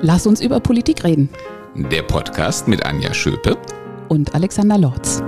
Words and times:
Lass 0.00 0.28
uns 0.28 0.40
über 0.40 0.60
Politik 0.60 1.02
reden. 1.02 1.28
Der 1.74 2.02
Podcast 2.02 2.68
mit 2.68 2.86
Anja 2.86 3.12
Schöpe 3.12 3.58
und 4.08 4.32
Alexander 4.32 4.78
Lorz. 4.78 5.18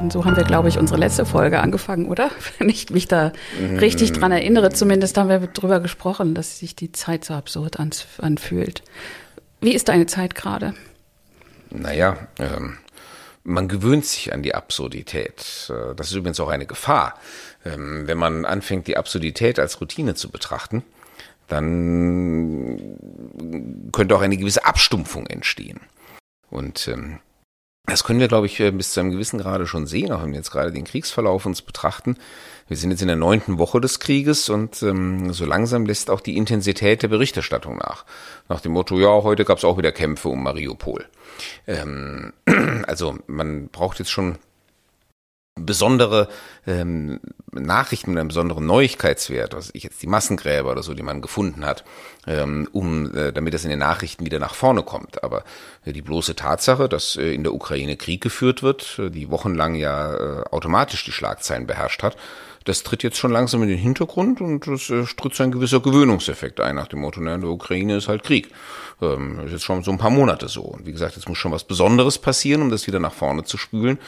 Und 0.00 0.12
so 0.12 0.26
haben 0.26 0.36
wir, 0.36 0.44
glaube 0.44 0.68
ich, 0.68 0.78
unsere 0.78 1.00
letzte 1.00 1.24
Folge 1.24 1.60
angefangen, 1.60 2.06
oder? 2.06 2.30
Wenn 2.58 2.68
ich 2.68 2.90
mich 2.90 3.08
da 3.08 3.32
richtig 3.80 4.12
dran 4.12 4.30
erinnere, 4.30 4.70
zumindest 4.70 5.16
haben 5.16 5.30
wir 5.30 5.38
darüber 5.38 5.80
gesprochen, 5.80 6.34
dass 6.34 6.58
sich 6.58 6.76
die 6.76 6.92
Zeit 6.92 7.24
so 7.24 7.32
absurd 7.32 7.78
anfühlt. 8.18 8.82
Wie 9.62 9.72
ist 9.72 9.88
deine 9.88 10.04
Zeit 10.04 10.34
gerade? 10.34 10.74
Naja, 11.70 12.28
ähm, 12.38 12.76
man 13.44 13.68
gewöhnt 13.68 14.04
sich 14.04 14.32
an 14.32 14.42
die 14.42 14.54
Absurdität. 14.54 15.70
Äh, 15.70 15.94
das 15.94 16.08
ist 16.08 16.14
übrigens 16.14 16.40
auch 16.40 16.48
eine 16.48 16.66
Gefahr. 16.66 17.14
Ähm, 17.64 18.06
wenn 18.06 18.18
man 18.18 18.44
anfängt, 18.44 18.86
die 18.86 18.96
Absurdität 18.96 19.58
als 19.58 19.80
Routine 19.80 20.14
zu 20.14 20.30
betrachten, 20.30 20.82
dann 21.48 22.98
könnte 23.92 24.16
auch 24.16 24.22
eine 24.22 24.36
gewisse 24.36 24.64
Abstumpfung 24.64 25.26
entstehen. 25.26 25.80
Und 26.50 26.88
ähm, 26.88 27.18
das 27.86 28.04
können 28.04 28.20
wir, 28.20 28.28
glaube 28.28 28.46
ich, 28.46 28.58
bis 28.58 28.92
zu 28.92 29.00
einem 29.00 29.10
gewissen 29.10 29.40
Grade 29.40 29.66
schon 29.66 29.86
sehen, 29.86 30.12
auch 30.12 30.22
wenn 30.22 30.30
wir 30.30 30.38
jetzt 30.38 30.52
gerade 30.52 30.70
den 30.70 30.84
Kriegsverlauf 30.84 31.46
uns 31.46 31.62
betrachten. 31.62 32.16
Wir 32.68 32.76
sind 32.76 32.92
jetzt 32.92 33.02
in 33.02 33.08
der 33.08 33.16
neunten 33.16 33.58
Woche 33.58 33.80
des 33.80 33.98
Krieges 33.98 34.48
und 34.48 34.82
ähm, 34.82 35.32
so 35.32 35.44
langsam 35.44 35.84
lässt 35.84 36.08
auch 36.08 36.20
die 36.20 36.36
Intensität 36.36 37.02
der 37.02 37.08
Berichterstattung 37.08 37.78
nach. 37.78 38.04
Nach 38.48 38.60
dem 38.60 38.72
Motto, 38.72 38.98
ja, 39.00 39.08
heute 39.08 39.44
gab 39.44 39.58
es 39.58 39.64
auch 39.64 39.78
wieder 39.78 39.90
Kämpfe 39.90 40.28
um 40.28 40.42
Mariupol. 40.44 41.04
Ähm, 41.66 42.32
also 42.86 43.18
man 43.26 43.68
braucht 43.68 43.98
jetzt 43.98 44.12
schon 44.12 44.38
besondere 45.64 46.28
ähm, 46.66 47.20
Nachrichten 47.52 48.10
mit 48.10 48.20
einem 48.20 48.28
besonderen 48.28 48.66
Neuigkeitswert, 48.66 49.54
was 49.54 49.70
ich 49.74 49.82
jetzt 49.82 50.02
die 50.02 50.06
Massengräber 50.06 50.70
oder 50.70 50.82
so, 50.82 50.94
die 50.94 51.02
man 51.02 51.22
gefunden 51.22 51.64
hat, 51.64 51.84
ähm, 52.26 52.68
um 52.72 53.14
äh, 53.14 53.32
damit 53.32 53.54
das 53.54 53.64
in 53.64 53.70
den 53.70 53.78
Nachrichten 53.78 54.24
wieder 54.24 54.38
nach 54.38 54.54
vorne 54.54 54.82
kommt. 54.82 55.22
Aber 55.24 55.44
äh, 55.84 55.92
die 55.92 56.02
bloße 56.02 56.36
Tatsache, 56.36 56.88
dass 56.88 57.16
äh, 57.16 57.34
in 57.34 57.42
der 57.42 57.54
Ukraine 57.54 57.96
Krieg 57.96 58.20
geführt 58.20 58.62
wird, 58.62 58.98
äh, 58.98 59.10
die 59.10 59.30
wochenlang 59.30 59.74
ja 59.74 60.14
äh, 60.14 60.44
automatisch 60.50 61.04
die 61.04 61.12
Schlagzeilen 61.12 61.66
beherrscht 61.66 62.02
hat, 62.02 62.16
das 62.64 62.82
tritt 62.82 63.02
jetzt 63.02 63.18
schon 63.18 63.32
langsam 63.32 63.62
in 63.62 63.68
den 63.68 63.78
Hintergrund 63.78 64.40
und 64.40 64.66
es 64.68 64.88
äh, 64.90 65.04
tritt 65.04 65.34
so 65.34 65.42
ein 65.42 65.52
gewisser 65.52 65.80
Gewöhnungseffekt 65.80 66.60
ein 66.60 66.76
nach 66.76 66.88
dem 66.88 67.00
Motto, 67.00 67.20
na, 67.20 67.34
in 67.34 67.40
der 67.40 67.50
Ukraine 67.50 67.96
ist 67.96 68.08
halt 68.08 68.22
Krieg. 68.22 68.50
Ähm, 69.00 69.40
ist 69.40 69.52
jetzt 69.52 69.64
schon 69.64 69.82
so 69.82 69.90
ein 69.90 69.98
paar 69.98 70.10
Monate 70.10 70.48
so. 70.48 70.62
Und 70.62 70.86
wie 70.86 70.92
gesagt, 70.92 71.16
jetzt 71.16 71.28
muss 71.28 71.38
schon 71.38 71.52
was 71.52 71.64
Besonderes 71.64 72.18
passieren, 72.18 72.62
um 72.62 72.70
das 72.70 72.86
wieder 72.86 73.00
nach 73.00 73.12
vorne 73.12 73.44
zu 73.44 73.58
spülen. 73.58 73.98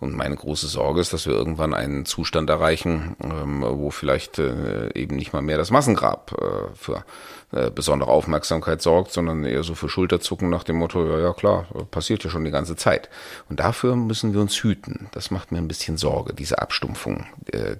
Und 0.00 0.14
meine 0.14 0.36
große 0.36 0.66
Sorge 0.66 1.00
ist, 1.00 1.12
dass 1.12 1.26
wir 1.26 1.32
irgendwann 1.32 1.72
einen 1.72 2.04
Zustand 2.04 2.50
erreichen, 2.50 3.16
ähm, 3.22 3.62
wo 3.62 3.90
vielleicht 3.90 4.38
äh, 4.38 4.92
eben 4.94 5.16
nicht 5.16 5.32
mal 5.32 5.42
mehr 5.42 5.56
das 5.56 5.70
Massengrab 5.70 6.34
äh, 6.40 6.74
für 6.74 7.04
äh, 7.52 7.70
besondere 7.70 8.10
Aufmerksamkeit 8.10 8.82
sorgt, 8.82 9.12
sondern 9.12 9.44
eher 9.44 9.62
so 9.62 9.74
für 9.74 9.88
Schulterzucken 9.88 10.50
nach 10.50 10.64
dem 10.64 10.76
Motto, 10.76 11.06
ja, 11.06 11.18
ja 11.20 11.32
klar, 11.32 11.66
passiert 11.90 12.24
ja 12.24 12.30
schon 12.30 12.44
die 12.44 12.50
ganze 12.50 12.76
Zeit. 12.76 13.08
Und 13.48 13.60
dafür 13.60 13.96
müssen 13.96 14.34
wir 14.34 14.40
uns 14.40 14.56
hüten. 14.62 15.08
Das 15.12 15.30
macht 15.30 15.52
mir 15.52 15.58
ein 15.58 15.68
bisschen 15.68 15.96
Sorge, 15.96 16.34
diese 16.34 16.60
Abstumpfung, 16.60 17.26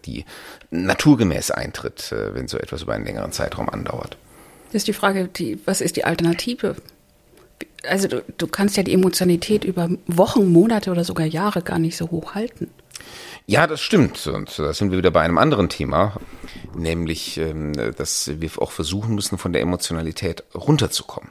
die 0.04 0.24
naturgemäß 0.70 1.50
eintritt, 1.50 2.14
wenn 2.32 2.48
so 2.48 2.58
etwas 2.58 2.82
über 2.82 2.94
einen 2.94 3.04
längeren 3.04 3.32
Zeitraum 3.32 3.68
andauert. 3.68 4.16
Das 4.68 4.80
ist 4.80 4.88
die 4.88 4.92
Frage, 4.92 5.28
die, 5.28 5.58
was 5.66 5.80
ist 5.80 5.96
die 5.96 6.04
Alternative? 6.04 6.76
Also 7.88 8.08
du, 8.08 8.24
du 8.38 8.46
kannst 8.46 8.76
ja 8.76 8.82
die 8.82 8.92
Emotionalität 8.92 9.64
über 9.64 9.88
Wochen, 10.06 10.50
Monate 10.50 10.90
oder 10.90 11.04
sogar 11.04 11.26
Jahre 11.26 11.62
gar 11.62 11.78
nicht 11.78 11.96
so 11.96 12.10
hoch 12.10 12.34
halten. 12.34 12.70
Ja, 13.46 13.66
das 13.66 13.80
stimmt. 13.82 14.26
Und 14.26 14.58
da 14.58 14.72
sind 14.72 14.90
wir 14.90 14.98
wieder 14.98 15.10
bei 15.10 15.20
einem 15.20 15.38
anderen 15.38 15.68
Thema, 15.68 16.16
nämlich, 16.74 17.36
ähm, 17.38 17.72
dass 17.96 18.30
wir 18.40 18.50
auch 18.58 18.70
versuchen 18.70 19.14
müssen, 19.14 19.36
von 19.36 19.52
der 19.52 19.60
Emotionalität 19.60 20.44
runterzukommen. 20.54 21.30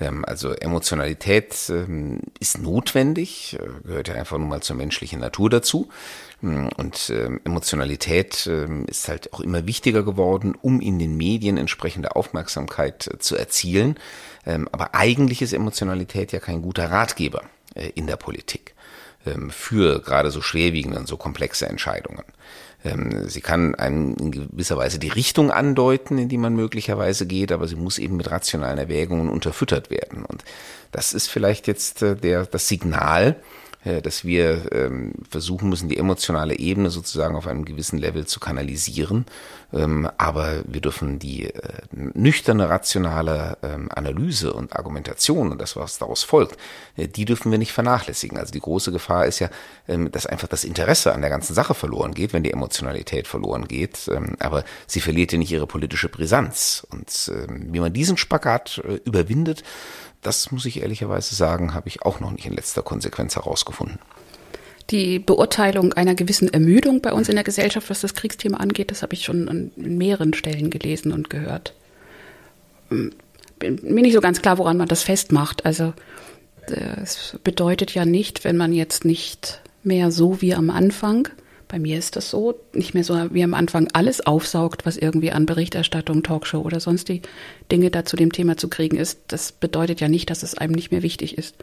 Ähm, 0.00 0.24
also 0.24 0.52
Emotionalität 0.52 1.54
ähm, 1.68 2.20
ist 2.40 2.58
notwendig, 2.58 3.56
äh, 3.60 3.86
gehört 3.86 4.08
ja 4.08 4.14
einfach 4.14 4.38
nur 4.38 4.48
mal 4.48 4.62
zur 4.62 4.76
menschlichen 4.76 5.20
Natur 5.20 5.50
dazu. 5.50 5.88
Und 6.76 7.12
Emotionalität 7.44 8.46
ist 8.86 9.08
halt 9.08 9.32
auch 9.32 9.40
immer 9.40 9.66
wichtiger 9.66 10.02
geworden, 10.02 10.54
um 10.60 10.80
in 10.80 10.98
den 10.98 11.16
Medien 11.16 11.56
entsprechende 11.56 12.16
Aufmerksamkeit 12.16 13.06
äh, 13.06 13.18
zu 13.18 13.36
erzielen. 13.36 13.98
aber 14.44 14.94
eigentlich 14.94 15.42
ist 15.42 15.52
Emotionalität 15.52 16.32
ja 16.32 16.40
kein 16.40 16.62
guter 16.62 16.90
Ratgeber 16.90 17.42
äh, 17.74 17.90
in 17.94 18.06
der 18.06 18.16
Politik. 18.16 18.74
Ähm, 19.26 19.50
für 19.50 20.00
gerade 20.00 20.30
so 20.30 20.42
schwerwiegende 20.42 20.98
und 20.98 21.08
so 21.08 21.16
komplexe 21.16 21.66
Entscheidungen. 21.66 22.24
Ähm, 22.84 23.28
sie 23.28 23.40
kann 23.40 23.74
einem 23.74 24.14
in 24.16 24.30
gewisser 24.30 24.76
Weise 24.76 24.98
die 24.98 25.08
Richtung 25.08 25.50
andeuten, 25.50 26.18
in 26.18 26.28
die 26.28 26.36
man 26.36 26.54
möglicherweise 26.54 27.26
geht, 27.26 27.50
aber 27.50 27.66
sie 27.66 27.76
muss 27.76 27.98
eben 27.98 28.16
mit 28.16 28.30
rationalen 28.30 28.78
Erwägungen 28.78 29.30
unterfüttert 29.30 29.90
werden. 29.90 30.24
Und 30.24 30.44
das 30.92 31.14
ist 31.14 31.28
vielleicht 31.28 31.66
jetzt 31.66 32.02
äh, 32.02 32.16
der, 32.16 32.44
das 32.44 32.68
Signal, 32.68 33.28
äh, 33.30 33.34
dass 33.84 34.24
wir 34.24 34.72
ähm, 34.72 35.12
versuchen 35.28 35.68
müssen, 35.68 35.88
die 35.88 35.98
emotionale 35.98 36.58
Ebene 36.58 36.90
sozusagen 36.90 37.36
auf 37.36 37.46
einem 37.46 37.64
gewissen 37.64 37.98
Level 37.98 38.26
zu 38.26 38.40
kanalisieren. 38.40 39.26
Ähm, 39.74 40.08
aber 40.18 40.62
wir 40.66 40.80
dürfen 40.80 41.18
die 41.18 41.46
äh, 41.46 41.60
nüchterne, 41.92 42.68
rationale 42.68 43.58
ähm, 43.62 43.88
Analyse 43.94 44.52
und 44.52 44.74
Argumentation 44.76 45.50
und 45.50 45.60
das, 45.60 45.74
was 45.76 45.98
daraus 45.98 46.22
folgt, 46.22 46.56
äh, 46.96 47.08
die 47.08 47.24
dürfen 47.24 47.50
wir 47.50 47.58
nicht 47.58 47.72
vernachlässigen. 47.72 48.38
Also 48.38 48.52
die 48.52 48.60
große 48.60 48.92
Gefahr 48.92 49.26
ist 49.26 49.40
ja, 49.40 49.48
dass 49.86 50.26
einfach 50.26 50.48
das 50.48 50.64
Interesse 50.64 51.12
an 51.12 51.20
der 51.20 51.30
ganzen 51.30 51.54
Sache 51.54 51.74
verloren 51.74 52.14
geht, 52.14 52.32
wenn 52.32 52.42
die 52.42 52.52
Emotionalität 52.52 53.26
verloren 53.26 53.68
geht. 53.68 54.10
aber 54.38 54.64
sie 54.86 55.00
verliert 55.00 55.32
ja 55.32 55.38
nicht 55.38 55.52
ihre 55.52 55.66
politische 55.66 56.08
Brisanz. 56.08 56.86
Und 56.90 57.30
wie 57.48 57.80
man 57.80 57.92
diesen 57.92 58.16
Spagat 58.16 58.82
überwindet, 59.04 59.62
das 60.26 60.50
muss 60.50 60.66
ich 60.66 60.82
ehrlicherweise 60.82 61.34
sagen, 61.34 61.74
habe 61.74 61.88
ich 61.88 62.02
auch 62.02 62.20
noch 62.20 62.32
nicht 62.32 62.46
in 62.46 62.54
letzter 62.54 62.82
Konsequenz 62.82 63.36
herausgefunden. 63.36 63.98
Die 64.90 65.18
Beurteilung 65.18 65.92
einer 65.94 66.14
gewissen 66.14 66.52
Ermüdung 66.52 67.00
bei 67.00 67.12
uns 67.12 67.28
in 67.28 67.36
der 67.36 67.44
Gesellschaft, 67.44 67.88
was 67.88 68.00
das 68.00 68.14
Kriegsthema 68.14 68.58
angeht, 68.58 68.90
das 68.90 69.02
habe 69.02 69.14
ich 69.14 69.24
schon 69.24 69.48
an 69.48 69.70
mehreren 69.76 70.34
Stellen 70.34 70.70
gelesen 70.70 71.12
und 71.12 71.30
gehört. 71.30 71.74
Hm, 72.90 73.12
bin 73.58 73.80
mir 73.82 74.02
nicht 74.02 74.12
so 74.12 74.20
ganz 74.20 74.42
klar, 74.42 74.58
woran 74.58 74.76
man 74.76 74.88
das 74.88 75.02
festmacht. 75.02 75.64
Also 75.64 75.94
es 76.66 77.38
bedeutet 77.44 77.94
ja 77.94 78.04
nicht, 78.04 78.44
wenn 78.44 78.56
man 78.56 78.72
jetzt 78.72 79.04
nicht 79.04 79.60
mehr 79.82 80.10
so 80.10 80.40
wie 80.40 80.54
am 80.54 80.70
Anfang 80.70 81.28
bei 81.74 81.80
mir 81.80 81.98
ist 81.98 82.14
das 82.14 82.30
so, 82.30 82.54
nicht 82.72 82.94
mehr 82.94 83.02
so 83.02 83.34
wie 83.34 83.42
am 83.42 83.52
Anfang 83.52 83.88
alles 83.94 84.24
aufsaugt, 84.24 84.86
was 84.86 84.96
irgendwie 84.96 85.32
an 85.32 85.44
Berichterstattung, 85.44 86.22
Talkshow 86.22 86.60
oder 86.60 86.78
sonst 86.78 87.08
die 87.08 87.20
Dinge 87.72 87.90
da 87.90 88.04
zu 88.04 88.14
dem 88.14 88.30
Thema 88.30 88.56
zu 88.56 88.68
kriegen 88.68 88.96
ist. 88.96 89.18
Das 89.26 89.50
bedeutet 89.50 90.00
ja 90.00 90.06
nicht, 90.06 90.30
dass 90.30 90.44
es 90.44 90.56
einem 90.56 90.72
nicht 90.72 90.92
mehr 90.92 91.02
wichtig 91.02 91.36
ist, 91.36 91.56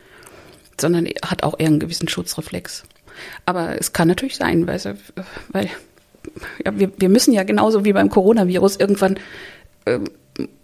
sondern 0.77 1.07
hat 1.25 1.43
auch 1.43 1.57
eher 1.57 1.67
einen 1.67 1.79
gewissen 1.79 2.09
Schutzreflex. 2.09 2.83
Aber 3.45 3.79
es 3.79 3.93
kann 3.93 4.09
natürlich 4.09 4.35
sein, 4.35 4.67
weil, 4.67 4.81
weil 5.53 5.69
ja, 6.65 6.77
wir, 6.77 6.91
wir 6.97 7.07
müssen 7.07 7.31
ja 7.31 7.43
genauso 7.43 7.85
wie 7.85 7.93
beim 7.93 8.09
Coronavirus 8.09 8.75
irgendwann 8.81 9.17
äh, 9.85 9.99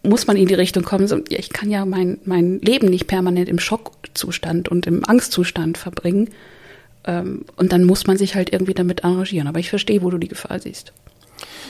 muss 0.03 0.27
man 0.27 0.35
in 0.35 0.49
die 0.49 0.55
Richtung 0.55 0.83
kommen, 0.83 1.07
so, 1.07 1.21
ja, 1.29 1.39
ich 1.39 1.53
kann 1.53 1.71
ja 1.71 1.85
mein, 1.85 2.19
mein 2.25 2.59
Leben 2.59 2.89
nicht 2.89 3.07
permanent 3.07 3.47
im 3.47 3.59
Schockzustand 3.59 4.67
und 4.67 4.87
im 4.87 5.05
Angstzustand 5.05 5.77
verbringen 5.77 6.25
ähm, 6.25 6.35
und 7.07 7.71
dann 7.71 7.83
muss 7.83 8.07
man 8.07 8.17
sich 8.17 8.35
halt 8.35 8.51
irgendwie 8.51 8.73
damit 8.73 9.03
arrangieren. 9.03 9.47
Aber 9.47 9.59
ich 9.59 9.69
verstehe, 9.69 10.01
wo 10.01 10.09
du 10.09 10.17
die 10.17 10.27
Gefahr 10.27 10.59
siehst. 10.59 10.93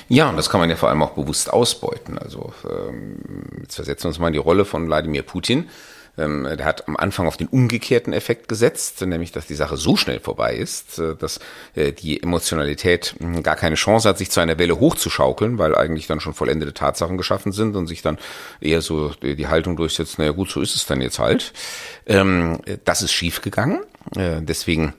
Ja, 0.10 0.30
und 0.30 0.38
das 0.38 0.50
kann 0.50 0.60
man 0.60 0.70
ja 0.70 0.76
vor 0.76 0.90
allem 0.90 1.02
auch 1.04 1.12
bewusst 1.12 1.52
ausbeuten. 1.52 2.18
Also 2.18 2.54
ähm, 2.70 3.18
jetzt 3.62 3.76
versetzen 3.76 4.06
wir 4.06 4.10
uns 4.10 4.20
mal 4.20 4.28
in 4.28 4.34
die 4.34 4.40
Rolle 4.40 4.66
von 4.66 4.88
Wladimir 4.88 5.24
Putin. 5.24 5.70
Ähm, 6.18 6.48
der 6.58 6.66
hat 6.66 6.88
am 6.88 6.96
Anfang 6.98 7.28
auf 7.28 7.38
den 7.38 7.48
umgekehrten 7.48 8.12
Effekt 8.12 8.48
gesetzt, 8.48 9.02
nämlich 9.02 9.32
dass 9.32 9.46
die 9.46 9.54
Sache 9.54 9.78
so 9.78 9.96
schnell 9.96 10.20
vorbei 10.20 10.56
ist, 10.56 10.98
äh, 10.98 11.16
dass 11.16 11.40
äh, 11.76 11.92
die 11.92 12.22
Emotionalität 12.24 13.16
hm, 13.20 13.44
gar 13.44 13.56
keine 13.56 13.76
Chance 13.76 14.10
hat, 14.10 14.18
sich 14.18 14.32
zu 14.32 14.40
einer 14.40 14.58
Welle 14.58 14.80
hochzuschaukeln, 14.80 15.58
weil 15.60 15.76
eigentlich 15.76 16.08
dann 16.08 16.20
schon 16.20 16.34
vollendete 16.34 16.74
Tatsachen 16.74 17.18
geschaffen 17.18 17.52
sind 17.52 17.76
und 17.76 17.88
sich 17.88 18.02
dann 18.02 18.18
eher 18.62 18.82
so 18.82 19.12
die 19.22 19.48
Haltung 19.48 19.76
durchsetzt, 19.76 20.18
naja 20.18 20.32
gut, 20.32 20.50
so 20.50 20.62
ist 20.62 20.76
es 20.76 20.86
dann 20.86 21.02
jetzt 21.02 21.20
halt. 21.20 21.54
Ähm, 22.08 22.60
das 22.86 23.04
ist 23.04 23.12
schiefgegangen. 23.12 23.82
Äh, 24.16 24.42
deswegen 24.42 24.94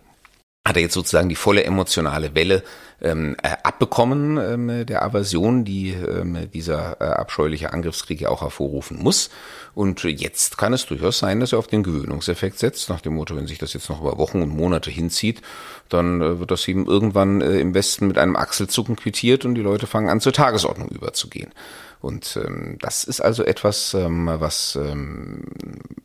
hat 0.68 0.76
er 0.76 0.82
jetzt 0.82 0.94
sozusagen 0.94 1.28
die 1.28 1.34
volle 1.34 1.64
emotionale 1.64 2.34
Welle 2.34 2.62
ähm, 3.00 3.36
äh, 3.42 3.56
abbekommen 3.62 4.38
ähm, 4.38 4.86
der 4.86 5.02
Aversion, 5.02 5.64
die 5.64 5.90
ähm, 5.90 6.50
dieser 6.52 7.00
äh, 7.00 7.04
abscheuliche 7.04 7.72
Angriffskrieg 7.72 8.20
ja 8.20 8.28
auch 8.28 8.42
hervorrufen 8.42 9.00
muss. 9.00 9.30
Und 9.74 10.02
jetzt 10.02 10.58
kann 10.58 10.72
es 10.72 10.86
durchaus 10.86 11.18
sein, 11.18 11.40
dass 11.40 11.52
er 11.52 11.60
auf 11.60 11.68
den 11.68 11.84
Gewöhnungseffekt 11.84 12.58
setzt, 12.58 12.88
nach 12.88 13.00
dem 13.00 13.14
Motto, 13.14 13.36
wenn 13.36 13.46
sich 13.46 13.58
das 13.58 13.72
jetzt 13.72 13.88
noch 13.88 14.00
über 14.00 14.18
Wochen 14.18 14.42
und 14.42 14.48
Monate 14.48 14.90
hinzieht, 14.90 15.42
dann 15.88 16.20
äh, 16.20 16.40
wird 16.40 16.50
das 16.50 16.66
eben 16.66 16.86
irgendwann 16.86 17.40
äh, 17.40 17.60
im 17.60 17.74
Westen 17.74 18.08
mit 18.08 18.18
einem 18.18 18.36
Achselzucken 18.36 18.96
quittiert 18.96 19.44
und 19.44 19.54
die 19.54 19.62
Leute 19.62 19.86
fangen 19.86 20.08
an, 20.08 20.20
zur 20.20 20.32
Tagesordnung 20.32 20.88
überzugehen. 20.88 21.52
Und 22.00 22.38
ähm, 22.42 22.76
das 22.80 23.04
ist 23.04 23.20
also 23.20 23.44
etwas, 23.44 23.92
ähm, 23.94 24.26
was 24.26 24.76
ähm, 24.80 25.44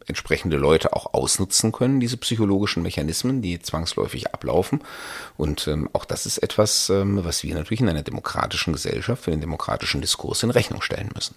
entsprechende 0.07 0.57
Leute 0.57 0.93
auch 0.93 1.13
ausnutzen 1.13 1.71
können, 1.71 1.99
diese 1.99 2.17
psychologischen 2.17 2.81
Mechanismen, 2.81 3.41
die 3.41 3.59
zwangsläufig 3.59 4.33
ablaufen. 4.33 4.81
Und 5.37 5.67
ähm, 5.67 5.89
auch 5.93 6.05
das 6.05 6.25
ist 6.25 6.39
etwas, 6.39 6.89
ähm, 6.89 7.23
was 7.23 7.43
wir 7.43 7.53
natürlich 7.53 7.81
in 7.81 7.89
einer 7.89 8.01
demokratischen 8.01 8.73
Gesellschaft 8.73 9.23
für 9.23 9.31
den 9.31 9.41
demokratischen 9.41 10.01
Diskurs 10.01 10.41
in 10.41 10.49
Rechnung 10.49 10.81
stellen 10.81 11.09
müssen. 11.13 11.35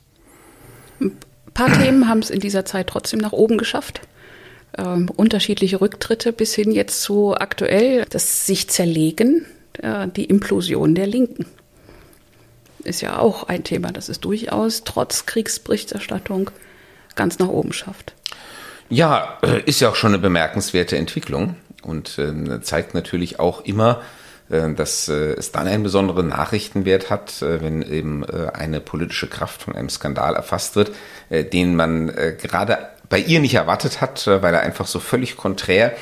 Ein 1.01 1.19
paar 1.53 1.73
Themen 1.73 2.09
haben 2.09 2.21
es 2.21 2.31
in 2.31 2.41
dieser 2.41 2.65
Zeit 2.65 2.87
trotzdem 2.89 3.21
nach 3.21 3.33
oben 3.33 3.59
geschafft. 3.59 4.01
Ähm, 4.79 5.11
unterschiedliche 5.15 5.81
Rücktritte 5.81 6.33
bis 6.33 6.55
hin 6.55 6.73
jetzt 6.73 7.03
zu 7.03 7.35
aktuell 7.35 8.05
das 8.09 8.47
sich 8.47 8.69
zerlegen, 8.69 9.47
äh, 9.83 10.09
die 10.09 10.25
Implosion 10.25 10.95
der 10.95 11.07
Linken. 11.07 11.47
Ist 12.87 13.01
ja 13.01 13.19
auch 13.19 13.45
ein 13.45 13.65
Thema, 13.65 13.91
das 13.91 14.09
es 14.09 14.21
durchaus 14.21 14.85
trotz 14.85 15.27
Kriegsberichterstattung 15.27 16.51
ganz 17.17 17.41
nach 17.41 17.49
oben 17.49 17.73
schafft. 17.73 18.15
Ja, 18.89 19.39
äh, 19.43 19.61
ist 19.63 19.81
ja 19.81 19.89
auch 19.89 19.97
schon 19.97 20.13
eine 20.13 20.21
bemerkenswerte 20.21 20.97
Entwicklung 20.97 21.57
und 21.83 22.17
äh, 22.19 22.61
zeigt 22.61 22.95
natürlich 22.95 23.41
auch 23.41 23.65
immer, 23.65 24.03
äh, 24.51 24.73
dass 24.73 25.09
äh, 25.09 25.33
es 25.33 25.51
dann 25.51 25.67
einen 25.67 25.83
besonderen 25.83 26.29
Nachrichtenwert 26.29 27.11
hat, 27.11 27.43
wenn 27.43 27.83
eben 27.83 28.25
eine 28.25 28.81
politische 28.81 29.27
Kraft 29.27 29.63
von 29.63 29.75
einem 29.75 29.89
Skandal 29.89 30.37
erfasst 30.37 30.77
wird, 30.77 30.93
den 31.31 31.75
man 31.75 32.07
gerade 32.07 32.79
bei 33.09 33.19
ihr 33.19 33.41
nicht 33.41 33.55
erwartet 33.55 34.01
hat, 34.01 34.27
weil 34.27 34.55
er 34.55 34.61
einfach 34.61 34.87
so 34.87 35.01
völlig 35.01 35.37
konträr 35.37 35.97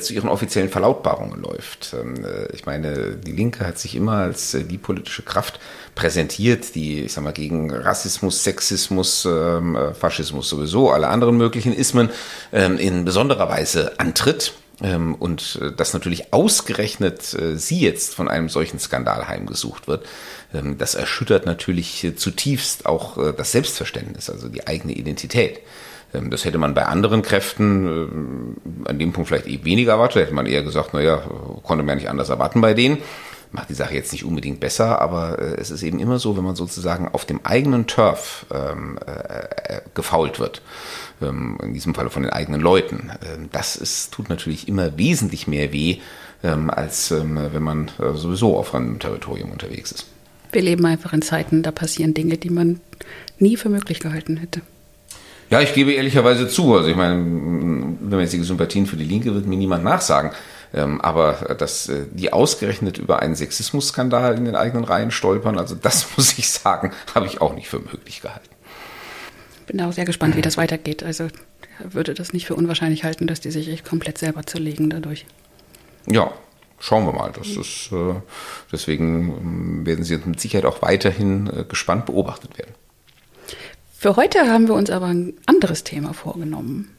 zu 0.00 0.12
ihren 0.14 0.28
offiziellen 0.28 0.70
Verlautbarungen 0.70 1.40
läuft. 1.40 1.94
Ähm, 1.94 2.24
ich 2.52 2.66
meine, 2.66 3.16
die 3.16 3.32
Linke 3.32 3.66
hat 3.66 3.78
sich 3.78 3.96
immer 3.96 4.18
als 4.18 4.52
die 4.52 4.78
politische 4.78 5.22
Kraft 5.22 5.58
präsentiert, 5.94 6.74
die, 6.74 7.02
ich 7.02 7.12
sag 7.12 7.24
mal, 7.24 7.32
gegen 7.32 7.70
Rassismus, 7.70 8.44
Sexismus, 8.44 9.24
ähm, 9.24 9.76
Faschismus 9.98 10.48
sowieso, 10.48 10.90
alle 10.90 11.08
anderen 11.08 11.36
möglichen 11.36 11.72
Ismen 11.72 12.10
ähm, 12.52 12.78
in 12.78 13.04
besonderer 13.04 13.48
Weise 13.48 13.98
antritt. 13.98 14.54
Und 15.18 15.60
äh, 15.62 15.70
dass 15.70 15.92
natürlich 15.92 16.32
ausgerechnet 16.32 17.34
äh, 17.34 17.56
sie 17.56 17.80
jetzt 17.80 18.14
von 18.14 18.26
einem 18.26 18.48
solchen 18.48 18.80
Skandal 18.80 19.28
heimgesucht 19.28 19.86
wird, 19.86 20.06
das 20.76 20.94
erschüttert 20.94 21.46
natürlich 21.46 22.02
äh, 22.04 22.16
zutiefst 22.16 22.84
auch 22.84 23.32
das 23.34 23.52
Selbstverständnis, 23.52 24.28
also 24.28 24.48
die 24.48 24.66
eigene 24.66 24.94
Identität. 24.94 25.60
Ähm, 26.14 26.30
das 26.30 26.44
hätte 26.44 26.58
man 26.58 26.74
bei 26.74 26.86
anderen 26.86 27.22
Kräften 27.22 28.56
an 28.84 28.98
dem 28.98 29.12
Punkt 29.12 29.28
vielleicht 29.28 29.46
eh 29.46 29.64
weniger 29.64 29.92
erwartet. 29.92 30.22
Hätte 30.22 30.34
man 30.34 30.46
eher 30.46 30.62
gesagt, 30.62 30.90
na 30.92 31.00
ja, 31.00 31.22
konnte 31.62 31.82
man 31.82 31.88
ja 31.88 31.94
nicht 31.96 32.10
anders 32.10 32.28
erwarten 32.28 32.60
bei 32.60 32.74
denen. 32.74 32.98
Macht 33.54 33.68
die 33.68 33.74
Sache 33.74 33.94
jetzt 33.94 34.12
nicht 34.12 34.24
unbedingt 34.24 34.60
besser, 34.60 35.02
aber 35.02 35.38
es 35.58 35.70
ist 35.70 35.82
eben 35.82 35.98
immer 35.98 36.18
so, 36.18 36.38
wenn 36.38 36.44
man 36.44 36.56
sozusagen 36.56 37.08
auf 37.08 37.26
dem 37.26 37.44
eigenen 37.44 37.86
Turf 37.86 38.46
ähm, 38.50 38.98
äh, 39.04 39.82
gefault 39.92 40.40
wird 40.40 40.62
ähm, 41.20 41.58
in 41.62 41.74
diesem 41.74 41.94
Falle 41.94 42.08
von 42.08 42.22
den 42.22 42.32
eigenen 42.32 42.62
Leuten. 42.62 43.10
Ähm, 43.22 43.50
das 43.52 43.76
ist, 43.76 44.14
tut 44.14 44.30
natürlich 44.30 44.68
immer 44.68 44.96
wesentlich 44.96 45.46
mehr 45.46 45.70
weh, 45.70 45.98
ähm, 46.42 46.70
als 46.70 47.10
wenn 47.10 47.62
man 47.62 47.88
äh, 47.98 48.14
sowieso 48.14 48.56
auf 48.56 48.74
einem 48.74 48.98
Territorium 48.98 49.52
unterwegs 49.52 49.92
ist. 49.92 50.06
Wir 50.50 50.62
leben 50.62 50.84
einfach 50.86 51.12
in 51.12 51.22
Zeiten, 51.22 51.62
da 51.62 51.72
passieren 51.72 52.14
Dinge, 52.14 52.38
die 52.38 52.50
man 52.50 52.80
nie 53.38 53.56
für 53.56 53.68
möglich 53.68 54.00
gehalten 54.00 54.38
hätte. 54.38 54.62
Ja, 55.52 55.60
ich 55.60 55.72
gebe 55.72 55.92
ehrlicherweise 55.92 56.48
zu. 56.48 56.74
Also 56.74 56.88
ich 56.88 56.96
meine, 56.96 57.14
unmäßige 57.14 58.44
Sympathien 58.44 58.86
für 58.86 58.96
die 58.96 59.04
Linke 59.04 59.34
wird 59.34 59.46
mir 59.46 59.56
niemand 59.56 59.84
nachsagen. 59.84 60.32
aber 60.72 61.54
dass 61.58 61.88
äh, 61.88 62.06
die 62.10 62.32
ausgerechnet 62.32 62.98
über 62.98 63.20
einen 63.20 63.36
Sexismusskandal 63.36 64.36
in 64.36 64.46
den 64.46 64.56
eigenen 64.56 64.84
Reihen 64.84 65.10
stolpern, 65.10 65.58
also 65.58 65.74
das 65.74 66.06
muss 66.16 66.38
ich 66.38 66.48
sagen, 66.48 66.92
habe 67.14 67.26
ich 67.26 67.40
auch 67.40 67.54
nicht 67.54 67.68
für 67.68 67.78
möglich 67.78 68.22
gehalten 68.22 68.48
bin 69.72 69.80
auch 69.80 69.92
sehr 69.92 70.04
gespannt, 70.04 70.36
wie 70.36 70.42
das 70.42 70.56
weitergeht. 70.56 71.02
Also 71.02 71.28
würde 71.82 72.14
das 72.14 72.32
nicht 72.32 72.46
für 72.46 72.54
unwahrscheinlich 72.54 73.04
halten, 73.04 73.26
dass 73.26 73.40
die 73.40 73.50
sich 73.50 73.84
komplett 73.84 74.18
selber 74.18 74.44
zerlegen 74.44 74.90
dadurch. 74.90 75.26
Ja, 76.06 76.32
schauen 76.78 77.06
wir 77.06 77.12
mal. 77.12 77.32
Das 77.32 77.48
ist, 77.48 77.90
äh, 77.92 78.14
deswegen 78.70 79.30
ähm, 79.30 79.86
werden 79.86 80.04
sie 80.04 80.18
mit 80.18 80.40
Sicherheit 80.40 80.66
auch 80.66 80.82
weiterhin 80.82 81.46
äh, 81.48 81.64
gespannt 81.64 82.06
beobachtet 82.06 82.58
werden. 82.58 82.74
Für 84.02 84.16
heute 84.16 84.48
haben 84.48 84.66
wir 84.66 84.74
uns 84.74 84.90
aber 84.90 85.06
ein 85.06 85.34
anderes 85.46 85.84
Thema 85.84 86.12
vorgenommen. 86.12 86.90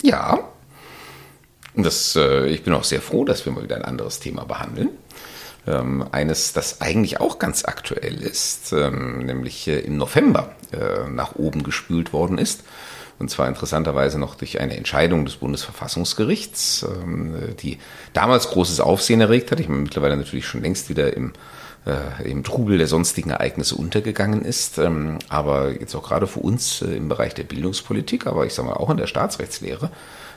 Ja. 0.00 0.48
Das, 1.76 2.16
äh, 2.16 2.46
ich 2.46 2.62
bin 2.62 2.72
auch 2.72 2.84
sehr 2.84 3.02
froh, 3.02 3.26
dass 3.26 3.44
wir 3.44 3.52
mal 3.52 3.62
wieder 3.62 3.76
ein 3.76 3.84
anderes 3.84 4.20
Thema 4.20 4.46
behandeln 4.46 4.88
ähm, 5.66 6.06
eines, 6.12 6.54
das 6.54 6.80
eigentlich 6.80 7.20
auch 7.20 7.38
ganz 7.38 7.66
aktuell 7.66 8.22
ist, 8.22 8.72
ähm, 8.72 9.18
nämlich 9.18 9.68
äh, 9.68 9.80
im 9.80 9.98
November 9.98 10.54
äh, 10.72 11.10
nach 11.10 11.34
oben 11.34 11.62
gespült 11.62 12.14
worden 12.14 12.38
ist. 12.38 12.64
Und 13.18 13.30
zwar 13.30 13.48
interessanterweise 13.48 14.18
noch 14.18 14.36
durch 14.36 14.60
eine 14.60 14.76
Entscheidung 14.76 15.24
des 15.24 15.36
Bundesverfassungsgerichts, 15.36 16.86
ähm, 16.88 17.34
die 17.60 17.78
damals 18.12 18.48
großes 18.50 18.80
Aufsehen 18.80 19.20
erregt 19.20 19.50
hat. 19.50 19.60
Ich 19.60 19.68
meine, 19.68 19.82
mittlerweile 19.82 20.16
natürlich 20.16 20.46
schon 20.46 20.62
längst 20.62 20.88
wieder 20.88 21.16
im, 21.16 21.32
äh, 21.84 22.30
im 22.30 22.44
Trubel 22.44 22.78
der 22.78 22.86
sonstigen 22.86 23.30
Ereignisse 23.30 23.74
untergegangen 23.74 24.42
ist. 24.42 24.78
Ähm, 24.78 25.18
aber 25.28 25.72
jetzt 25.72 25.94
auch 25.96 26.04
gerade 26.04 26.28
für 26.28 26.40
uns 26.40 26.82
äh, 26.82 26.96
im 26.96 27.08
Bereich 27.08 27.34
der 27.34 27.44
Bildungspolitik, 27.44 28.26
aber 28.26 28.46
ich 28.46 28.54
sage 28.54 28.68
mal 28.68 28.76
auch 28.76 28.90
in 28.90 28.98
der 28.98 29.08
Staatsrechtslehre, 29.08 29.90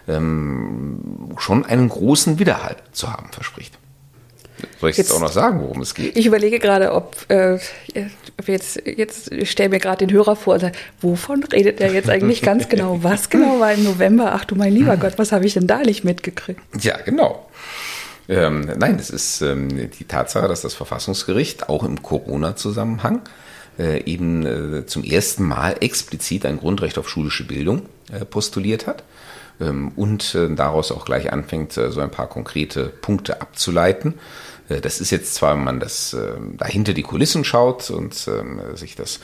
ähm, 0.08 1.30
schon 1.38 1.66
einen 1.66 1.88
großen 1.88 2.40
Widerhall 2.40 2.78
zu 2.92 3.14
haben 3.14 3.32
verspricht. 3.32 3.78
Soll 4.80 4.90
ich 4.90 4.98
jetzt, 4.98 5.10
jetzt 5.10 5.16
auch 5.16 5.22
noch 5.22 5.32
sagen, 5.32 5.62
worum 5.62 5.82
es 5.82 5.94
geht? 5.94 6.18
Ich 6.18 6.26
überlege 6.26 6.60
gerade, 6.60 6.94
ob, 6.94 7.16
äh, 7.30 7.58
jetzt, 8.46 8.82
jetzt 8.86 9.32
ich 9.32 9.52
stelle 9.52 9.70
mir 9.70 9.80
gerade 9.80 10.06
den 10.06 10.16
Hörer 10.16 10.36
vor, 10.36 10.60
wovon 11.02 11.44
redet 11.44 11.80
er 11.82 11.94
jetzt 11.94 12.10
eigentlich 12.10 12.42
ganz 12.44 12.70
genau? 12.70 13.00
Was 13.02 13.30
genau 13.30 13.60
war 13.60 13.74
im 13.74 13.84
November? 13.84 14.32
Ach 14.34 14.46
du 14.46 14.56
mein 14.56 14.74
lieber 14.74 14.98
Gott, 14.98 15.14
was 15.18 15.32
habe 15.32 15.46
ich 15.46 15.54
denn 15.54 15.68
da 15.68 15.80
nicht 15.80 16.04
mitgekriegt? 16.04 16.62
Ja, 16.80 16.98
genau. 16.98 17.48
Ähm, 18.30 18.70
nein, 18.78 18.98
es 19.00 19.10
ist 19.10 19.42
ähm, 19.42 19.90
die 19.92 20.06
Tatsache, 20.06 20.48
dass 20.48 20.62
das 20.62 20.74
Verfassungsgericht 20.74 21.70
auch 21.70 21.84
im 21.84 22.02
Corona-Zusammenhang 22.02 23.22
äh, 23.78 24.04
eben 24.04 24.46
äh, 24.46 24.86
zum 24.86 25.04
ersten 25.04 25.44
Mal 25.44 25.76
explizit 25.82 26.46
ein 26.46 26.58
Grundrecht 26.58 26.98
auf 26.98 27.10
schulische 27.10 27.46
Bildung 27.46 27.84
äh, 28.12 28.24
postuliert 28.24 28.88
hat 28.88 29.04
ähm, 29.60 29.92
und 29.96 30.36
äh, 30.36 30.54
daraus 30.54 30.92
auch 30.92 31.06
gleich 31.06 31.32
anfängt, 31.32 31.78
äh, 31.78 31.92
so 31.92 32.02
ein 32.02 32.12
paar 32.12 32.28
konkrete 32.28 32.86
Punkte 32.86 33.42
abzuleiten. 33.42 34.16
Äh, 34.72 34.82
das 34.82 35.00
ist 35.00 35.12
jetzt 35.12 35.36
zwar, 35.36 35.56
wenn 35.56 35.64
man 35.64 35.80
das 35.80 36.14
ähm, 36.14 36.58
dahinter 36.58 36.94
die 36.94 37.04
Kulissen 37.04 37.44
schaut 37.44 37.90
und 37.90 38.28
ähm, 38.28 38.62
sich 38.76 38.96
das 38.96 39.20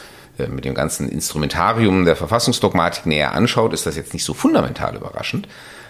mit 0.50 0.66
dem 0.66 0.76
ganzen 0.76 1.10
Instrumentarium 1.10 2.06
der 2.06 2.16
Verfassungsdogmatik 2.16 3.08
näher 3.08 3.34
anschaut, 3.34 3.74
ist 3.74 3.88
das 3.88 3.96
jetzt 3.96 4.14
nicht 4.14 4.24
so 4.24 4.36
fundamental 4.36 4.96
überraschend. 4.96 5.48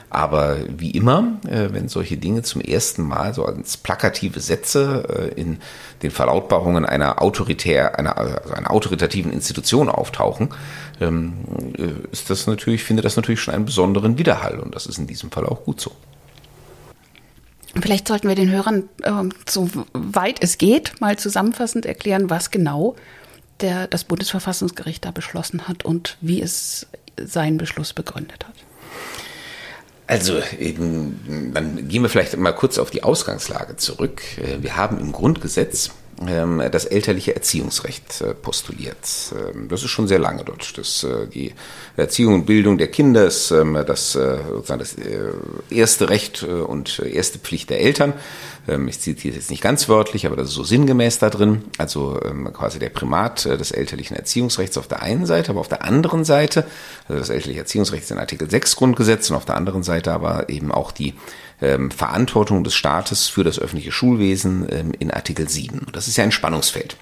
Aber 0.10 0.58
wie 0.70 0.92
immer, 0.92 1.40
äh, 1.50 1.68
wenn 1.72 1.90
solche 1.90 2.18
Dinge 2.18 2.42
zum 2.42 2.62
ersten 2.62 3.02
Mal 3.02 3.34
so 3.34 3.46
als 3.46 3.76
plakative 3.76 4.40
Sätze 4.40 5.34
äh, 5.36 5.40
in 5.40 5.60
den 6.02 6.12
Verlautbarungen 6.12 6.86
einer 6.86 7.22
autoritär, 7.22 8.00
einer, 8.00 8.18
also 8.18 8.54
einer 8.54 8.72
autoritativen 8.72 9.34
Institution 9.34 9.90
auftauchen, 9.90 10.50
ähm, 11.02 11.34
äh, 11.78 12.12
ist 12.12 12.30
das 12.30 12.48
natürlich, 12.48 12.84
finde 12.86 13.04
das 13.04 13.18
natürlich 13.18 13.42
schon 13.42 13.54
einen 13.54 13.66
besonderen 13.66 14.18
Widerhall 14.18 14.60
und 14.60 14.76
das 14.76 14.86
ist 14.86 14.98
in 14.98 15.08
diesem 15.08 15.30
Fall 15.30 15.46
auch 15.46 15.66
gut 15.66 15.82
so. 15.82 15.92
Vielleicht 17.82 18.08
sollten 18.08 18.28
wir 18.28 18.36
den 18.36 18.52
Hörern, 18.52 18.90
äh, 19.04 19.12
so 19.48 19.70
weit 19.94 20.38
es 20.42 20.58
geht, 20.58 21.00
mal 21.00 21.18
zusammenfassend 21.18 21.86
erklären, 21.86 22.30
was 22.30 22.52
genau 22.52 22.96
der, 23.62 23.88
das 23.88 24.04
Bundesverfassungsgericht 24.04 25.06
da 25.06 25.12
beschlossen 25.12 25.68
hat 25.68 25.86
und 25.86 26.18
wie 26.22 26.42
es 26.42 26.88
seinen 27.18 27.58
Beschluss 27.58 27.94
begründet 27.94 28.46
hat. 28.46 28.56
Also, 30.06 30.40
dann 30.40 31.88
gehen 31.90 32.02
wir 32.02 32.10
vielleicht 32.10 32.38
mal 32.38 32.54
kurz 32.54 32.78
auf 32.78 32.92
die 32.92 33.04
Ausgangslage 33.04 33.76
zurück. 33.76 34.22
Äh, 34.38 34.64
wir 34.64 34.78
haben 34.78 35.00
im 35.00 35.12
Grundgesetz 35.12 35.92
das 36.20 36.86
elterliche 36.86 37.36
Erziehungsrecht 37.36 38.22
äh, 38.22 38.34
postuliert. 38.34 38.98
Ähm, 39.34 39.68
das 39.70 39.84
ist 39.84 39.92
schon 39.92 40.08
sehr 40.08 40.18
lange 40.18 40.44
dort. 40.44 40.76
Das, 40.78 41.04
äh, 41.04 41.28
die 41.28 41.54
Erziehung 41.96 42.34
und 42.34 42.46
Bildung 42.48 42.80
der 42.80 42.88
Kinder 42.88 43.26
ist 43.26 43.52
ähm, 43.52 43.78
das, 43.86 44.14
sozusagen 44.14 44.80
das 44.80 44.96
erste 45.70 46.10
Recht 46.10 46.44
und 46.44 47.00
erste 47.00 47.40
Pflicht 47.40 47.70
der 47.70 47.82
Eltern. 47.82 48.14
Ich 48.88 49.00
zitiere 49.00 49.36
jetzt 49.36 49.50
nicht 49.50 49.62
ganz 49.62 49.88
wörtlich, 49.88 50.26
aber 50.26 50.36
das 50.36 50.50
ist 50.50 50.56
so 50.56 50.64
sinngemäß 50.64 51.20
da 51.20 51.30
drin. 51.30 51.64
Also 51.78 52.20
quasi 52.54 52.80
der 52.80 52.90
Primat 52.90 53.46
des 53.46 53.72
elterlichen 53.72 54.16
Erziehungsrechts 54.16 54.78
auf 54.78 54.88
der 54.88 55.02
einen 55.02 55.26
Seite, 55.26 55.52
aber 55.52 55.62
auf 55.62 55.70
der 55.70 55.86
anderen 55.86 56.26
Seite, 56.26 56.66
also 57.08 57.20
das 57.20 57.30
elterliche 57.30 57.62
Erziehungsrecht 57.62 58.04
ist 58.04 58.12
in 58.12 58.20
Artikel 58.20 58.50
6 58.50 58.76
Grundgesetz 58.76 59.30
und 59.30 59.38
auf 59.38 59.46
der 59.46 59.56
anderen 59.56 59.84
Seite 59.84 60.12
aber 60.12 60.50
eben 60.50 60.72
auch 60.72 60.92
die 60.92 61.14
ähm, 61.62 61.92
Verantwortung 61.92 62.64
des 62.64 62.76
Staates 62.76 63.28
für 63.28 63.44
das 63.44 63.60
öffentliche 63.60 63.92
Schulwesen 63.92 64.68
ähm, 64.70 64.92
in 64.98 65.12
Artikel 65.12 65.50
7. 65.50 65.88
Das 65.92 66.08
ist 66.08 66.18
ja 66.18 66.24
ein 66.24 66.32
Spannungsfeld. 66.32 66.98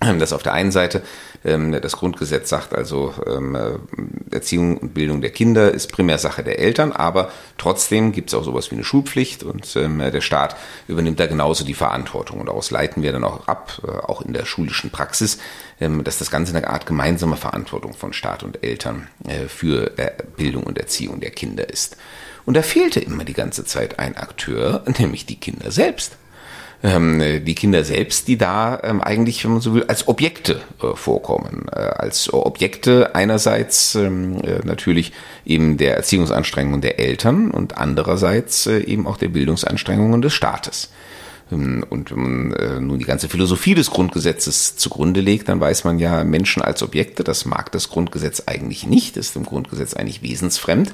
Ähm, 0.00 0.18
das 0.18 0.32
auf 0.32 0.42
der 0.42 0.52
einen 0.52 0.72
Seite 0.72 1.02
ähm, 1.44 1.72
das 1.80 1.96
Grundgesetz 1.96 2.48
sagt, 2.48 2.74
also 2.74 3.14
ähm, 3.26 3.54
äh, 3.54 4.34
Erziehung 4.34 4.78
und 4.78 4.94
Bildung 4.94 5.20
der 5.20 5.30
Kinder 5.30 5.72
ist 5.72 5.92
primär 5.92 6.18
Sache 6.18 6.42
der 6.42 6.58
Eltern, 6.58 6.92
aber 6.92 7.30
trotzdem 7.58 8.12
gibt 8.12 8.30
es 8.30 8.34
auch 8.34 8.44
sowas 8.44 8.70
wie 8.70 8.76
eine 8.76 8.84
Schulpflicht 8.84 9.42
und 9.42 9.76
ähm, 9.76 9.98
der 9.98 10.20
Staat 10.20 10.56
übernimmt 10.88 11.20
da 11.20 11.26
genauso 11.26 11.64
die 11.64 11.74
Verantwortung. 11.74 12.40
Und 12.40 12.46
daraus 12.46 12.70
leiten 12.70 13.02
wir 13.02 13.12
dann 13.12 13.24
auch 13.24 13.46
ab, 13.46 13.80
äh, 13.86 13.90
auch 13.90 14.22
in 14.22 14.32
der 14.32 14.44
schulischen 14.44 14.90
Praxis, 14.90 15.38
ähm, 15.80 16.02
dass 16.04 16.18
das 16.18 16.30
Ganze 16.30 16.56
eine 16.56 16.68
Art 16.68 16.86
gemeinsame 16.86 17.36
Verantwortung 17.36 17.94
von 17.94 18.12
Staat 18.12 18.42
und 18.42 18.64
Eltern 18.64 19.08
äh, 19.26 19.48
für 19.48 19.92
Bildung 20.36 20.64
und 20.64 20.78
Erziehung 20.78 21.20
der 21.20 21.30
Kinder 21.30 21.68
ist. 21.68 21.96
Und 22.46 22.54
da 22.54 22.62
fehlte 22.62 23.00
immer 23.00 23.24
die 23.24 23.32
ganze 23.32 23.64
Zeit 23.64 23.98
ein 23.98 24.16
Akteur, 24.16 24.84
nämlich 24.98 25.26
die 25.26 25.36
Kinder 25.36 25.70
selbst. 25.70 26.16
ähm, 26.84 27.18
die 27.44 27.54
Kinder 27.54 27.82
selbst, 27.82 28.28
die 28.28 28.36
da 28.36 28.78
ähm, 28.82 29.00
eigentlich, 29.00 29.42
wenn 29.42 29.52
man 29.52 29.60
so 29.62 29.74
will, 29.74 29.84
als 29.84 30.06
Objekte 30.06 30.60
äh, 30.82 30.94
vorkommen. 30.94 31.66
Äh, 31.72 31.78
als 31.78 32.32
Objekte 32.32 33.14
einerseits 33.14 33.94
ähm, 33.94 34.38
äh, 34.42 34.58
natürlich 34.64 35.12
eben 35.46 35.78
der 35.78 35.96
Erziehungsanstrengungen 35.96 36.82
der 36.82 36.98
Eltern 36.98 37.50
und 37.50 37.78
andererseits 37.78 38.66
äh, 38.66 38.80
eben 38.80 39.06
auch 39.06 39.16
der 39.16 39.28
Bildungsanstrengungen 39.28 40.20
des 40.20 40.34
Staates. 40.34 40.90
Ähm, 41.50 41.84
und 41.88 42.10
wenn 42.10 42.22
man 42.22 42.52
äh, 42.52 42.80
nun 42.80 42.98
die 42.98 43.04
ganze 43.04 43.28
Philosophie 43.28 43.74
des 43.74 43.90
Grundgesetzes 43.90 44.76
zugrunde 44.76 45.20
legt, 45.20 45.48
dann 45.48 45.60
weiß 45.60 45.84
man 45.84 45.98
ja, 45.98 46.24
Menschen 46.24 46.62
als 46.62 46.82
Objekte, 46.82 47.24
das 47.24 47.44
mag 47.44 47.72
das 47.72 47.88
Grundgesetz 47.88 48.44
eigentlich 48.46 48.86
nicht, 48.86 49.16
ist 49.16 49.34
dem 49.34 49.44
Grundgesetz 49.44 49.94
eigentlich 49.94 50.22
wesensfremd. 50.22 50.90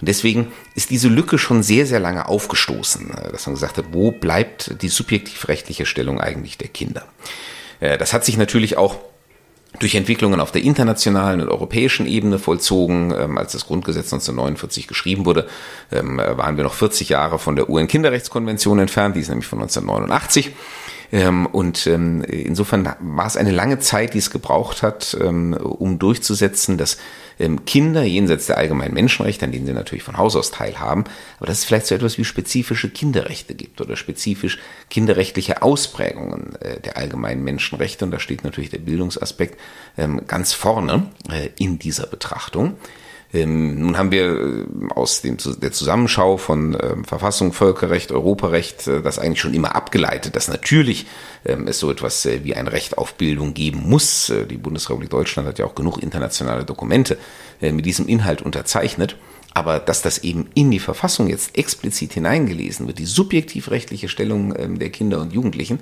Und 0.00 0.08
deswegen 0.08 0.52
ist 0.74 0.90
diese 0.90 1.08
Lücke 1.08 1.38
schon 1.38 1.62
sehr, 1.62 1.86
sehr 1.86 2.00
lange 2.00 2.28
aufgestoßen, 2.28 3.10
äh, 3.10 3.32
dass 3.32 3.46
man 3.46 3.54
gesagt 3.54 3.78
hat, 3.78 3.86
wo 3.92 4.10
bleibt 4.10 4.82
die 4.82 4.88
subjektivrechtliche 4.88 5.86
Stellung 5.86 6.20
eigentlich 6.20 6.58
der 6.58 6.68
Kinder? 6.68 7.06
Äh, 7.80 7.98
das 7.98 8.12
hat 8.12 8.24
sich 8.24 8.36
natürlich 8.36 8.76
auch 8.76 8.98
durch 9.80 9.94
Entwicklungen 9.94 10.40
auf 10.40 10.52
der 10.52 10.62
internationalen 10.62 11.40
und 11.40 11.48
europäischen 11.48 12.06
Ebene 12.06 12.38
vollzogen. 12.38 13.12
Ähm, 13.16 13.38
als 13.38 13.52
das 13.52 13.66
Grundgesetz 13.66 14.12
1949 14.12 14.86
geschrieben 14.86 15.26
wurde, 15.26 15.46
ähm, 15.92 16.18
waren 16.18 16.56
wir 16.56 16.64
noch 16.64 16.74
40 16.74 17.08
Jahre 17.08 17.38
von 17.38 17.56
der 17.56 17.68
UN-Kinderrechtskonvention 17.68 18.78
entfernt, 18.78 19.16
die 19.16 19.20
ist 19.20 19.28
nämlich 19.28 19.46
von 19.46 19.60
1989. 19.60 20.52
Ähm, 21.12 21.46
und 21.46 21.86
ähm, 21.86 22.22
insofern 22.22 22.88
war 23.00 23.26
es 23.26 23.36
eine 23.36 23.52
lange 23.52 23.78
Zeit, 23.78 24.14
die 24.14 24.18
es 24.18 24.30
gebraucht 24.30 24.82
hat, 24.82 25.16
ähm, 25.20 25.54
um 25.54 25.98
durchzusetzen, 25.98 26.78
dass 26.78 26.98
Kinder 27.66 28.02
jenseits 28.02 28.46
der 28.46 28.58
allgemeinen 28.58 28.94
Menschenrechte, 28.94 29.44
an 29.44 29.52
denen 29.52 29.66
sie 29.66 29.72
natürlich 29.72 30.04
von 30.04 30.16
Haus 30.18 30.36
aus 30.36 30.50
teilhaben, 30.50 31.04
aber 31.38 31.46
dass 31.46 31.58
es 31.58 31.64
vielleicht 31.64 31.86
so 31.86 31.94
etwas 31.94 32.18
wie 32.18 32.24
spezifische 32.24 32.90
Kinderrechte 32.90 33.54
gibt 33.54 33.80
oder 33.80 33.96
spezifisch 33.96 34.58
kinderrechtliche 34.90 35.62
Ausprägungen 35.62 36.56
äh, 36.60 36.80
der 36.80 36.96
allgemeinen 36.96 37.44
Menschenrechte. 37.44 38.04
Und 38.04 38.10
da 38.10 38.18
steht 38.18 38.44
natürlich 38.44 38.70
der 38.70 38.78
Bildungsaspekt 38.78 39.58
ähm, 39.98 40.22
ganz 40.26 40.52
vorne 40.52 41.10
äh, 41.30 41.50
in 41.58 41.78
dieser 41.78 42.06
Betrachtung. 42.06 42.76
Ähm, 43.34 43.80
nun 43.80 43.98
haben 43.98 44.12
wir 44.12 44.26
äh, 44.26 44.64
aus 44.94 45.20
dem, 45.22 45.36
der 45.60 45.72
Zusammenschau 45.72 46.36
von 46.36 46.78
ähm, 46.80 47.04
Verfassung, 47.04 47.52
Völkerrecht, 47.52 48.12
Europarecht 48.12 48.86
äh, 48.86 49.02
das 49.02 49.18
eigentlich 49.18 49.40
schon 49.40 49.54
immer 49.54 49.74
abgeleitet, 49.74 50.36
dass 50.36 50.46
natürlich 50.46 51.06
ähm, 51.44 51.66
es 51.66 51.80
so 51.80 51.90
etwas 51.90 52.24
äh, 52.26 52.44
wie 52.44 52.54
ein 52.54 52.68
Recht 52.68 52.96
auf 52.96 53.14
Bildung 53.14 53.52
geben 53.52 53.82
muss. 53.86 54.30
Äh, 54.30 54.46
die 54.46 54.56
Bundesrepublik 54.56 55.10
Deutschland 55.10 55.48
hat 55.48 55.58
ja 55.58 55.66
auch 55.66 55.74
genug 55.74 56.00
internationale 56.00 56.64
Dokumente 56.64 57.18
äh, 57.60 57.72
mit 57.72 57.84
diesem 57.84 58.06
Inhalt 58.06 58.40
unterzeichnet. 58.40 59.16
Aber 59.52 59.78
dass 59.78 60.02
das 60.02 60.18
eben 60.18 60.48
in 60.54 60.72
die 60.72 60.80
Verfassung 60.80 61.28
jetzt 61.28 61.56
explizit 61.56 62.12
hineingelesen 62.12 62.88
wird, 62.88 62.98
die 62.98 63.04
subjektivrechtliche 63.04 64.08
Stellung 64.08 64.52
ähm, 64.56 64.78
der 64.80 64.90
Kinder 64.90 65.20
und 65.20 65.32
Jugendlichen, 65.32 65.78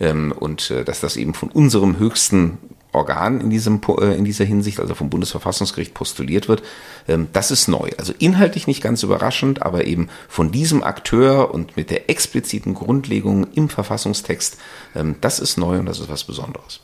ähm, 0.00 0.32
und 0.32 0.70
äh, 0.70 0.84
dass 0.84 1.00
das 1.00 1.16
eben 1.16 1.34
von 1.34 1.50
unserem 1.50 1.98
höchsten 1.98 2.58
Organ 2.98 3.40
in, 3.40 3.50
diesem, 3.50 3.80
äh, 3.98 4.14
in 4.16 4.24
dieser 4.24 4.44
Hinsicht, 4.44 4.80
also 4.80 4.94
vom 4.94 5.08
Bundesverfassungsgericht 5.08 5.94
postuliert 5.94 6.48
wird, 6.48 6.62
ähm, 7.08 7.28
das 7.32 7.50
ist 7.50 7.68
neu. 7.68 7.90
Also 7.96 8.12
inhaltlich 8.18 8.66
nicht 8.66 8.82
ganz 8.82 9.02
überraschend, 9.02 9.62
aber 9.62 9.86
eben 9.86 10.08
von 10.28 10.52
diesem 10.52 10.82
Akteur 10.82 11.54
und 11.54 11.76
mit 11.76 11.90
der 11.90 12.10
expliziten 12.10 12.74
Grundlegung 12.74 13.46
im 13.54 13.68
Verfassungstext, 13.68 14.58
ähm, 14.94 15.16
das 15.20 15.38
ist 15.38 15.56
neu 15.56 15.78
und 15.78 15.86
das 15.86 16.00
ist 16.00 16.08
was 16.08 16.24
Besonderes. 16.24 16.80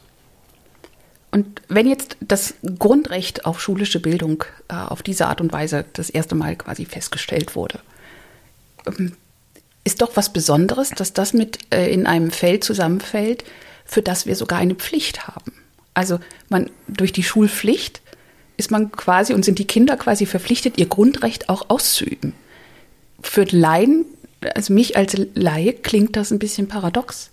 Und 1.34 1.62
wenn 1.68 1.88
jetzt 1.88 2.16
das 2.20 2.54
Grundrecht 2.78 3.44
auf 3.44 3.60
schulische 3.60 3.98
Bildung 3.98 4.44
äh, 4.68 4.74
auf 4.74 5.02
diese 5.02 5.26
Art 5.26 5.40
und 5.40 5.52
Weise 5.52 5.84
das 5.92 6.08
erste 6.08 6.36
Mal 6.36 6.54
quasi 6.54 6.84
festgestellt 6.84 7.56
wurde, 7.56 7.80
ähm, 8.86 9.16
ist 9.82 10.00
doch 10.00 10.12
was 10.14 10.32
Besonderes, 10.32 10.90
dass 10.90 11.12
das 11.12 11.32
mit 11.32 11.58
äh, 11.74 11.92
in 11.92 12.06
einem 12.06 12.30
Feld 12.30 12.64
zusammenfällt, 12.64 13.44
für 13.84 14.00
das 14.00 14.26
wir 14.26 14.36
sogar 14.36 14.58
eine 14.58 14.74
Pflicht 14.74 15.26
haben. 15.26 15.52
Also 15.94 16.18
man 16.48 16.70
durch 16.88 17.12
die 17.12 17.22
Schulpflicht 17.22 18.02
ist 18.56 18.70
man 18.70 18.92
quasi 18.92 19.32
und 19.32 19.44
sind 19.44 19.58
die 19.58 19.66
Kinder 19.66 19.96
quasi 19.96 20.26
verpflichtet, 20.26 20.78
ihr 20.78 20.86
Grundrecht 20.86 21.48
auch 21.48 21.70
auszuüben. 21.70 22.34
Für 23.20 23.44
Laien, 23.44 24.04
also 24.54 24.72
mich 24.72 24.96
als 24.96 25.16
Laie, 25.34 25.72
klingt 25.72 26.16
das 26.16 26.30
ein 26.30 26.38
bisschen 26.38 26.68
paradox, 26.68 27.30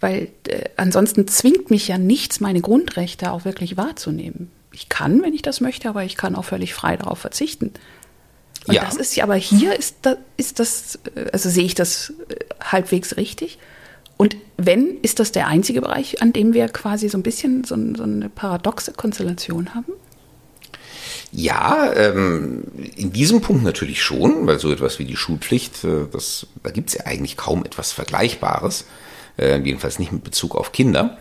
weil 0.00 0.28
äh, 0.48 0.64
ansonsten 0.76 1.28
zwingt 1.28 1.70
mich 1.70 1.88
ja 1.88 1.98
nichts, 1.98 2.40
meine 2.40 2.60
Grundrechte 2.60 3.32
auch 3.32 3.44
wirklich 3.44 3.76
wahrzunehmen. 3.76 4.50
Ich 4.72 4.88
kann, 4.88 5.22
wenn 5.22 5.34
ich 5.34 5.42
das 5.42 5.60
möchte, 5.60 5.88
aber 5.88 6.04
ich 6.04 6.16
kann 6.16 6.36
auch 6.36 6.44
völlig 6.44 6.74
frei 6.74 6.96
darauf 6.96 7.18
verzichten. 7.18 7.72
Und 8.66 8.74
ja. 8.74 8.84
das 8.84 8.96
ist 8.96 9.16
ja, 9.16 9.24
aber 9.24 9.36
hier 9.36 9.78
ist 9.78 9.96
das, 10.02 10.18
ist 10.36 10.58
das, 10.58 10.98
äh, 11.14 11.30
also 11.32 11.48
sehe 11.48 11.64
ich 11.64 11.74
das 11.74 12.12
äh, 12.28 12.36
halbwegs 12.62 13.16
richtig. 13.16 13.58
Und 14.20 14.36
wenn, 14.58 14.98
ist 15.00 15.18
das 15.18 15.32
der 15.32 15.46
einzige 15.46 15.80
Bereich, 15.80 16.20
an 16.20 16.34
dem 16.34 16.52
wir 16.52 16.68
quasi 16.68 17.08
so 17.08 17.16
ein 17.16 17.22
bisschen 17.22 17.64
so, 17.64 17.74
so 17.96 18.02
eine 18.02 18.28
paradoxe 18.28 18.92
Konstellation 18.92 19.74
haben? 19.74 19.94
Ja, 21.32 21.90
ähm, 21.94 22.64
in 22.96 23.14
diesem 23.14 23.40
Punkt 23.40 23.64
natürlich 23.64 24.02
schon, 24.02 24.46
weil 24.46 24.58
so 24.58 24.70
etwas 24.70 24.98
wie 24.98 25.06
die 25.06 25.16
Schulpflicht, 25.16 25.84
äh, 25.84 26.04
das, 26.12 26.46
da 26.62 26.70
gibt 26.70 26.90
es 26.90 26.96
ja 26.96 27.06
eigentlich 27.06 27.38
kaum 27.38 27.64
etwas 27.64 27.92
Vergleichbares, 27.92 28.84
äh, 29.38 29.58
jedenfalls 29.58 29.98
nicht 29.98 30.12
mit 30.12 30.22
Bezug 30.22 30.54
auf 30.54 30.72
Kinder. 30.72 31.16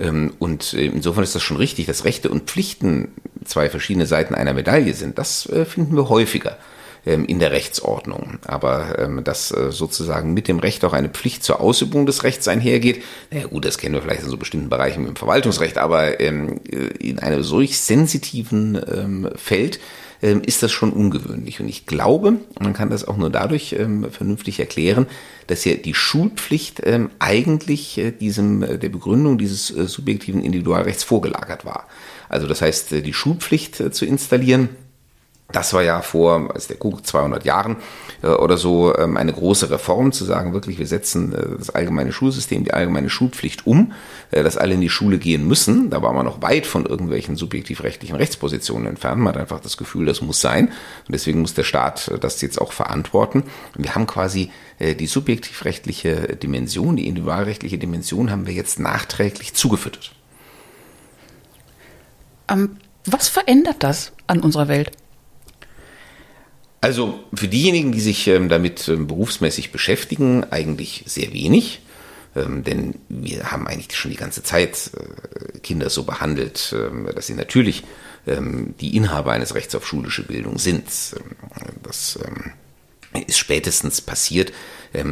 Ähm, 0.00 0.32
und 0.40 0.74
äh, 0.74 0.86
insofern 0.86 1.22
ist 1.22 1.36
das 1.36 1.44
schon 1.44 1.58
richtig, 1.58 1.86
dass 1.86 2.04
Rechte 2.04 2.30
und 2.30 2.50
Pflichten 2.50 3.12
zwei 3.44 3.70
verschiedene 3.70 4.06
Seiten 4.06 4.34
einer 4.34 4.54
Medaille 4.54 4.94
sind. 4.94 5.18
Das 5.18 5.48
äh, 5.50 5.64
finden 5.64 5.94
wir 5.94 6.08
häufiger 6.08 6.58
in 7.04 7.38
der 7.38 7.52
Rechtsordnung. 7.52 8.38
Aber 8.46 8.98
ähm, 8.98 9.24
dass 9.24 9.50
äh, 9.52 9.72
sozusagen 9.72 10.34
mit 10.34 10.48
dem 10.48 10.58
Recht 10.58 10.84
auch 10.84 10.92
eine 10.92 11.08
Pflicht 11.08 11.42
zur 11.42 11.60
Ausübung 11.60 12.06
des 12.06 12.24
Rechts 12.24 12.46
einhergeht, 12.46 13.02
naja 13.30 13.46
gut, 13.46 13.64
das 13.64 13.78
kennen 13.78 13.94
wir 13.94 14.02
vielleicht 14.02 14.22
in 14.22 14.28
so 14.28 14.36
bestimmten 14.36 14.68
Bereichen 14.68 15.06
im 15.06 15.16
Verwaltungsrecht, 15.16 15.78
aber 15.78 16.20
ähm, 16.20 16.60
äh, 16.70 16.88
in 16.98 17.18
einem 17.18 17.42
solch 17.42 17.78
sensitiven 17.78 18.80
ähm, 18.92 19.30
Feld 19.36 19.80
ähm, 20.22 20.42
ist 20.44 20.62
das 20.62 20.72
schon 20.72 20.92
ungewöhnlich. 20.92 21.60
Und 21.60 21.68
ich 21.68 21.86
glaube, 21.86 22.36
man 22.60 22.74
kann 22.74 22.90
das 22.90 23.08
auch 23.08 23.16
nur 23.16 23.30
dadurch 23.30 23.74
ähm, 23.78 24.10
vernünftig 24.10 24.60
erklären, 24.60 25.06
dass 25.46 25.64
ja 25.64 25.74
die 25.74 25.94
Schulpflicht 25.94 26.82
ähm, 26.84 27.10
eigentlich 27.18 27.96
äh, 27.96 28.10
diesem 28.10 28.60
der 28.60 28.88
Begründung 28.90 29.38
dieses 29.38 29.68
subjektiven 29.68 30.42
Individualrechts 30.42 31.02
vorgelagert 31.02 31.64
war. 31.64 31.86
Also 32.28 32.46
das 32.46 32.60
heißt, 32.60 32.92
die 32.92 33.12
Schulpflicht 33.14 33.94
zu 33.94 34.04
installieren, 34.04 34.68
das 35.52 35.72
war 35.72 35.82
ja 35.82 36.02
vor, 36.02 36.50
als 36.54 36.66
der 36.66 36.76
gut 36.76 37.06
200 37.06 37.44
Jahren 37.44 37.76
äh, 38.22 38.28
oder 38.28 38.56
so 38.56 38.96
ähm, 38.96 39.16
eine 39.16 39.32
große 39.32 39.70
Reform 39.70 40.12
zu 40.12 40.24
sagen, 40.24 40.52
wirklich, 40.52 40.78
wir 40.78 40.86
setzen 40.86 41.32
äh, 41.32 41.58
das 41.58 41.70
allgemeine 41.70 42.12
Schulsystem, 42.12 42.64
die 42.64 42.72
allgemeine 42.72 43.10
Schulpflicht 43.10 43.66
um, 43.66 43.92
äh, 44.30 44.42
dass 44.42 44.56
alle 44.56 44.74
in 44.74 44.80
die 44.80 44.88
Schule 44.90 45.18
gehen 45.18 45.46
müssen. 45.46 45.90
Da 45.90 46.02
war 46.02 46.12
man 46.12 46.26
noch 46.26 46.42
weit 46.42 46.66
von 46.66 46.86
irgendwelchen 46.86 47.36
subjektiv-rechtlichen 47.36 48.16
Rechtspositionen 48.16 48.86
entfernt. 48.86 49.20
Man 49.20 49.34
hat 49.34 49.40
einfach 49.40 49.60
das 49.60 49.76
Gefühl, 49.76 50.06
das 50.06 50.20
muss 50.20 50.40
sein. 50.40 50.68
Und 50.68 51.12
deswegen 51.12 51.40
muss 51.40 51.54
der 51.54 51.64
Staat 51.64 52.08
äh, 52.08 52.18
das 52.18 52.40
jetzt 52.40 52.60
auch 52.60 52.72
verantworten. 52.72 53.44
Und 53.76 53.84
wir 53.84 53.94
haben 53.94 54.06
quasi 54.06 54.50
äh, 54.78 54.94
die 54.94 55.06
subjektiv-rechtliche 55.06 56.36
Dimension, 56.36 56.96
die 56.96 57.06
individualrechtliche 57.06 57.78
Dimension 57.78 58.30
haben 58.30 58.46
wir 58.46 58.54
jetzt 58.54 58.78
nachträglich 58.78 59.54
zugefüttert. 59.54 60.12
Ähm, 62.48 62.76
was 63.06 63.28
verändert 63.28 63.76
das 63.80 64.12
an 64.26 64.40
unserer 64.40 64.68
Welt? 64.68 64.92
Also 66.80 67.20
für 67.34 67.48
diejenigen, 67.48 67.92
die 67.92 68.00
sich 68.00 68.26
ähm, 68.26 68.48
damit 68.48 68.88
ähm, 68.88 69.06
berufsmäßig 69.06 69.70
beschäftigen, 69.70 70.44
eigentlich 70.50 71.04
sehr 71.06 71.32
wenig. 71.32 71.82
Ähm, 72.36 72.64
denn 72.64 72.94
wir 73.08 73.50
haben 73.50 73.66
eigentlich 73.66 73.98
schon 73.98 74.12
die 74.12 74.16
ganze 74.16 74.42
Zeit 74.42 74.90
äh, 74.94 75.58
Kinder 75.58 75.90
so 75.90 76.04
behandelt, 76.04 76.74
dass 77.14 77.26
sie 77.26 77.34
natürlich 77.34 77.84
die 78.26 78.96
Inhaber 78.96 79.32
eines 79.32 79.54
Rechts 79.54 79.74
auf 79.74 79.86
schulische 79.86 80.22
Bildung 80.22 80.58
sind. 80.58 80.84
Das 81.82 82.18
ist 83.26 83.38
spätestens 83.38 84.02
passiert, 84.02 84.52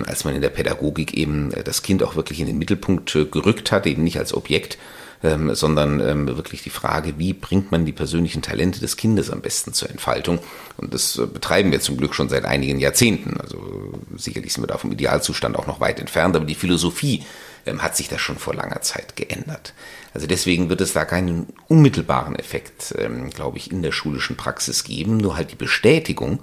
als 0.06 0.24
man 0.24 0.34
in 0.34 0.42
der 0.42 0.50
Pädagogik 0.50 1.14
eben 1.14 1.52
äh, 1.52 1.62
das 1.62 1.82
Kind 1.82 2.02
auch 2.02 2.16
wirklich 2.16 2.40
in 2.40 2.46
den 2.46 2.58
Mittelpunkt 2.58 3.14
äh, 3.14 3.24
gerückt 3.24 3.70
hat, 3.72 3.86
eben 3.86 4.02
nicht 4.02 4.18
als 4.18 4.34
Objekt, 4.34 4.78
ähm, 5.22 5.54
sondern 5.54 6.00
ähm, 6.00 6.26
wirklich 6.26 6.62
die 6.62 6.70
Frage, 6.70 7.18
wie 7.18 7.32
bringt 7.32 7.72
man 7.72 7.84
die 7.84 7.92
persönlichen 7.92 8.42
Talente 8.42 8.80
des 8.80 8.96
Kindes 8.96 9.30
am 9.30 9.40
besten 9.40 9.72
zur 9.72 9.90
Entfaltung. 9.90 10.38
Und 10.76 10.94
das 10.94 11.18
äh, 11.18 11.26
betreiben 11.26 11.72
wir 11.72 11.80
zum 11.80 11.96
Glück 11.96 12.14
schon 12.14 12.28
seit 12.28 12.44
einigen 12.44 12.78
Jahrzehnten. 12.78 13.40
Also 13.40 13.92
sicherlich 14.16 14.52
sind 14.52 14.62
wir 14.62 14.68
da 14.68 14.78
vom 14.78 14.92
Idealzustand 14.92 15.56
auch 15.56 15.66
noch 15.66 15.80
weit 15.80 15.98
entfernt, 15.98 16.36
aber 16.36 16.44
die 16.44 16.54
Philosophie 16.54 17.24
ähm, 17.66 17.82
hat 17.82 17.96
sich 17.96 18.08
da 18.08 18.18
schon 18.18 18.38
vor 18.38 18.54
langer 18.54 18.80
Zeit 18.82 19.16
geändert. 19.16 19.74
Also 20.14 20.26
deswegen 20.26 20.68
wird 20.68 20.80
es 20.80 20.92
da 20.92 21.04
keinen 21.04 21.48
unmittelbaren 21.66 22.36
Effekt, 22.36 22.94
ähm, 22.96 23.30
glaube 23.30 23.58
ich, 23.58 23.70
in 23.70 23.82
der 23.82 23.92
schulischen 23.92 24.36
Praxis 24.36 24.84
geben, 24.84 25.16
nur 25.16 25.36
halt 25.36 25.50
die 25.50 25.56
Bestätigung, 25.56 26.40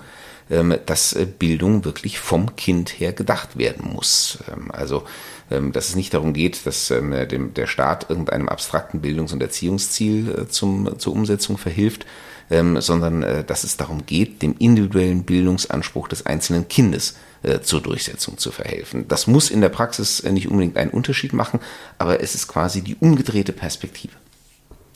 dass 0.48 1.14
äh, 1.14 1.26
Bildung 1.26 1.86
wirklich 1.86 2.20
vom 2.20 2.56
Kind 2.56 3.00
her 3.00 3.14
gedacht 3.14 3.58
werden 3.58 3.92
muss. 3.94 4.40
Ähm, 4.52 4.72
also 4.72 5.04
ähm, 5.52 5.72
dass 5.72 5.90
es 5.90 5.96
nicht 5.96 6.14
darum 6.14 6.34
geht, 6.34 6.66
dass 6.66 6.92
der 6.92 7.68
Staat 7.68 8.10
irgendeinem 8.10 8.50
abstrakten 8.50 9.02
Bildungs- 9.02 9.34
und 9.34 9.42
Erziehungsziel 9.42 10.30
äh, 10.30 10.48
zum, 10.48 10.98
zur 10.98 11.14
Umsetzung 11.14 11.58
verhilft, 11.58 12.06
ähm, 12.50 12.82
sondern 12.82 13.22
äh, 13.22 13.44
dass 13.44 13.64
es 13.64 13.78
darum 13.78 14.06
geht, 14.06 14.42
dem 14.42 14.56
individuellen 14.58 15.24
Bildungsanspruch 15.24 16.08
des 16.08 16.26
einzelnen 16.26 16.68
Kindes 16.68 17.16
zur 17.62 17.80
Durchsetzung 17.80 18.40
zu 18.40 18.52
verhelfen. 18.52 19.08
Das 19.08 19.28
muss 19.28 19.52
in 19.52 19.62
der 19.62 19.70
Praxis 19.70 20.24
nicht 20.24 20.50
unbedingt 20.50 20.78
einen 20.78 20.90
Unterschied 20.90 21.32
machen, 21.32 21.60
aber 22.00 22.20
es 22.20 22.34
ist 22.34 22.48
quasi 22.48 22.82
die 22.82 22.96
umgedrehte 22.96 23.54
Perspektive. 23.54 24.14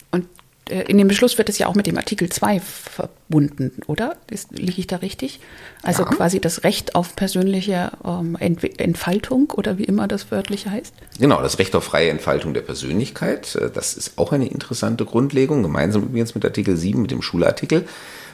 Und 0.10 0.26
in 0.70 0.98
dem 0.98 1.08
Beschluss 1.08 1.38
wird 1.38 1.50
es 1.50 1.58
ja 1.58 1.68
auch 1.68 1.76
mit 1.76 1.88
dem 1.88 1.98
Artikel 1.98 2.30
2 2.30 2.60
verbunden, 2.60 3.72
oder? 3.88 4.16
Liege 4.52 4.80
ich 4.80 4.88
da 4.88 4.98
richtig? 4.98 5.40
Also 5.82 6.04
ja. 6.04 6.10
quasi 6.10 6.40
das 6.40 6.64
Recht 6.64 6.96
auf 6.96 7.16
persönliche 7.16 7.92
ähm, 8.06 8.38
Entfaltung 8.40 9.52
oder 9.52 9.78
wie 9.78 9.86
immer 9.86 10.08
das 10.08 10.32
wörtlich 10.32 10.68
heißt? 10.68 10.94
Genau, 11.20 11.42
das 11.42 11.60
Recht 11.60 11.76
auf 11.76 11.84
freie 11.84 12.10
Entfaltung 12.10 12.54
der 12.54 12.62
Persönlichkeit. 12.62 13.56
Äh, 13.56 13.70
das 13.72 13.94
ist 13.96 14.18
auch 14.18 14.32
eine 14.32 14.48
interessante 14.48 15.06
Grundlegung, 15.06 15.64
gemeinsam 15.64 16.04
übrigens 16.04 16.36
mit 16.36 16.46
Artikel 16.46 16.78
7, 16.78 17.02
mit 17.02 17.12
dem 17.12 17.22
Schulartikel 17.22 17.86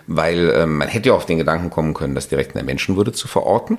weil 0.07 0.53
ähm, 0.55 0.77
man 0.77 0.87
hätte 0.87 1.09
ja 1.09 1.15
auf 1.15 1.25
den 1.25 1.37
Gedanken 1.37 1.69
kommen 1.69 1.93
können, 1.93 2.15
das 2.15 2.27
direkt 2.27 2.51
in 2.51 2.59
der 2.59 2.65
Menschenwürde 2.65 3.11
zu 3.11 3.27
verorten. 3.27 3.77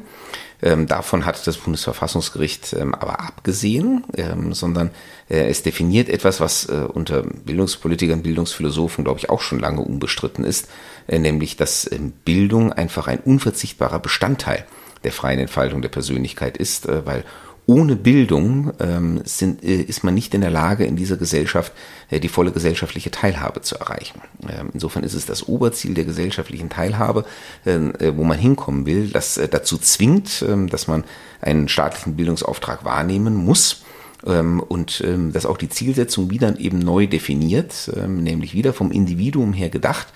Ähm, 0.63 0.87
davon 0.87 1.27
hat 1.27 1.47
das 1.47 1.59
Bundesverfassungsgericht 1.59 2.73
ähm, 2.73 2.95
aber 2.95 3.21
abgesehen, 3.21 4.05
ähm, 4.17 4.55
sondern 4.55 4.91
äh, 5.29 5.49
es 5.49 5.63
definiert 5.63 6.09
etwas, 6.09 6.41
was 6.41 6.67
äh, 6.67 6.87
unter 6.93 7.23
Bildungspolitikern, 7.23 8.23
Bildungsphilosophen, 8.23 9.05
glaube 9.05 9.21
ich, 9.21 9.29
auch 9.29 9.43
schon 9.43 9.59
lange 9.59 9.83
unbestritten 9.83 10.45
ist, 10.45 10.69
äh, 11.09 11.19
nämlich, 11.19 11.57
dass 11.57 11.91
ähm, 11.93 12.13
Bildung 12.25 12.73
einfach 12.73 13.07
ein 13.07 13.21
unverzichtbarer 13.21 13.99
Bestandteil 13.99 14.65
der 15.05 15.13
freien 15.13 15.39
Entfaltung 15.39 15.83
der 15.83 15.91
Persönlichkeit 15.91 16.57
ist, 16.57 16.87
äh, 16.87 17.05
weil 17.05 17.25
ohne 17.67 17.97
Bildung 17.97 18.73
ähm, 18.79 19.21
sind, 19.25 19.65
äh, 19.65 19.83
ist 19.83 20.05
man 20.05 20.15
nicht 20.15 20.35
in 20.35 20.41
der 20.41 20.51
Lage, 20.51 20.85
in 20.85 20.95
dieser 20.95 21.17
Gesellschaft 21.17 21.73
äh, 22.11 22.21
die 22.21 22.29
volle 22.29 22.53
gesellschaftliche 22.53 23.11
Teilhabe 23.11 23.61
zu 23.61 23.77
erreichen. 23.77 24.21
Ähm, 24.49 24.71
insofern 24.73 25.03
ist 25.03 25.15
es 25.15 25.27
das 25.27 25.49
Oberziel 25.49 25.95
der 25.95 26.05
gesellschaftlichen 26.05 26.71
Teilhabe, 26.71 27.25
ähm, 27.67 27.93
äh, 27.99 28.17
wo 28.17 28.23
man 28.23 28.39
hinkommen 28.39 28.87
will, 28.87 29.09
das 29.09 29.37
äh, 29.37 29.49
dazu 29.49 29.79
zwingt, 29.79 30.45
ähm, 30.49 30.69
dass 30.69 30.87
man 30.87 31.03
einen 31.41 31.69
staatlichen 31.69 32.15
Bildungsauftrag 32.15 32.85
wahrnehmen 32.85 33.35
muss 33.35 33.83
ähm, 34.25 34.61
und 34.61 35.03
ähm, 35.05 35.33
dass 35.33 35.45
auch 35.45 35.59
die 35.59 35.69
Zielsetzung 35.69 36.31
wieder 36.31 36.59
eben 36.61 36.79
neu 36.79 37.09
definiert, 37.09 37.91
nämlich 38.07 38.55
wieder 38.55 38.73
vom 38.73 38.93
Individuum 38.93 39.53
her 39.53 39.69
gedacht, 39.69 40.09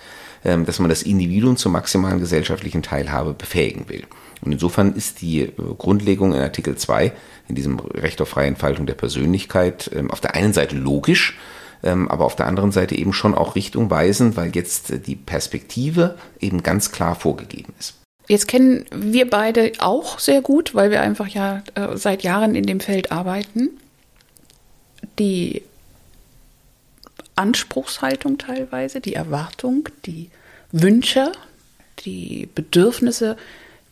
dass 0.43 0.79
man 0.79 0.89
das 0.89 1.03
Individuum 1.03 1.55
zur 1.55 1.71
maximalen 1.71 2.19
gesellschaftlichen 2.19 2.81
Teilhabe 2.81 3.33
befähigen 3.33 3.87
will. 3.89 4.05
Und 4.41 4.51
insofern 4.51 4.93
ist 4.93 5.21
die 5.21 5.41
äh, 5.41 5.51
Grundlegung 5.77 6.33
in 6.33 6.41
Artikel 6.41 6.75
2, 6.75 7.11
in 7.47 7.55
diesem 7.55 7.79
Recht 7.79 8.21
auf 8.21 8.29
freie 8.29 8.47
Entfaltung 8.47 8.85
der 8.85 8.95
Persönlichkeit, 8.95 9.91
ähm, 9.93 10.11
auf 10.11 10.21
der 10.21 10.35
einen 10.35 10.53
Seite 10.53 10.75
logisch, 10.75 11.37
ähm, 11.83 12.09
aber 12.09 12.25
auf 12.25 12.35
der 12.35 12.47
anderen 12.47 12.71
Seite 12.71 12.95
eben 12.95 13.13
schon 13.13 13.35
auch 13.35 13.55
richtungweisend, 13.55 14.35
weil 14.35 14.55
jetzt 14.55 14.91
äh, 14.91 14.99
die 14.99 15.15
Perspektive 15.15 16.17
eben 16.39 16.63
ganz 16.63 16.91
klar 16.91 17.15
vorgegeben 17.15 17.73
ist. 17.79 17.95
Jetzt 18.27 18.47
kennen 18.47 18.85
wir 18.95 19.29
beide 19.29 19.73
auch 19.79 20.19
sehr 20.19 20.41
gut, 20.41 20.73
weil 20.73 20.91
wir 20.91 21.01
einfach 21.01 21.27
ja 21.27 21.63
äh, 21.75 21.97
seit 21.97 22.23
Jahren 22.23 22.55
in 22.55 22.65
dem 22.65 22.79
Feld 22.79 23.11
arbeiten, 23.11 23.69
die 25.19 25.63
Anspruchshaltung 27.35 28.37
teilweise, 28.37 29.01
die 29.01 29.15
Erwartung, 29.15 29.89
die 30.05 30.29
Wünsche, 30.71 31.31
die 32.05 32.47
Bedürfnisse 32.53 33.37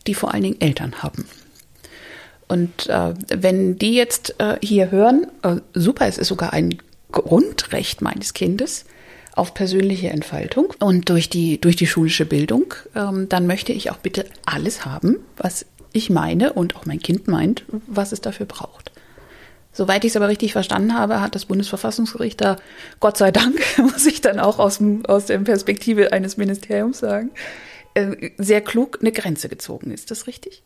die 0.07 0.13
vor 0.13 0.33
allen 0.33 0.43
Dingen 0.43 0.61
Eltern 0.61 1.01
haben. 1.01 1.25
Und 2.47 2.87
äh, 2.87 3.13
wenn 3.27 3.77
die 3.77 3.93
jetzt 3.93 4.35
äh, 4.39 4.57
hier 4.61 4.91
hören, 4.91 5.27
äh, 5.43 5.57
super, 5.73 6.07
es 6.07 6.17
ist 6.17 6.29
sogar 6.29 6.51
ein 6.51 6.79
Grundrecht 7.11 8.01
meines 8.01 8.33
Kindes 8.33 8.85
auf 9.35 9.53
persönliche 9.53 10.09
Entfaltung 10.09 10.73
und 10.79 11.09
durch 11.09 11.29
die, 11.29 11.61
durch 11.61 11.75
die 11.75 11.87
schulische 11.87 12.25
Bildung, 12.25 12.73
ähm, 12.95 13.29
dann 13.29 13.47
möchte 13.47 13.71
ich 13.71 13.91
auch 13.91 13.97
bitte 13.97 14.25
alles 14.45 14.85
haben, 14.85 15.17
was 15.37 15.65
ich 15.93 16.09
meine 16.09 16.53
und 16.53 16.75
auch 16.75 16.85
mein 16.85 16.99
Kind 16.99 17.27
meint, 17.27 17.63
was 17.87 18.11
es 18.11 18.21
dafür 18.21 18.45
braucht. 18.45 18.91
Soweit 19.71 20.03
ich 20.03 20.11
es 20.11 20.17
aber 20.17 20.27
richtig 20.27 20.53
verstanden 20.53 20.95
habe, 20.95 21.21
hat 21.21 21.35
das 21.35 21.45
Bundesverfassungsgericht 21.45 22.41
da, 22.41 22.57
Gott 22.99 23.17
sei 23.17 23.31
Dank, 23.31 23.59
muss 23.77 24.05
ich 24.07 24.21
dann 24.21 24.39
auch 24.39 24.59
aus, 24.59 24.79
aus 25.07 25.27
der 25.27 25.37
Perspektive 25.39 26.11
eines 26.11 26.37
Ministeriums 26.37 26.99
sagen, 26.99 27.29
sehr 28.37 28.61
klug 28.61 28.99
eine 29.01 29.11
Grenze 29.11 29.49
gezogen. 29.49 29.91
Ist 29.91 30.11
das 30.11 30.27
richtig? 30.27 30.63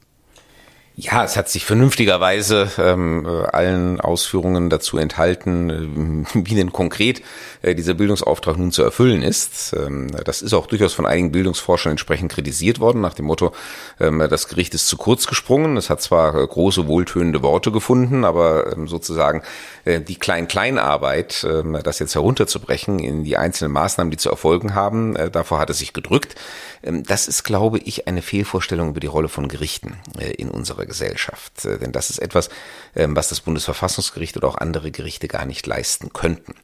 Ja, 0.96 1.24
es 1.24 1.36
hat 1.38 1.50
sich 1.50 1.66
vernünftigerweise 1.66 2.70
ähm, 2.78 3.26
äh, 3.26 3.46
allen 3.48 4.00
Ausführungen 4.00 4.70
dazu 4.70 5.00
enthalten, 5.00 6.26
äh, 6.36 6.46
wie 6.46 6.54
denn 6.54 6.72
konkret 6.72 7.24
äh, 7.64 7.74
dieser 7.74 7.96
Bildungsauftrag 7.96 8.58
nun 8.58 8.72
zu 8.72 8.84
erfüllen 8.84 9.24
ist. 9.24 9.74
Ähm, 9.74 10.12
das 10.24 10.44
ist 10.44 10.54
auch 10.54 10.68
durchaus 10.68 10.94
von 10.94 11.08
einigen 11.08 11.32
Bildungsforschern 11.32 11.92
entsprechend 11.92 12.32
kritisiert 12.32 12.80
worden, 12.80 13.02
nach 13.02 13.16
dem 13.16 13.26
Motto, 13.26 13.54
ähm, 14.00 14.24
das 14.30 14.48
Gericht 14.48 14.76
ist 14.76 14.88
zu 14.88 14.98
kurz 14.98 15.26
gesprungen. 15.26 15.78
Es 15.78 15.90
hat 15.90 16.00
zwar 16.04 16.36
äh, 16.36 16.46
große, 16.46 16.86
wohltönende 16.86 17.42
Worte 17.42 17.72
gefunden, 17.72 18.24
aber 18.24 18.72
ähm, 18.74 18.88
sozusagen 18.88 19.42
äh, 19.86 20.00
die 20.00 20.20
Klein-Klein-Arbeit, 20.20 21.44
ähm, 21.50 21.80
das 21.84 21.98
jetzt 21.98 22.14
herunterzubrechen 22.14 23.00
in 23.00 23.24
die 23.24 23.38
einzelnen 23.38 23.72
Maßnahmen, 23.72 24.12
die 24.12 24.18
zu 24.18 24.30
erfolgen 24.30 24.76
haben, 24.76 25.16
äh, 25.16 25.32
davor 25.32 25.58
hat 25.58 25.72
es 25.72 25.80
sich 25.80 25.94
gedrückt. 25.94 26.36
Ähm, 26.84 27.02
das 27.04 27.28
ist, 27.28 27.44
glaube 27.44 27.80
ich, 27.80 28.08
eine 28.08 28.22
Fehlvorstellung 28.22 28.90
über 28.90 29.00
die 29.00 29.08
Rolle 29.08 29.28
von 29.28 29.48
Gerichten 29.48 29.98
in 30.38 30.52
unserer 30.52 30.83
unserer 30.84 30.86
Gesellschaft. 30.86 31.66
Äh, 31.66 31.80
denn 31.80 31.92
das 31.92 32.10
ist 32.10 32.20
etwas, 32.20 32.50
ähm, 32.96 33.16
was 33.16 33.30
das 33.30 33.42
Bundesverfassungsgericht 33.42 34.38
oder 34.38 34.48
auch 34.48 34.58
andere 34.58 34.92
Gerichte 34.92 35.28
gar 35.28 35.46
nicht 35.46 35.66
leisten 35.66 36.14
könnten. 36.14 36.56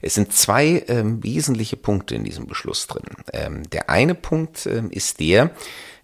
Es 0.00 0.14
sind 0.14 0.32
zwei 0.32 0.84
ähm, 0.88 1.22
wesentliche 1.22 1.76
Punkte 1.76 2.14
in 2.14 2.24
diesem 2.24 2.46
Beschluss 2.46 2.86
drin. 2.86 3.04
Ähm, 3.32 3.68
der 3.70 3.90
eine 3.90 4.14
Punkt 4.14 4.66
ist 4.66 5.20
der, 5.20 5.50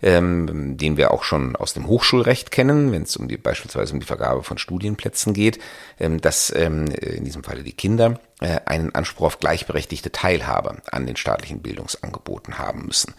den 0.00 0.96
wir 0.96 1.10
auch 1.10 1.24
schon 1.24 1.56
aus 1.56 1.74
dem 1.74 1.88
Hochschulrecht 1.88 2.52
kennen, 2.52 2.92
wenn 2.92 3.02
es 3.02 3.16
um 3.16 3.26
die 3.26 3.36
beispielsweise 3.36 3.92
um 3.92 4.00
die 4.00 4.06
Vergabe 4.06 4.44
von 4.44 4.56
Studienplätzen 4.56 5.32
geht, 5.32 5.58
dass 5.98 6.52
ähm, 6.54 6.86
in 6.86 7.24
diesem 7.24 7.42
Falle 7.42 7.64
die 7.64 7.72
Kinder 7.72 8.12
äh, 8.12 8.27
einen 8.40 8.94
Anspruch 8.94 9.26
auf 9.26 9.40
gleichberechtigte 9.40 10.12
Teilhabe 10.12 10.76
an 10.92 11.06
den 11.06 11.16
staatlichen 11.16 11.60
Bildungsangeboten 11.60 12.58
haben 12.58 12.86
müssen. 12.86 13.14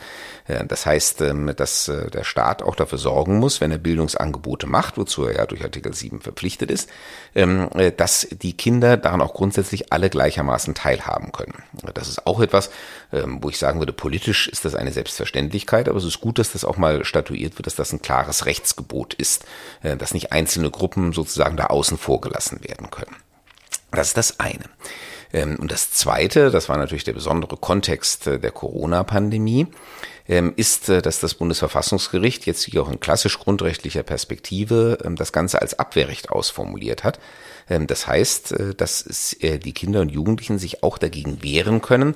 Äh, 0.48 0.66
das 0.66 0.86
heißt, 0.86 1.22
ähm, 1.22 1.54
dass 1.56 1.90
äh, 1.90 2.10
der 2.10 2.24
Staat 2.24 2.62
auch 2.62 2.76
dafür 2.76 2.98
sorgen 2.98 3.38
muss, 3.38 3.60
wenn 3.60 3.72
er 3.72 3.78
Bildungsangebote 3.78 4.66
macht, 4.66 4.98
wozu 4.98 5.26
er 5.26 5.36
ja 5.36 5.46
durch 5.46 5.64
Artikel 5.64 5.94
7 5.94 6.22
verpflichtet 6.22 6.72
ist, 6.72 6.90
ähm, 7.36 7.70
dass 7.98 8.28
die 8.32 8.56
Kinder 8.56 8.96
daran 8.96 9.22
auch 9.22 9.34
grundsätzlich 9.34 9.92
alle 9.92 10.10
gleichermaßen 10.10 10.74
teilhaben 10.74 11.34
können. 11.34 11.64
Das 11.94 12.08
ist 12.08 12.26
auch 12.26 12.40
etwas, 12.40 12.70
ähm, 13.12 13.40
wo 13.42 13.50
ich 13.50 13.58
sagen 13.58 13.80
würde, 13.80 13.92
politisch 13.92 14.48
ist 14.48 14.64
das 14.64 14.76
eine 14.76 14.94
Selbstverständlichkeit, 14.94 15.90
aber 15.90 15.98
es 15.98 16.06
ist 16.06 16.22
gut, 16.22 16.40
dass 16.40 16.54
das 16.54 16.64
auch 16.64 16.78
mal 16.78 17.04
statuiert 17.04 17.58
wird, 17.58 17.68
dass 17.68 17.76
das 17.76 17.92
ein 17.92 18.02
klares 18.02 18.46
Rechtsgebot 18.46 19.14
ist, 19.14 19.46
dass 19.82 20.14
nicht 20.14 20.32
einzelne 20.32 20.72
Gruppen 20.72 21.14
sozusagen 21.14 21.58
da 21.58 21.66
außen 21.66 21.98
vor 21.98 22.22
gelassen 22.22 22.64
werden 22.64 22.90
können. 22.90 23.16
Das 23.92 24.10
ist 24.10 24.18
das 24.18 24.40
eine. 24.40 24.66
Ähm, 25.34 25.58
und 25.60 25.72
das 25.72 25.92
Zweite, 25.92 26.52
das 26.52 26.70
war 26.70 26.78
natürlich 26.78 27.04
der 27.04 27.14
besondere 27.14 27.58
Kontext 27.58 28.28
äh, 28.28 28.40
der 28.40 28.52
Corona-Pandemie, 28.52 29.68
ist, 30.30 30.90
äh, 30.90 31.02
dass 31.02 31.20
das 31.20 31.34
Bundesverfassungsgericht 31.34 32.46
jetzt 32.46 32.64
hier 32.64 32.84
auch 32.84 32.92
in 32.92 33.00
klassisch 33.00 33.40
grundrechtlicher 33.40 34.04
Perspektive 34.04 35.00
ähm, 35.04 35.16
das 35.16 35.34
Ganze 35.34 35.60
als 35.60 35.80
Abwehrrecht 35.80 36.30
ausformuliert 36.30 37.04
hat. 37.04 37.20
Das 37.68 38.08
heißt, 38.08 38.52
äh, 38.54 38.76
dass 38.76 39.36
die 39.42 39.74
Kinder 39.74 40.02
und 40.02 40.10
Jugendlichen 40.10 40.58
sich 40.58 40.82
auch 40.82 40.98
dagegen 40.98 41.44
wehren 41.44 41.82
können, 41.82 42.16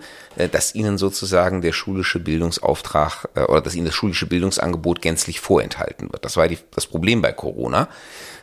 dass 0.51 0.73
ihnen 0.73 0.97
sozusagen 0.97 1.61
der 1.61 1.73
schulische 1.73 2.19
Bildungsauftrag 2.19 3.29
oder 3.35 3.61
dass 3.61 3.75
ihnen 3.75 3.85
das 3.85 3.93
schulische 3.93 4.25
Bildungsangebot 4.25 5.03
gänzlich 5.03 5.39
vorenthalten 5.39 6.11
wird. 6.11 6.25
Das 6.25 6.37
war 6.37 6.47
die, 6.47 6.57
das 6.71 6.87
Problem 6.87 7.21
bei 7.21 7.31
Corona 7.31 7.87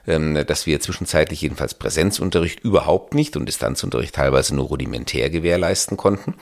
ähm, 0.06 0.44
dass 0.46 0.66
wir 0.66 0.80
zwischenzeitlich 0.80 1.42
jedenfalls 1.42 1.74
Präsenzunterricht 1.74 2.60
überhaupt 2.60 3.14
nicht 3.14 3.36
und 3.36 3.46
Distanzunterricht 3.46 4.14
teilweise 4.14 4.54
nur 4.54 4.66
rudimentär 4.66 5.30
gewährleisten 5.30 5.96
konnten. 5.96 6.34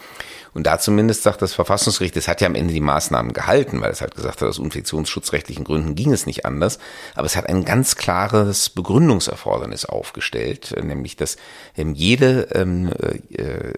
Und 0.54 0.66
da 0.66 0.78
zumindest 0.78 1.22
sagt 1.22 1.42
das 1.42 1.54
Verfassungsgericht, 1.54 2.16
es 2.16 2.28
hat 2.28 2.40
ja 2.40 2.46
am 2.46 2.54
Ende 2.54 2.72
die 2.74 2.80
Maßnahmen 2.80 3.32
gehalten, 3.32 3.80
weil 3.80 3.90
es 3.90 4.00
halt 4.00 4.14
gesagt 4.14 4.40
hat, 4.40 4.48
aus 4.48 4.58
infektionsschutzrechtlichen 4.58 5.64
Gründen 5.64 5.94
ging 5.94 6.12
es 6.12 6.26
nicht 6.26 6.44
anders. 6.44 6.78
Aber 7.14 7.26
es 7.26 7.36
hat 7.36 7.48
ein 7.48 7.64
ganz 7.64 7.96
klares 7.96 8.70
Begründungserfordernis 8.70 9.84
aufgestellt, 9.84 10.74
nämlich 10.82 11.16
dass 11.16 11.36
ähm, 11.76 11.94
jede 11.94 12.48
ähm, 12.54 12.92
äh, 13.30 13.72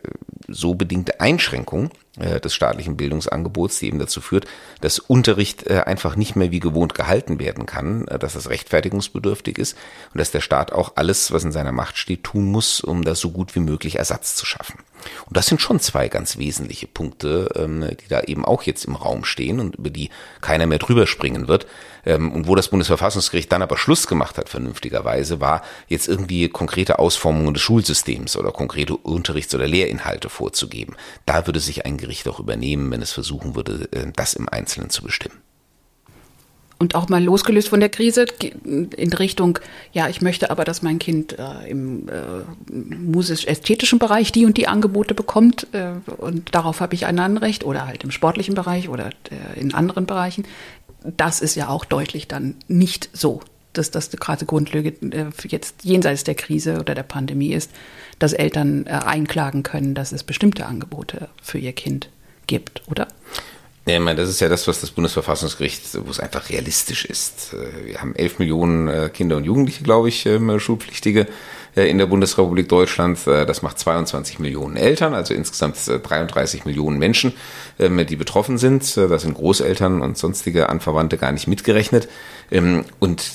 so 0.49 0.75
bedingte 0.75 1.21
Einschränkung 1.21 1.87
äh, 1.87 2.10
des 2.17 2.55
staatlichen 2.55 2.97
Bildungsangebots, 2.97 3.79
die 3.79 3.87
eben 3.87 4.01
dazu 4.01 4.21
führt, 4.21 4.47
dass 4.81 4.99
Unterricht 4.99 5.69
äh, 5.69 5.83
einfach 5.87 6.17
nicht 6.17 6.35
mehr 6.35 6.51
wie 6.51 6.61
gewohnt 6.61 6.95
gehalten 6.95 7.39
werden 7.39 7.67
kann, 7.67 8.09
äh, 8.09 8.19
dass 8.19 8.33
das 8.33 8.51
rechtfertigungsbedürftig 8.51 9.59
ist 9.59 9.77
und 10.13 10.19
dass 10.19 10.33
der 10.33 10.41
Staat 10.41 10.73
auch 10.73 10.93
alles, 10.97 11.31
was 11.33 11.45
in 11.45 11.53
seiner 11.53 11.73
Macht 11.73 11.99
steht, 11.99 12.25
tun 12.25 12.47
muss, 12.47 12.81
um 12.81 13.05
da 13.05 13.15
so 13.15 13.31
gut 13.31 13.55
wie 13.55 13.61
möglich 13.61 13.97
Ersatz 13.97 14.35
zu 14.35 14.45
schaffen. 14.45 14.79
Und 15.27 15.37
das 15.37 15.47
sind 15.47 15.61
schon 15.61 15.81
zwei 15.81 16.09
ganz 16.09 16.37
wesentliche 16.37 16.87
Punkte, 16.87 17.49
ähm, 17.55 17.89
die 18.03 18.09
da 18.09 18.23
eben 18.23 18.45
auch 18.45 18.65
jetzt 18.65 18.85
im 18.85 18.97
Raum 18.97 19.25
stehen 19.25 19.61
und 19.61 19.77
über 19.77 19.91
die 19.91 20.11
keiner 20.41 20.67
mehr 20.67 20.79
drüber 20.79 21.07
springen 21.07 21.49
wird. 21.49 21.67
Ähm, 22.05 22.33
und 22.33 22.47
wo 22.47 22.55
das 22.55 22.69
Bundesverfassungsgericht 22.69 23.51
dann 23.53 23.63
aber 23.63 23.77
Schluss 23.77 24.07
gemacht 24.07 24.39
hat, 24.39 24.49
vernünftigerweise, 24.49 25.41
war 25.41 25.63
jetzt 25.89 26.09
irgendwie 26.09 26.49
konkrete 26.49 26.99
Ausformungen 26.99 27.55
des 27.55 27.63
Schulsystems 27.63 28.37
oder 28.37 28.53
konkrete 28.53 28.97
Unterrichts- 28.97 29.55
oder 29.55 29.67
Lehrinhalte 29.67 30.29
vorzugeben. 30.29 30.97
Da 31.27 31.47
würde 31.47 31.61
sich 31.61 31.85
ein 31.85 31.99
Gericht 32.01 32.27
auch 32.29 32.41
übernehmen, 32.41 32.91
wenn 32.91 33.03
es 33.03 33.13
versuchen 33.13 33.55
würde, 33.55 33.89
äh, 33.93 34.11
das 34.17 34.35
im 34.35 34.49
Einzelnen 34.49 34.91
zu 34.91 35.03
bestimmen 35.03 35.41
und 36.81 36.95
auch 36.95 37.11
mal 37.11 37.23
losgelöst 37.23 37.69
von 37.69 37.79
der 37.79 37.91
Krise 37.91 38.25
in 38.65 39.13
Richtung, 39.13 39.59
ja, 39.93 40.09
ich 40.09 40.23
möchte 40.23 40.51
aber, 40.51 40.65
dass 40.65 40.81
mein 40.81 40.99
Kind 40.99 41.39
äh, 41.39 41.69
im 41.69 42.09
äh, 42.09 42.73
musisch-ästhetischen 42.73 43.99
Bereich 43.99 44.33
die 44.33 44.47
und 44.47 44.57
die 44.57 44.67
Angebote 44.67 45.15
bekommt 45.15 45.67
äh, 45.73 45.93
und 46.17 46.55
darauf 46.55 46.81
habe 46.81 46.95
ich 46.95 47.05
ein 47.05 47.19
Anrecht 47.19 47.65
oder 47.65 47.87
halt 47.87 48.03
im 48.03 48.11
sportlichen 48.11 48.55
Bereich 48.55 48.89
oder 48.89 49.11
äh, 49.31 49.61
in 49.61 49.75
anderen 49.75 50.07
Bereichen. 50.07 50.47
Das 51.05 51.43
ist 51.43 51.55
ja 51.55 51.69
auch 51.69 51.85
deutlich 51.85 52.29
dann 52.29 52.57
nicht 52.67 53.11
so, 53.13 53.43
dass 53.73 53.91
das 53.91 54.11
gerade 54.11 54.47
Grundlage 54.47 54.95
äh, 55.13 55.27
jetzt 55.49 55.85
jenseits 55.85 56.25
der 56.25 56.35
Krise 56.35 56.79
oder 56.81 56.95
der 56.95 57.03
Pandemie 57.03 57.53
ist, 57.53 57.71
dass 58.19 58.33
Eltern 58.33 58.87
äh, 58.87 58.91
einklagen 58.91 59.63
können, 59.63 59.95
dass 59.95 60.13
es 60.13 60.25
bestimmte 60.25 60.67
Angebote 60.67 61.29
für 61.43 61.59
ihr 61.59 61.73
Kind 61.73 62.09
gibt, 62.47 62.83
oder? 62.89 63.09
Ja, 63.87 63.95
ich 63.95 64.01
meine, 64.01 64.21
das 64.21 64.29
ist 64.29 64.41
ja 64.41 64.49
das, 64.49 64.69
was 64.69 64.81
das 64.81 64.91
Bundesverfassungsgericht, 64.91 65.83
wo 66.05 66.11
es 66.11 66.21
einfach 66.21 66.51
realistisch 66.51 67.05
ist. 67.05 67.55
Äh, 67.55 67.87
wir 67.87 68.01
haben 68.01 68.15
elf 68.15 68.39
Millionen 68.39 69.13
Kinder 69.13 69.37
und 69.37 69.45
Jugendliche, 69.45 69.83
glaube 69.85 70.09
ich, 70.09 70.27
ähm, 70.27 70.59
Schulpflichtige 70.61 71.27
in 71.75 71.99
der 71.99 72.07
Bundesrepublik 72.07 72.69
Deutschland. 72.69 73.19
Das 73.27 73.63
macht 73.63 73.79
22 73.79 74.39
Millionen 74.39 74.77
Eltern, 74.77 75.15
also 75.15 75.35
insgesamt 75.35 75.77
33 75.87 76.65
Millionen 76.65 76.99
Menschen, 76.99 77.33
ähm, 77.79 78.05
die 78.07 78.17
betroffen 78.17 78.59
sind. 78.59 78.97
Da 78.97 79.19
sind 79.19 79.35
Großeltern 79.35 80.01
und 80.03 80.19
sonstige 80.19 80.69
Anverwandte 80.69 81.17
gar 81.17 81.33
nicht 81.33 81.47
mitgerechnet. 81.47 82.09
Ähm, 82.51 82.85
und 82.99 83.31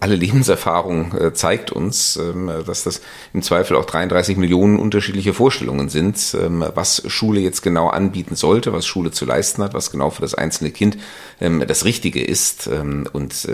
alle 0.00 0.16
Lebenserfahrung 0.16 1.34
zeigt 1.34 1.70
uns, 1.70 2.18
dass 2.66 2.84
das 2.84 3.00
im 3.34 3.42
Zweifel 3.42 3.76
auch 3.76 3.84
33 3.84 4.36
Millionen 4.36 4.78
unterschiedliche 4.78 5.34
Vorstellungen 5.34 5.88
sind, 5.88 6.36
was 6.74 7.02
Schule 7.06 7.40
jetzt 7.40 7.62
genau 7.62 7.88
anbieten 7.88 8.36
sollte, 8.36 8.72
was 8.72 8.86
Schule 8.86 9.10
zu 9.10 9.24
leisten 9.24 9.62
hat, 9.62 9.74
was 9.74 9.90
genau 9.90 10.10
für 10.10 10.22
das 10.22 10.34
einzelne 10.34 10.70
Kind 10.70 10.96
das 11.38 11.84
Richtige 11.84 12.24
ist. 12.24 12.68
Und 12.68 13.48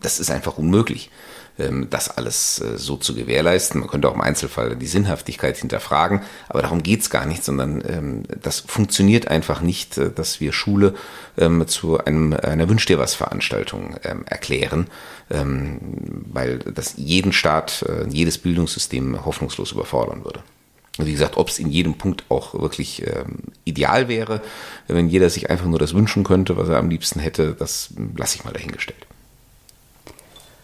das 0.00 0.20
ist 0.20 0.30
einfach 0.30 0.58
unmöglich. 0.58 1.10
Ähm, 1.58 1.88
das 1.90 2.16
alles 2.16 2.60
äh, 2.60 2.78
so 2.78 2.96
zu 2.96 3.14
gewährleisten. 3.14 3.80
Man 3.80 3.90
könnte 3.90 4.08
auch 4.08 4.14
im 4.14 4.22
Einzelfall 4.22 4.74
die 4.76 4.86
Sinnhaftigkeit 4.86 5.56
hinterfragen, 5.56 6.22
aber 6.48 6.62
darum 6.62 6.82
geht's 6.82 7.10
gar 7.10 7.26
nicht, 7.26 7.44
sondern 7.44 7.82
ähm, 7.86 8.22
das 8.40 8.60
funktioniert 8.60 9.28
einfach 9.28 9.60
nicht, 9.60 9.98
äh, 9.98 10.10
dass 10.10 10.40
wir 10.40 10.52
Schule 10.52 10.94
ähm, 11.36 11.66
zu 11.68 11.98
einem, 11.98 12.32
einer 12.32 12.68
Wünsch 12.68 12.86
dir 12.86 12.98
was 12.98 13.14
Veranstaltung 13.14 13.94
erklären, 14.26 14.86
weil 15.28 16.58
das 16.58 16.94
jeden 16.96 17.32
Staat, 17.32 17.84
äh, 17.88 18.06
jedes 18.08 18.38
Bildungssystem 18.38 19.24
hoffnungslos 19.24 19.72
überfordern 19.72 20.24
würde. 20.24 20.40
Wie 20.98 21.12
gesagt, 21.12 21.36
ob 21.36 21.48
es 21.48 21.58
in 21.58 21.70
jedem 21.70 21.94
Punkt 21.94 22.24
auch 22.28 22.54
wirklich 22.54 23.06
ähm, 23.06 23.38
ideal 23.64 24.08
wäre, 24.08 24.42
wenn 24.88 25.08
jeder 25.08 25.30
sich 25.30 25.48
einfach 25.48 25.66
nur 25.66 25.78
das 25.78 25.94
wünschen 25.94 26.24
könnte, 26.24 26.56
was 26.56 26.68
er 26.68 26.78
am 26.78 26.90
liebsten 26.90 27.18
hätte, 27.20 27.54
das 27.58 27.94
lasse 28.16 28.36
ich 28.36 28.44
mal 28.44 28.52
dahingestellt. 28.52 29.06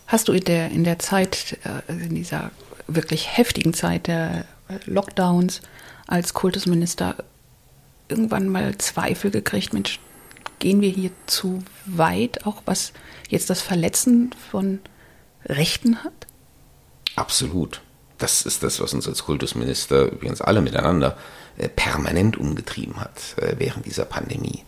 Hast 0.09 0.29
du 0.29 0.33
in 0.33 0.45
der, 0.45 0.71
in 0.71 0.85
der 0.85 0.99
Zeit, 0.99 1.59
äh, 1.65 1.93
in 1.93 2.15
dieser 2.15 2.51
wirklich 2.87 3.37
heftigen 3.37 3.75
Zeit 3.75 4.07
der 4.07 4.45
Lockdowns 4.87 5.61
als 6.07 6.35
Kultusminister 6.35 7.17
irgendwann 8.09 8.49
mal 8.49 8.77
Zweifel 8.79 9.31
gekriegt, 9.31 9.75
Mensch, 9.75 10.01
gehen 10.59 10.81
wir 10.81 10.91
hier 10.91 11.11
zu 11.27 11.63
weit, 11.85 12.47
auch 12.47 12.63
was 12.65 12.93
jetzt 13.29 13.51
das 13.51 13.61
Verletzen 13.61 14.35
von 14.51 14.81
Rechten 15.45 16.03
hat? 16.03 16.27
Absolut. 17.17 17.83
Das 18.17 18.43
ist 18.43 18.63
das, 18.63 18.81
was 18.81 18.95
uns 18.95 19.07
als 19.07 19.25
Kultusminister, 19.25 20.11
übrigens 20.11 20.41
alle 20.41 20.61
miteinander, 20.61 21.17
äh, 21.57 21.69
permanent 21.69 22.37
umgetrieben 22.37 22.99
hat 23.01 23.37
äh, 23.37 23.57
während 23.59 23.87
dieser 23.87 24.05
Pandemie. 24.05 24.65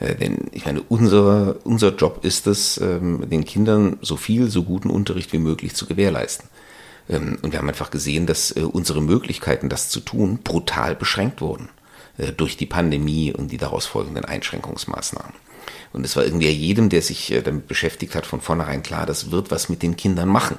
Äh, 0.00 0.14
denn 0.14 0.48
ich 0.52 0.66
meine, 0.66 0.82
unser, 0.88 1.56
unser 1.64 1.94
Job 1.94 2.24
ist 2.24 2.46
es, 2.46 2.78
ähm, 2.78 3.28
den 3.28 3.44
Kindern 3.44 3.98
so 4.02 4.16
viel, 4.16 4.48
so 4.50 4.62
guten 4.62 4.90
Unterricht 4.90 5.32
wie 5.32 5.38
möglich 5.38 5.74
zu 5.74 5.86
gewährleisten. 5.86 6.48
Ähm, 7.08 7.38
und 7.42 7.52
wir 7.52 7.58
haben 7.58 7.68
einfach 7.68 7.90
gesehen, 7.90 8.26
dass 8.26 8.54
äh, 8.56 8.60
unsere 8.60 9.00
Möglichkeiten, 9.00 9.68
das 9.68 9.88
zu 9.88 10.00
tun, 10.00 10.40
brutal 10.42 10.94
beschränkt 10.94 11.40
wurden 11.40 11.68
äh, 12.18 12.32
durch 12.32 12.56
die 12.56 12.66
Pandemie 12.66 13.32
und 13.32 13.52
die 13.52 13.58
daraus 13.58 13.86
folgenden 13.86 14.24
Einschränkungsmaßnahmen. 14.24 15.34
Und 15.92 16.04
es 16.04 16.16
war 16.16 16.24
irgendwie 16.24 16.48
jedem, 16.48 16.90
der 16.90 17.00
sich 17.00 17.34
damit 17.44 17.68
beschäftigt 17.68 18.14
hat, 18.14 18.26
von 18.26 18.40
vornherein 18.40 18.82
klar, 18.82 19.06
das 19.06 19.30
wird 19.30 19.50
was 19.50 19.68
mit 19.68 19.82
den 19.82 19.96
Kindern 19.96 20.28
machen. 20.28 20.58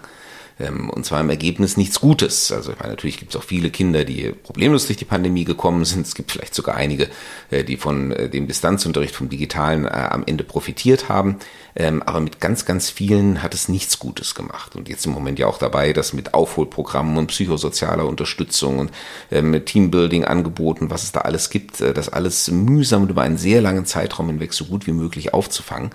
Ähm, 0.59 0.89
und 0.89 1.05
zwar 1.05 1.21
im 1.21 1.29
Ergebnis 1.29 1.77
nichts 1.77 1.99
Gutes. 1.99 2.51
Also 2.51 2.71
ich 2.71 2.79
meine, 2.79 2.91
natürlich 2.91 3.17
gibt 3.17 3.33
es 3.33 3.39
auch 3.39 3.43
viele 3.43 3.69
Kinder, 3.69 4.03
die 4.03 4.31
problemlos 4.31 4.87
durch 4.87 4.97
die 4.97 5.05
Pandemie 5.05 5.45
gekommen 5.45 5.85
sind. 5.85 6.07
Es 6.07 6.15
gibt 6.15 6.31
vielleicht 6.31 6.55
sogar 6.55 6.75
einige, 6.75 7.09
äh, 7.51 7.63
die 7.63 7.77
von 7.77 8.11
äh, 8.11 8.29
dem 8.29 8.47
Distanzunterricht, 8.47 9.15
vom 9.15 9.29
Digitalen 9.29 9.85
äh, 9.85 9.89
am 9.89 10.23
Ende 10.25 10.43
profitiert 10.43 11.09
haben. 11.09 11.37
Ähm, 11.75 12.01
aber 12.03 12.19
mit 12.21 12.39
ganz, 12.39 12.65
ganz 12.65 12.89
vielen 12.89 13.43
hat 13.43 13.53
es 13.53 13.69
nichts 13.69 13.99
Gutes 13.99 14.33
gemacht. 14.33 14.75
Und 14.75 14.89
jetzt 14.89 15.05
im 15.05 15.11
Moment 15.11 15.37
ja 15.37 15.47
auch 15.47 15.59
dabei, 15.59 15.93
dass 15.93 16.13
mit 16.13 16.33
Aufholprogrammen 16.33 17.17
und 17.17 17.27
psychosozialer 17.27 18.07
Unterstützung 18.07 18.79
und 18.79 18.91
ähm, 19.31 19.63
Teambuilding-Angeboten, 19.63 20.89
was 20.89 21.03
es 21.03 21.11
da 21.11 21.21
alles 21.21 21.49
gibt, 21.49 21.81
das 21.81 22.09
alles 22.09 22.49
mühsam 22.49 23.03
und 23.03 23.11
über 23.11 23.21
einen 23.21 23.37
sehr 23.37 23.61
langen 23.61 23.85
Zeitraum 23.85 24.27
hinweg 24.27 24.53
so 24.53 24.65
gut 24.65 24.87
wie 24.87 24.91
möglich 24.91 25.33
aufzufangen. 25.33 25.91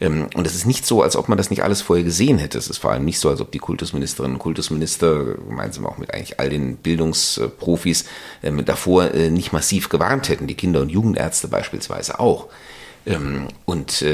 Ähm, 0.00 0.28
und 0.34 0.46
es 0.46 0.54
ist 0.54 0.66
nicht 0.66 0.86
so, 0.86 1.02
als 1.02 1.16
ob 1.16 1.28
man 1.28 1.38
das 1.38 1.50
nicht 1.50 1.62
alles 1.62 1.82
vorher 1.82 2.04
gesehen 2.04 2.38
hätte. 2.38 2.58
Es 2.58 2.68
ist 2.68 2.78
vor 2.78 2.90
allem 2.90 3.04
nicht 3.04 3.18
so, 3.18 3.28
als 3.28 3.40
ob 3.40 3.50
die 3.52 3.58
Kultusministerinnen 3.58 4.36
und 4.36 4.42
Kultusminister, 4.42 5.36
gemeinsam 5.48 5.86
auch 5.86 5.98
mit 5.98 6.12
eigentlich 6.12 6.40
all 6.40 6.50
den 6.50 6.76
Bildungsprofis, 6.76 8.04
ähm, 8.42 8.64
davor 8.64 9.12
äh, 9.12 9.30
nicht 9.30 9.52
massiv 9.52 9.88
gewarnt 9.88 10.28
hätten. 10.28 10.46
Die 10.46 10.54
Kinder- 10.54 10.80
und 10.80 10.90
Jugendärzte 10.90 11.48
beispielsweise 11.48 12.20
auch. 12.20 12.48
Ähm, 13.06 13.48
und 13.66 14.04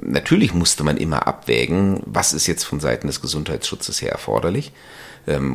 natürlich 0.00 0.54
musste 0.54 0.82
man 0.82 0.96
immer 0.96 1.26
abwägen, 1.26 2.00
was 2.06 2.32
ist 2.32 2.46
jetzt 2.46 2.64
von 2.64 2.80
Seiten 2.80 3.06
des 3.06 3.20
Gesundheitsschutzes 3.20 4.00
her 4.00 4.12
erforderlich 4.12 4.72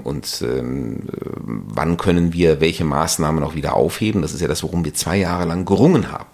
und 0.03 0.45
wann 0.45 1.97
können 1.97 2.31
wir 2.31 2.61
welche 2.61 2.83
Maßnahmen 2.83 3.43
auch 3.43 3.55
wieder 3.55 3.73
aufheben. 3.73 4.21
Das 4.21 4.31
ist 4.33 4.41
ja 4.41 4.47
das, 4.47 4.61
worum 4.61 4.85
wir 4.85 4.93
zwei 4.93 5.17
Jahre 5.17 5.45
lang 5.45 5.65
gerungen 5.65 6.11
haben. 6.11 6.27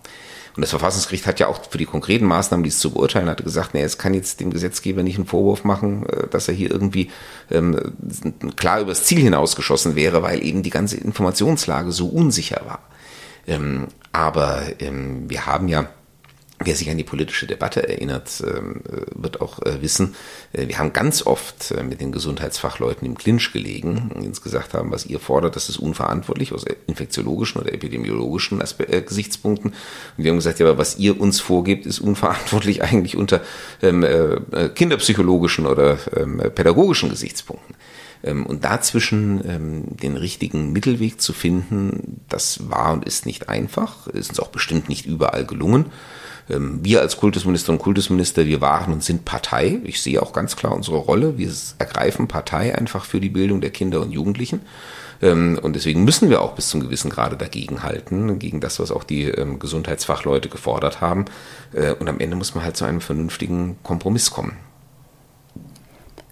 Und 0.55 0.61
das 0.61 0.71
Verfassungsgericht 0.71 1.27
hat 1.27 1.39
ja 1.39 1.47
auch 1.47 1.69
für 1.69 1.77
die 1.77 1.85
konkreten 1.85 2.25
Maßnahmen, 2.25 2.63
die 2.63 2.69
es 2.69 2.79
zu 2.79 2.91
beurteilen 2.91 3.29
hatte, 3.29 3.43
gesagt, 3.43 3.73
nee, 3.73 3.81
es 3.81 3.97
kann 3.97 4.13
jetzt 4.13 4.39
dem 4.39 4.51
Gesetzgeber 4.51 5.03
nicht 5.03 5.17
einen 5.17 5.27
Vorwurf 5.27 5.63
machen, 5.63 6.05
äh, 6.07 6.27
dass 6.27 6.47
er 6.47 6.53
hier 6.53 6.71
irgendwie 6.71 7.11
ähm, 7.51 7.93
klar 8.55 8.81
übers 8.81 9.05
Ziel 9.05 9.19
hinausgeschossen 9.19 9.95
wäre, 9.95 10.21
weil 10.23 10.43
eben 10.43 10.63
die 10.63 10.69
ganze 10.69 10.97
Informationslage 10.97 11.91
so 11.91 12.07
unsicher 12.07 12.61
war. 12.65 12.79
Ähm, 13.47 13.87
aber 14.11 14.63
ähm, 14.79 15.29
wir 15.29 15.45
haben 15.45 15.67
ja 15.67 15.87
Wer 16.61 16.75
sich 16.75 16.89
an 16.89 16.97
die 16.97 17.05
politische 17.05 17.47
Debatte 17.47 17.87
erinnert, 17.87 18.43
ähm, 18.45 18.81
äh, 18.85 19.05
wird 19.15 19.39
auch 19.39 19.61
äh, 19.61 19.81
wissen, 19.81 20.15
äh, 20.51 20.67
wir 20.67 20.77
haben 20.77 20.91
ganz 20.91 21.25
oft 21.25 21.73
mit 21.83 22.01
den 22.01 22.11
Gesundheitsfachleuten 22.11 23.07
im 23.07 23.17
Clinch 23.17 23.53
gelegen 23.53 24.11
und 24.13 24.25
uns 24.25 24.41
gesagt 24.41 24.73
haben, 24.73 24.91
was 24.91 25.05
ihr 25.05 25.21
fordert, 25.21 25.55
das 25.55 25.69
ist 25.69 25.77
unverantwortlich 25.77 26.51
aus 26.51 26.65
infektiologischen 26.85 27.61
oder 27.61 27.73
epidemiologischen 27.73 28.61
Gesichtspunkten. 29.05 29.71
Und 29.71 30.23
wir 30.23 30.31
haben 30.31 30.37
gesagt, 30.37 30.59
ja, 30.59 30.67
aber 30.67 30.77
was 30.77 30.97
ihr 30.97 31.21
uns 31.21 31.39
vorgebt, 31.39 31.85
ist 31.85 31.99
unverantwortlich 31.99 32.83
eigentlich 32.83 33.15
unter 33.15 33.41
ähm, 33.81 34.05
kinderpsychologischen 34.75 35.65
oder 35.65 35.97
ähm, 36.15 36.41
pädagogischen 36.53 37.09
Gesichtspunkten. 37.09 37.75
Und 38.21 38.65
dazwischen 38.65 39.95
den 39.95 40.17
richtigen 40.17 40.73
Mittelweg 40.73 41.21
zu 41.21 41.31
finden, 41.31 42.19
das 42.27 42.69
war 42.69 42.91
und 42.91 43.05
ist 43.05 43.25
nicht 43.25 43.47
einfach, 43.47 44.07
ist 44.07 44.31
uns 44.31 44.41
auch 44.41 44.49
bestimmt 44.49 44.89
nicht 44.89 45.05
überall 45.05 45.45
gelungen. 45.45 45.85
Ähm, 46.49 46.79
wir 46.83 47.01
als 47.01 47.17
Kultusminister 47.17 47.71
und 47.71 47.79
Kultusminister, 47.79 48.45
wir 48.45 48.61
waren 48.61 48.93
und 48.93 49.03
sind 49.03 49.25
Partei. 49.25 49.79
Ich 49.83 50.01
sehe 50.01 50.21
auch 50.21 50.33
ganz 50.33 50.55
klar 50.55 50.73
unsere 50.73 50.97
Rolle. 50.97 51.37
Wir 51.37 51.51
ergreifen 51.77 52.27
Partei 52.27 52.75
einfach 52.75 53.05
für 53.05 53.19
die 53.19 53.29
Bildung 53.29 53.61
der 53.61 53.71
Kinder 53.71 54.01
und 54.01 54.11
Jugendlichen. 54.11 54.61
Ähm, 55.21 55.59
und 55.61 55.75
deswegen 55.75 56.03
müssen 56.03 56.29
wir 56.29 56.41
auch 56.41 56.55
bis 56.55 56.69
zum 56.69 56.79
gewissen 56.79 57.09
Grade 57.09 57.37
dagegenhalten, 57.37 58.39
gegen 58.39 58.61
das, 58.61 58.79
was 58.79 58.91
auch 58.91 59.03
die 59.03 59.23
ähm, 59.23 59.59
Gesundheitsfachleute 59.59 60.49
gefordert 60.49 61.01
haben. 61.01 61.25
Äh, 61.73 61.93
und 61.93 62.07
am 62.07 62.19
Ende 62.19 62.35
muss 62.35 62.55
man 62.55 62.63
halt 62.63 62.77
zu 62.77 62.85
einem 62.85 63.01
vernünftigen 63.01 63.77
Kompromiss 63.83 64.31
kommen. 64.31 64.57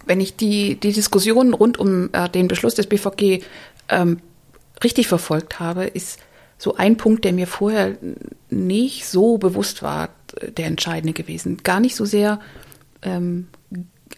Wenn 0.06 0.22
ich 0.22 0.38
die, 0.38 0.80
die 0.80 0.94
Diskussionen 0.94 1.54
rund 1.54 1.78
um 1.78 2.10
äh, 2.14 2.30
den 2.30 2.48
Beschluss 2.48 2.76
des 2.76 2.88
BVG 2.88 3.44
ähm, 3.90 4.22
richtig 4.82 5.08
verfolgt 5.08 5.60
habe, 5.60 5.84
ist 5.86 6.20
so 6.58 6.76
ein 6.76 6.98
Punkt, 6.98 7.24
der 7.24 7.34
mir 7.34 7.48
vorher 7.48 7.98
nicht 8.50 9.06
so 9.06 9.38
bewusst 9.38 9.84
war, 9.84 10.10
der 10.58 10.66
entscheidende 10.66 11.14
gewesen. 11.14 11.58
Gar 11.64 11.80
nicht 11.80 11.96
so 11.96 12.06
sehr, 12.06 12.40
ähm, 13.04 13.48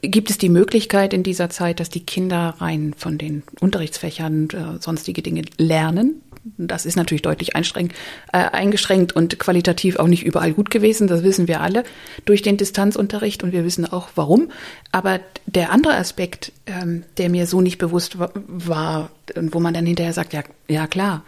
gibt 0.02 0.30
es 0.30 0.38
die 0.38 0.50
Möglichkeit 0.50 1.14
in 1.14 1.24
dieser 1.24 1.50
Zeit, 1.50 1.80
dass 1.80 1.90
die 1.90 2.06
Kinder 2.06 2.56
rein 2.60 2.94
von 2.98 3.18
den 3.18 3.44
Unterrichtsfächern 3.60 4.50
äh, 4.50 4.82
sonstige 4.82 5.22
Dinge 5.22 5.44
lernen. 5.58 6.22
Das 6.58 6.86
ist 6.86 6.96
natürlich 6.96 7.22
deutlich 7.22 7.56
äh, 7.56 7.90
eingeschränkt 8.32 9.14
und 9.14 9.40
qualitativ 9.40 9.98
auch 9.98 10.08
nicht 10.08 10.26
überall 10.26 10.54
gut 10.54 10.70
gewesen. 10.70 11.08
Das 11.08 11.24
wissen 11.24 11.50
wir 11.50 11.60
alle 11.60 11.84
durch 12.26 12.42
den 12.42 12.56
Distanzunterricht 12.56 13.44
und 13.44 13.52
wir 13.52 13.66
wissen 13.66 13.86
auch 13.86 14.10
warum. 14.16 14.50
Aber 14.92 15.20
der 15.46 15.72
andere 15.72 15.96
Aspekt, 15.96 16.54
ähm, 16.66 17.04
der 17.18 17.30
mir 17.30 17.46
so 17.46 17.60
nicht 17.60 17.78
bewusst 17.78 18.18
war 18.20 19.12
und 19.36 19.54
wo 19.54 19.60
man 19.60 19.74
dann 19.74 19.86
hinterher 19.86 20.14
sagt, 20.14 20.34
ja, 20.34 20.44
ja 20.70 20.88
klar, 20.88 21.24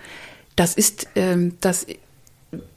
das 0.56 0.76
ist, 0.76 1.08
ähm, 1.16 1.58
das 1.62 1.88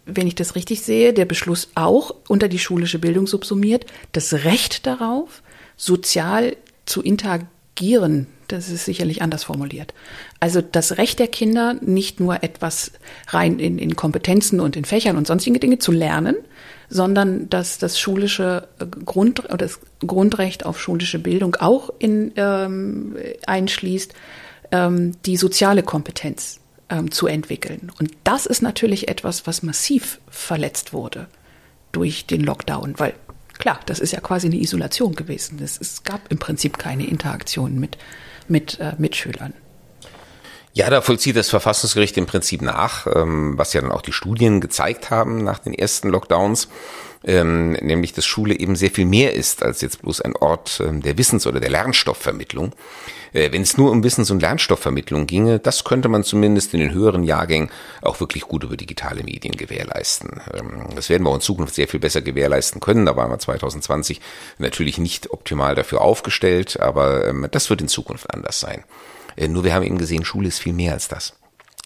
wenn 0.06 0.26
ich 0.26 0.34
das 0.34 0.54
richtig 0.54 0.82
sehe, 0.82 1.12
der 1.12 1.24
Beschluss 1.24 1.70
auch 1.74 2.14
unter 2.28 2.48
die 2.48 2.58
schulische 2.58 2.98
Bildung 2.98 3.26
subsumiert, 3.26 3.86
das 4.12 4.32
Recht 4.32 4.86
darauf, 4.86 5.42
sozial 5.76 6.56
zu 6.86 7.02
interagieren. 7.02 8.26
Das 8.48 8.68
ist 8.68 8.84
sicherlich 8.84 9.22
anders 9.22 9.44
formuliert. 9.44 9.94
Also 10.38 10.60
das 10.60 10.98
Recht 10.98 11.18
der 11.18 11.28
Kinder, 11.28 11.74
nicht 11.80 12.20
nur 12.20 12.42
etwas 12.44 12.92
rein 13.28 13.58
in, 13.58 13.78
in 13.78 13.96
Kompetenzen 13.96 14.60
und 14.60 14.76
in 14.76 14.84
Fächern 14.84 15.16
und 15.16 15.26
sonstige 15.26 15.58
Dinge 15.58 15.78
zu 15.78 15.90
lernen, 15.90 16.36
sondern 16.90 17.48
dass 17.48 17.78
das 17.78 17.98
schulische 17.98 18.68
Grund 19.04 19.44
oder 19.46 19.56
das 19.56 19.80
Grundrecht 20.06 20.66
auf 20.66 20.78
schulische 20.78 21.18
Bildung 21.18 21.56
auch 21.56 21.90
in, 21.98 22.32
ähm, 22.36 23.16
einschließt, 23.46 24.12
ähm, 24.70 25.12
die 25.24 25.38
soziale 25.38 25.82
Kompetenz 25.82 26.60
ähm, 26.94 27.10
zu 27.10 27.26
entwickeln. 27.26 27.90
Und 27.98 28.12
das 28.24 28.46
ist 28.46 28.62
natürlich 28.62 29.08
etwas, 29.08 29.46
was 29.46 29.62
massiv 29.62 30.20
verletzt 30.28 30.92
wurde 30.92 31.26
durch 31.92 32.26
den 32.26 32.40
Lockdown, 32.40 32.94
weil 32.98 33.14
klar, 33.58 33.80
das 33.86 33.98
ist 33.98 34.12
ja 34.12 34.20
quasi 34.20 34.46
eine 34.46 34.56
Isolation 34.56 35.14
gewesen. 35.14 35.60
Es, 35.62 35.80
es 35.80 36.04
gab 36.04 36.30
im 36.30 36.38
Prinzip 36.38 36.78
keine 36.78 37.06
Interaktion 37.06 37.78
mit, 37.78 37.98
mit 38.48 38.78
äh, 38.80 38.92
Mitschülern. 38.98 39.54
Ja, 40.72 40.90
da 40.90 41.02
vollzieht 41.02 41.36
das 41.36 41.50
Verfassungsgericht 41.50 42.16
im 42.16 42.26
Prinzip 42.26 42.60
nach, 42.60 43.06
ähm, 43.06 43.56
was 43.56 43.72
ja 43.74 43.80
dann 43.80 43.92
auch 43.92 44.02
die 44.02 44.12
Studien 44.12 44.60
gezeigt 44.60 45.08
haben 45.08 45.44
nach 45.44 45.60
den 45.60 45.72
ersten 45.72 46.08
Lockdowns, 46.08 46.68
ähm, 47.22 47.72
nämlich 47.74 48.12
dass 48.12 48.26
Schule 48.26 48.58
eben 48.58 48.74
sehr 48.74 48.90
viel 48.90 49.06
mehr 49.06 49.34
ist 49.34 49.62
als 49.62 49.82
jetzt 49.82 50.02
bloß 50.02 50.20
ein 50.22 50.34
Ort 50.34 50.82
ähm, 50.84 51.00
der 51.00 51.16
Wissens- 51.16 51.46
oder 51.46 51.60
der 51.60 51.70
Lernstoffvermittlung. 51.70 52.72
Äh, 53.34 53.52
wenn 53.52 53.62
es 53.62 53.76
nur 53.76 53.90
um 53.90 54.02
Wissens- 54.02 54.30
und 54.30 54.40
Lernstoffvermittlung 54.40 55.26
ginge, 55.26 55.58
das 55.58 55.84
könnte 55.84 56.08
man 56.08 56.24
zumindest 56.24 56.72
in 56.72 56.80
den 56.80 56.92
höheren 56.92 57.24
Jahrgängen 57.24 57.70
auch 58.00 58.20
wirklich 58.20 58.44
gut 58.44 58.62
über 58.64 58.76
digitale 58.76 59.22
Medien 59.22 59.56
gewährleisten. 59.56 60.40
Ähm, 60.54 60.86
das 60.94 61.10
werden 61.10 61.24
wir 61.24 61.30
auch 61.30 61.34
in 61.34 61.40
Zukunft 61.40 61.74
sehr 61.74 61.88
viel 61.88 62.00
besser 62.00 62.22
gewährleisten 62.22 62.80
können. 62.80 63.04
Da 63.04 63.16
waren 63.16 63.30
wir 63.30 63.38
2020 63.38 64.20
natürlich 64.58 64.98
nicht 64.98 65.30
optimal 65.30 65.74
dafür 65.74 66.00
aufgestellt, 66.00 66.80
aber 66.80 67.26
ähm, 67.26 67.46
das 67.50 67.68
wird 67.68 67.82
in 67.82 67.88
Zukunft 67.88 68.32
anders 68.32 68.60
sein. 68.60 68.84
Äh, 69.36 69.48
nur 69.48 69.64
wir 69.64 69.74
haben 69.74 69.82
eben 69.82 69.98
gesehen, 69.98 70.24
Schule 70.24 70.48
ist 70.48 70.60
viel 70.60 70.72
mehr 70.72 70.92
als 70.92 71.08
das. 71.08 71.34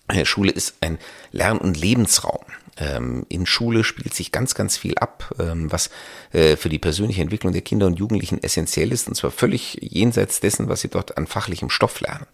Äh, 0.09 0.25
Schule 0.25 0.53
ist 0.53 0.77
ein 0.81 0.99
Lern- 1.33 1.59
und 1.59 1.81
Lebensraum. 1.81 2.45
Ähm, 2.79 3.27
in 3.29 3.47
Schule 3.47 3.83
spielt 3.83 4.15
sich 4.15 4.31
ganz, 4.33 4.55
ganz 4.55 4.77
viel 4.77 4.97
ab, 4.99 5.35
ähm, 5.39 5.71
was 5.73 5.91
äh, 6.33 6.57
für 6.57 6.69
die 6.69 6.79
persönliche 6.79 7.23
Entwicklung 7.23 7.53
der 7.53 7.63
Kinder 7.63 7.87
und 7.87 7.99
Jugendlichen 7.99 8.43
essentiell 8.43 8.93
ist, 8.93 9.09
und 9.09 9.15
zwar 9.15 9.31
völlig 9.31 9.79
jenseits 9.81 10.41
dessen, 10.41 10.69
was 10.69 10.81
sie 10.81 10.89
dort 10.89 11.19
an 11.19 11.27
fachlichem 11.27 11.71
Stoff 11.71 12.01
lernen. 12.01 12.27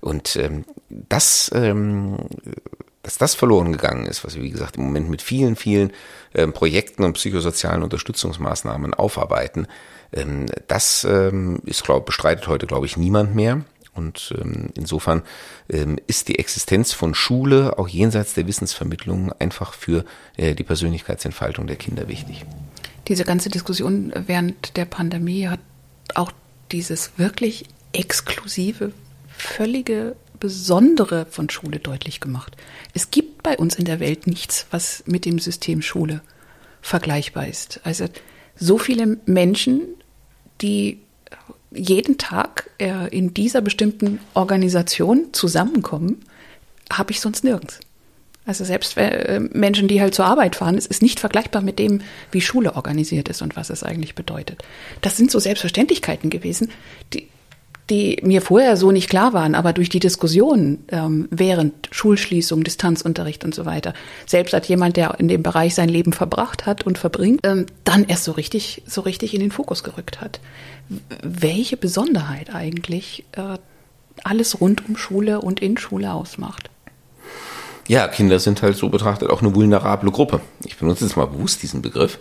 Und 0.00 0.36
ähm, 0.36 0.64
das, 0.88 1.50
dass 1.50 3.18
das 3.18 3.34
verloren 3.34 3.72
gegangen 3.72 4.06
ist, 4.06 4.24
was 4.24 4.36
wir, 4.36 4.42
wie 4.42 4.50
gesagt, 4.50 4.76
im 4.76 4.84
Moment 4.84 5.08
mit 5.08 5.22
vielen, 5.22 5.56
vielen 5.56 5.90
Projekten 6.52 7.02
und 7.02 7.14
psychosozialen 7.14 7.82
Unterstützungsmaßnahmen 7.82 8.92
aufarbeiten, 8.92 9.66
das 10.68 11.04
ist, 11.64 11.84
glaube 11.84 12.04
bestreitet 12.04 12.46
heute, 12.46 12.66
glaube 12.66 12.86
ich, 12.86 12.98
niemand 12.98 13.34
mehr. 13.34 13.64
Und 13.96 14.34
ähm, 14.38 14.68
insofern 14.74 15.22
ähm, 15.68 15.98
ist 16.06 16.28
die 16.28 16.38
Existenz 16.38 16.92
von 16.92 17.14
Schule 17.14 17.78
auch 17.78 17.88
jenseits 17.88 18.34
der 18.34 18.46
Wissensvermittlung 18.46 19.32
einfach 19.32 19.72
für 19.72 20.04
äh, 20.36 20.54
die 20.54 20.64
Persönlichkeitsentfaltung 20.64 21.66
der 21.66 21.76
Kinder 21.76 22.08
wichtig. 22.08 22.44
Diese 23.08 23.24
ganze 23.24 23.48
Diskussion 23.48 24.12
während 24.26 24.76
der 24.76 24.84
Pandemie 24.84 25.48
hat 25.48 25.60
auch 26.14 26.32
dieses 26.72 27.12
wirklich 27.16 27.64
exklusive, 27.92 28.92
völlige 29.28 30.16
Besondere 30.38 31.26
von 31.26 31.48
Schule 31.48 31.78
deutlich 31.78 32.20
gemacht. 32.20 32.56
Es 32.94 33.10
gibt 33.10 33.42
bei 33.42 33.56
uns 33.56 33.76
in 33.76 33.84
der 33.84 34.00
Welt 34.00 34.26
nichts, 34.26 34.66
was 34.70 35.02
mit 35.06 35.24
dem 35.24 35.38
System 35.38 35.82
Schule 35.82 36.20
vergleichbar 36.82 37.46
ist. 37.46 37.80
Also 37.84 38.06
so 38.56 38.78
viele 38.78 39.18
Menschen, 39.26 39.82
die 40.60 41.00
jeden 41.70 42.18
Tag 42.18 42.70
äh, 42.78 43.08
in 43.08 43.34
dieser 43.34 43.60
bestimmten 43.60 44.20
Organisation 44.34 45.32
zusammenkommen, 45.32 46.24
habe 46.92 47.12
ich 47.12 47.20
sonst 47.20 47.44
nirgends. 47.44 47.80
Also 48.46 48.64
selbst 48.64 48.96
äh, 48.96 49.40
Menschen, 49.52 49.88
die 49.88 50.00
halt 50.00 50.14
zur 50.14 50.26
Arbeit 50.26 50.54
fahren, 50.54 50.78
es 50.78 50.86
ist 50.86 51.02
nicht 51.02 51.18
vergleichbar 51.18 51.62
mit 51.62 51.80
dem, 51.80 52.00
wie 52.30 52.40
Schule 52.40 52.76
organisiert 52.76 53.28
ist 53.28 53.42
und 53.42 53.56
was 53.56 53.70
es 53.70 53.82
eigentlich 53.82 54.14
bedeutet. 54.14 54.62
Das 55.00 55.16
sind 55.16 55.32
so 55.32 55.40
Selbstverständlichkeiten 55.40 56.30
gewesen, 56.30 56.70
die, 57.12 57.28
die 57.90 58.18
mir 58.22 58.42
vorher 58.42 58.76
so 58.76 58.90
nicht 58.90 59.08
klar 59.08 59.32
waren, 59.32 59.54
aber 59.54 59.72
durch 59.72 59.88
die 59.88 60.00
Diskussion 60.00 60.78
ähm, 60.88 61.28
während 61.30 61.88
Schulschließung, 61.92 62.64
Distanzunterricht 62.64 63.44
und 63.44 63.54
so 63.54 63.64
weiter, 63.64 63.94
selbst 64.26 64.54
als 64.54 64.66
jemand, 64.66 64.96
der 64.96 65.18
in 65.20 65.28
dem 65.28 65.42
Bereich 65.42 65.74
sein 65.74 65.88
Leben 65.88 66.12
verbracht 66.12 66.66
hat 66.66 66.84
und 66.84 66.98
verbringt, 66.98 67.40
ähm, 67.44 67.66
dann 67.84 68.04
erst 68.04 68.24
so 68.24 68.32
richtig, 68.32 68.82
so 68.86 69.02
richtig 69.02 69.34
in 69.34 69.40
den 69.40 69.52
Fokus 69.52 69.84
gerückt 69.84 70.20
hat. 70.20 70.40
Welche 71.22 71.76
Besonderheit 71.76 72.54
eigentlich 72.54 73.24
äh, 73.32 73.58
alles 74.24 74.60
rund 74.60 74.88
um 74.88 74.96
Schule 74.96 75.40
und 75.40 75.60
in 75.60 75.78
Schule 75.78 76.12
ausmacht. 76.12 76.70
Ja, 77.88 78.08
Kinder 78.08 78.40
sind 78.40 78.62
halt 78.62 78.76
so 78.76 78.88
betrachtet 78.88 79.30
auch 79.30 79.42
eine 79.42 79.54
vulnerable 79.54 80.10
Gruppe. 80.10 80.40
Ich 80.64 80.76
benutze 80.76 81.04
jetzt 81.04 81.16
mal 81.16 81.26
bewusst 81.26 81.62
diesen 81.62 81.82
Begriff 81.82 82.18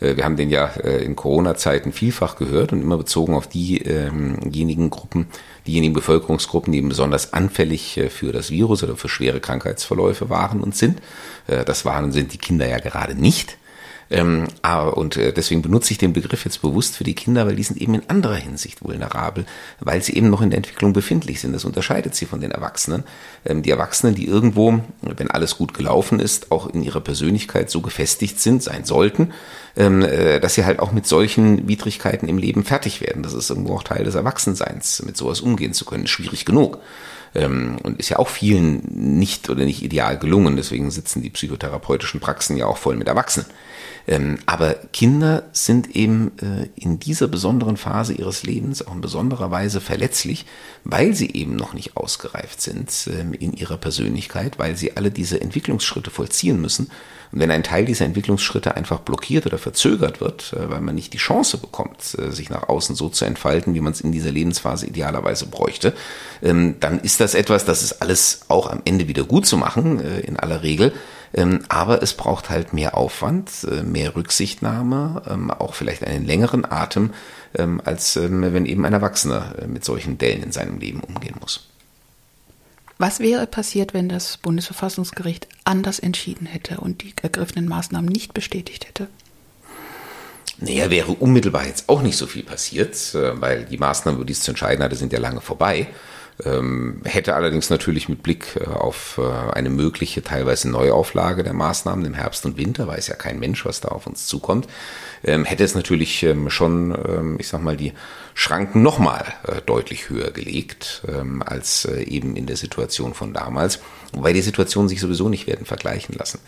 wir 0.00 0.24
haben 0.24 0.36
den 0.36 0.50
ja 0.50 0.66
äh, 0.82 1.04
in 1.04 1.16
Corona-Zeiten 1.16 1.92
vielfach 1.92 2.36
gehört 2.36 2.72
und 2.72 2.82
immer 2.82 2.96
bezogen 2.96 3.34
auf 3.34 3.46
diejenigen 3.46 4.90
Gruppen, 4.90 5.26
diejenigen 5.66 5.94
Bevölkerungsgruppen, 5.94 6.72
die 6.72 6.78
eben 6.78 6.88
besonders 6.88 7.32
anfällig 7.32 7.96
äh, 7.96 8.10
für 8.10 8.32
das 8.32 8.50
Virus 8.50 8.82
oder 8.82 8.96
für 8.96 9.08
schwere 9.08 9.40
Krankheitsverläufe 9.40 10.30
waren 10.30 10.60
und 10.60 10.76
sind. 10.76 11.00
Das 11.46 11.84
waren 11.84 12.04
und 12.04 12.12
sind 12.12 12.32
die 12.32 12.38
Kinder 12.38 12.66
ja 12.66 12.78
gerade 12.78 13.14
nicht. 13.14 13.58
Ähm, 14.10 14.48
und 14.94 15.16
äh, 15.16 15.32
deswegen 15.32 15.62
benutze 15.62 15.92
ich 15.92 15.98
den 15.98 16.12
Begriff 16.12 16.44
jetzt 16.44 16.62
bewusst 16.62 16.96
für 16.96 17.04
die 17.04 17.14
Kinder, 17.14 17.46
weil 17.46 17.56
die 17.56 17.62
sind 17.62 17.80
eben 17.80 17.94
in 17.94 18.08
anderer 18.08 18.36
Hinsicht 18.36 18.84
vulnerabel, 18.84 19.46
weil 19.80 20.02
sie 20.02 20.14
eben 20.14 20.30
noch 20.30 20.42
in 20.42 20.50
der 20.50 20.58
Entwicklung 20.58 20.92
befindlich 20.92 21.40
sind. 21.40 21.52
Das 21.52 21.64
unterscheidet 21.64 22.14
sie 22.14 22.26
von 22.26 22.40
den 22.40 22.50
Erwachsenen. 22.50 23.04
Ähm, 23.44 23.62
die 23.62 23.70
Erwachsenen, 23.70 24.14
die 24.14 24.26
irgendwo, 24.26 24.80
wenn 25.02 25.30
alles 25.30 25.56
gut 25.56 25.74
gelaufen 25.74 26.20
ist, 26.20 26.52
auch 26.52 26.68
in 26.68 26.82
ihrer 26.82 27.00
Persönlichkeit 27.00 27.70
so 27.70 27.80
gefestigt 27.80 28.40
sind, 28.40 28.62
sein 28.62 28.84
sollten, 28.84 29.32
ähm, 29.76 30.02
äh, 30.02 30.40
dass 30.40 30.54
sie 30.54 30.64
halt 30.64 30.78
auch 30.78 30.92
mit 30.92 31.06
solchen 31.06 31.66
Widrigkeiten 31.68 32.28
im 32.28 32.38
Leben 32.38 32.64
fertig 32.64 33.00
werden. 33.00 33.22
Das 33.22 33.32
ist 33.32 33.50
irgendwo 33.50 33.74
auch 33.74 33.82
Teil 33.82 34.04
des 34.04 34.14
Erwachsenseins, 34.14 35.02
mit 35.04 35.16
sowas 35.16 35.40
umgehen 35.40 35.72
zu 35.72 35.84
können. 35.84 36.06
Schwierig 36.06 36.44
genug 36.44 36.78
ähm, 37.34 37.78
und 37.82 37.98
ist 37.98 38.08
ja 38.08 38.18
auch 38.18 38.28
vielen 38.28 38.82
nicht 39.18 39.50
oder 39.50 39.64
nicht 39.64 39.82
ideal 39.82 40.18
gelungen. 40.18 40.56
Deswegen 40.56 40.90
sitzen 40.90 41.22
die 41.22 41.30
psychotherapeutischen 41.30 42.20
Praxen 42.20 42.56
ja 42.56 42.66
auch 42.66 42.78
voll 42.78 42.96
mit 42.96 43.08
Erwachsenen. 43.08 43.46
Ähm, 44.06 44.38
aber 44.46 44.74
Kinder 44.92 45.44
sind 45.52 45.96
eben 45.96 46.32
äh, 46.38 46.68
in 46.76 46.98
dieser 46.98 47.26
besonderen 47.26 47.76
Phase 47.76 48.12
ihres 48.12 48.42
Lebens 48.42 48.86
auch 48.86 48.94
in 48.94 49.00
besonderer 49.00 49.50
Weise 49.50 49.80
verletzlich, 49.80 50.44
weil 50.84 51.14
sie 51.14 51.30
eben 51.32 51.56
noch 51.56 51.72
nicht 51.72 51.96
ausgereift 51.96 52.60
sind 52.60 52.90
ähm, 53.08 53.32
in 53.32 53.54
ihrer 53.54 53.78
Persönlichkeit, 53.78 54.58
weil 54.58 54.76
sie 54.76 54.96
alle 54.96 55.10
diese 55.10 55.40
Entwicklungsschritte 55.40 56.10
vollziehen 56.10 56.60
müssen. 56.60 56.90
Und 57.32 57.40
wenn 57.40 57.50
ein 57.50 57.62
Teil 57.62 57.86
dieser 57.86 58.04
Entwicklungsschritte 58.04 58.76
einfach 58.76 59.00
blockiert 59.00 59.46
oder 59.46 59.56
verzögert 59.56 60.20
wird, 60.20 60.52
äh, 60.52 60.70
weil 60.70 60.82
man 60.82 60.94
nicht 60.94 61.14
die 61.14 61.18
Chance 61.18 61.56
bekommt, 61.56 62.16
äh, 62.18 62.30
sich 62.30 62.50
nach 62.50 62.68
außen 62.68 62.94
so 62.94 63.08
zu 63.08 63.24
entfalten, 63.24 63.74
wie 63.74 63.80
man 63.80 63.92
es 63.92 64.02
in 64.02 64.12
dieser 64.12 64.30
Lebensphase 64.30 64.86
idealerweise 64.86 65.46
bräuchte, 65.46 65.94
ähm, 66.42 66.76
dann 66.80 67.00
ist 67.00 67.20
das 67.20 67.34
etwas, 67.34 67.64
das 67.64 67.82
ist 67.82 68.02
alles 68.02 68.42
auch 68.48 68.70
am 68.70 68.82
Ende 68.84 69.08
wieder 69.08 69.24
gut 69.24 69.46
zu 69.46 69.56
machen, 69.56 70.00
in 70.00 70.36
aller 70.36 70.62
Regel. 70.62 70.92
Ähm, 71.34 71.64
aber 71.68 72.00
es 72.02 72.14
braucht 72.14 72.48
halt 72.48 72.72
mehr 72.72 72.96
Aufwand, 72.96 73.50
äh, 73.68 73.82
mehr 73.82 74.14
Rücksichtnahme, 74.14 75.22
ähm, 75.28 75.50
auch 75.50 75.74
vielleicht 75.74 76.04
einen 76.04 76.24
längeren 76.24 76.64
Atem, 76.64 77.12
ähm, 77.56 77.82
als 77.84 78.16
wenn 78.16 78.66
eben 78.66 78.84
ein 78.84 78.92
Erwachsener 78.92 79.56
äh, 79.60 79.66
mit 79.66 79.84
solchen 79.84 80.16
Dellen 80.16 80.44
in 80.44 80.52
seinem 80.52 80.78
Leben 80.78 81.00
umgehen 81.00 81.34
muss. 81.40 81.68
Was 82.98 83.18
wäre 83.18 83.48
passiert, 83.48 83.92
wenn 83.92 84.08
das 84.08 84.36
Bundesverfassungsgericht 84.36 85.48
anders 85.64 85.98
entschieden 85.98 86.46
hätte 86.46 86.78
und 86.78 87.02
die 87.02 87.12
ergriffenen 87.20 87.68
Maßnahmen 87.68 88.08
nicht 88.08 88.32
bestätigt 88.32 88.86
hätte? 88.86 89.08
Naja, 90.58 90.88
wäre 90.88 91.10
unmittelbar 91.12 91.66
jetzt 91.66 91.88
auch 91.88 92.02
nicht 92.02 92.16
so 92.16 92.28
viel 92.28 92.44
passiert, 92.44 92.94
äh, 93.14 93.40
weil 93.40 93.64
die 93.64 93.78
Maßnahmen, 93.78 94.20
über 94.20 94.26
die 94.26 94.34
es 94.34 94.40
zu 94.40 94.52
entscheiden 94.52 94.84
hatte, 94.84 94.94
sind 94.94 95.12
ja 95.12 95.18
lange 95.18 95.40
vorbei. 95.40 95.88
Ähm, 96.44 97.00
hätte 97.04 97.36
allerdings 97.36 97.70
natürlich 97.70 98.08
mit 98.08 98.24
Blick 98.24 98.56
äh, 98.56 98.64
auf 98.64 99.20
äh, 99.22 99.52
eine 99.52 99.70
mögliche 99.70 100.20
teilweise 100.20 100.68
Neuauflage 100.68 101.44
der 101.44 101.52
Maßnahmen 101.52 102.04
im 102.04 102.14
Herbst 102.14 102.44
und 102.44 102.56
Winter, 102.56 102.88
weiß 102.88 103.06
ja 103.06 103.14
kein 103.14 103.38
Mensch, 103.38 103.64
was 103.64 103.80
da 103.80 103.90
auf 103.90 104.08
uns 104.08 104.26
zukommt, 104.26 104.66
ähm, 105.22 105.44
hätte 105.44 105.62
es 105.62 105.76
natürlich 105.76 106.24
ähm, 106.24 106.50
schon, 106.50 107.36
ich 107.38 107.48
sag 107.48 107.62
mal, 107.62 107.76
die 107.76 107.92
Schranken 108.34 108.82
nochmal 108.82 109.24
äh, 109.46 109.60
deutlich 109.64 110.10
höher 110.10 110.32
gelegt 110.32 111.02
als 111.44 111.84
eben 111.84 112.36
in 112.36 112.46
der 112.46 112.56
Situation 112.56 113.14
von 113.14 113.32
damals, 113.32 113.80
wobei 114.12 114.32
die 114.32 114.42
Situationen 114.42 114.88
sich 114.88 115.00
sowieso 115.00 115.28
nicht 115.28 115.46
werden 115.46 115.66
vergleichen 115.66 116.14
lassen. 116.16 116.40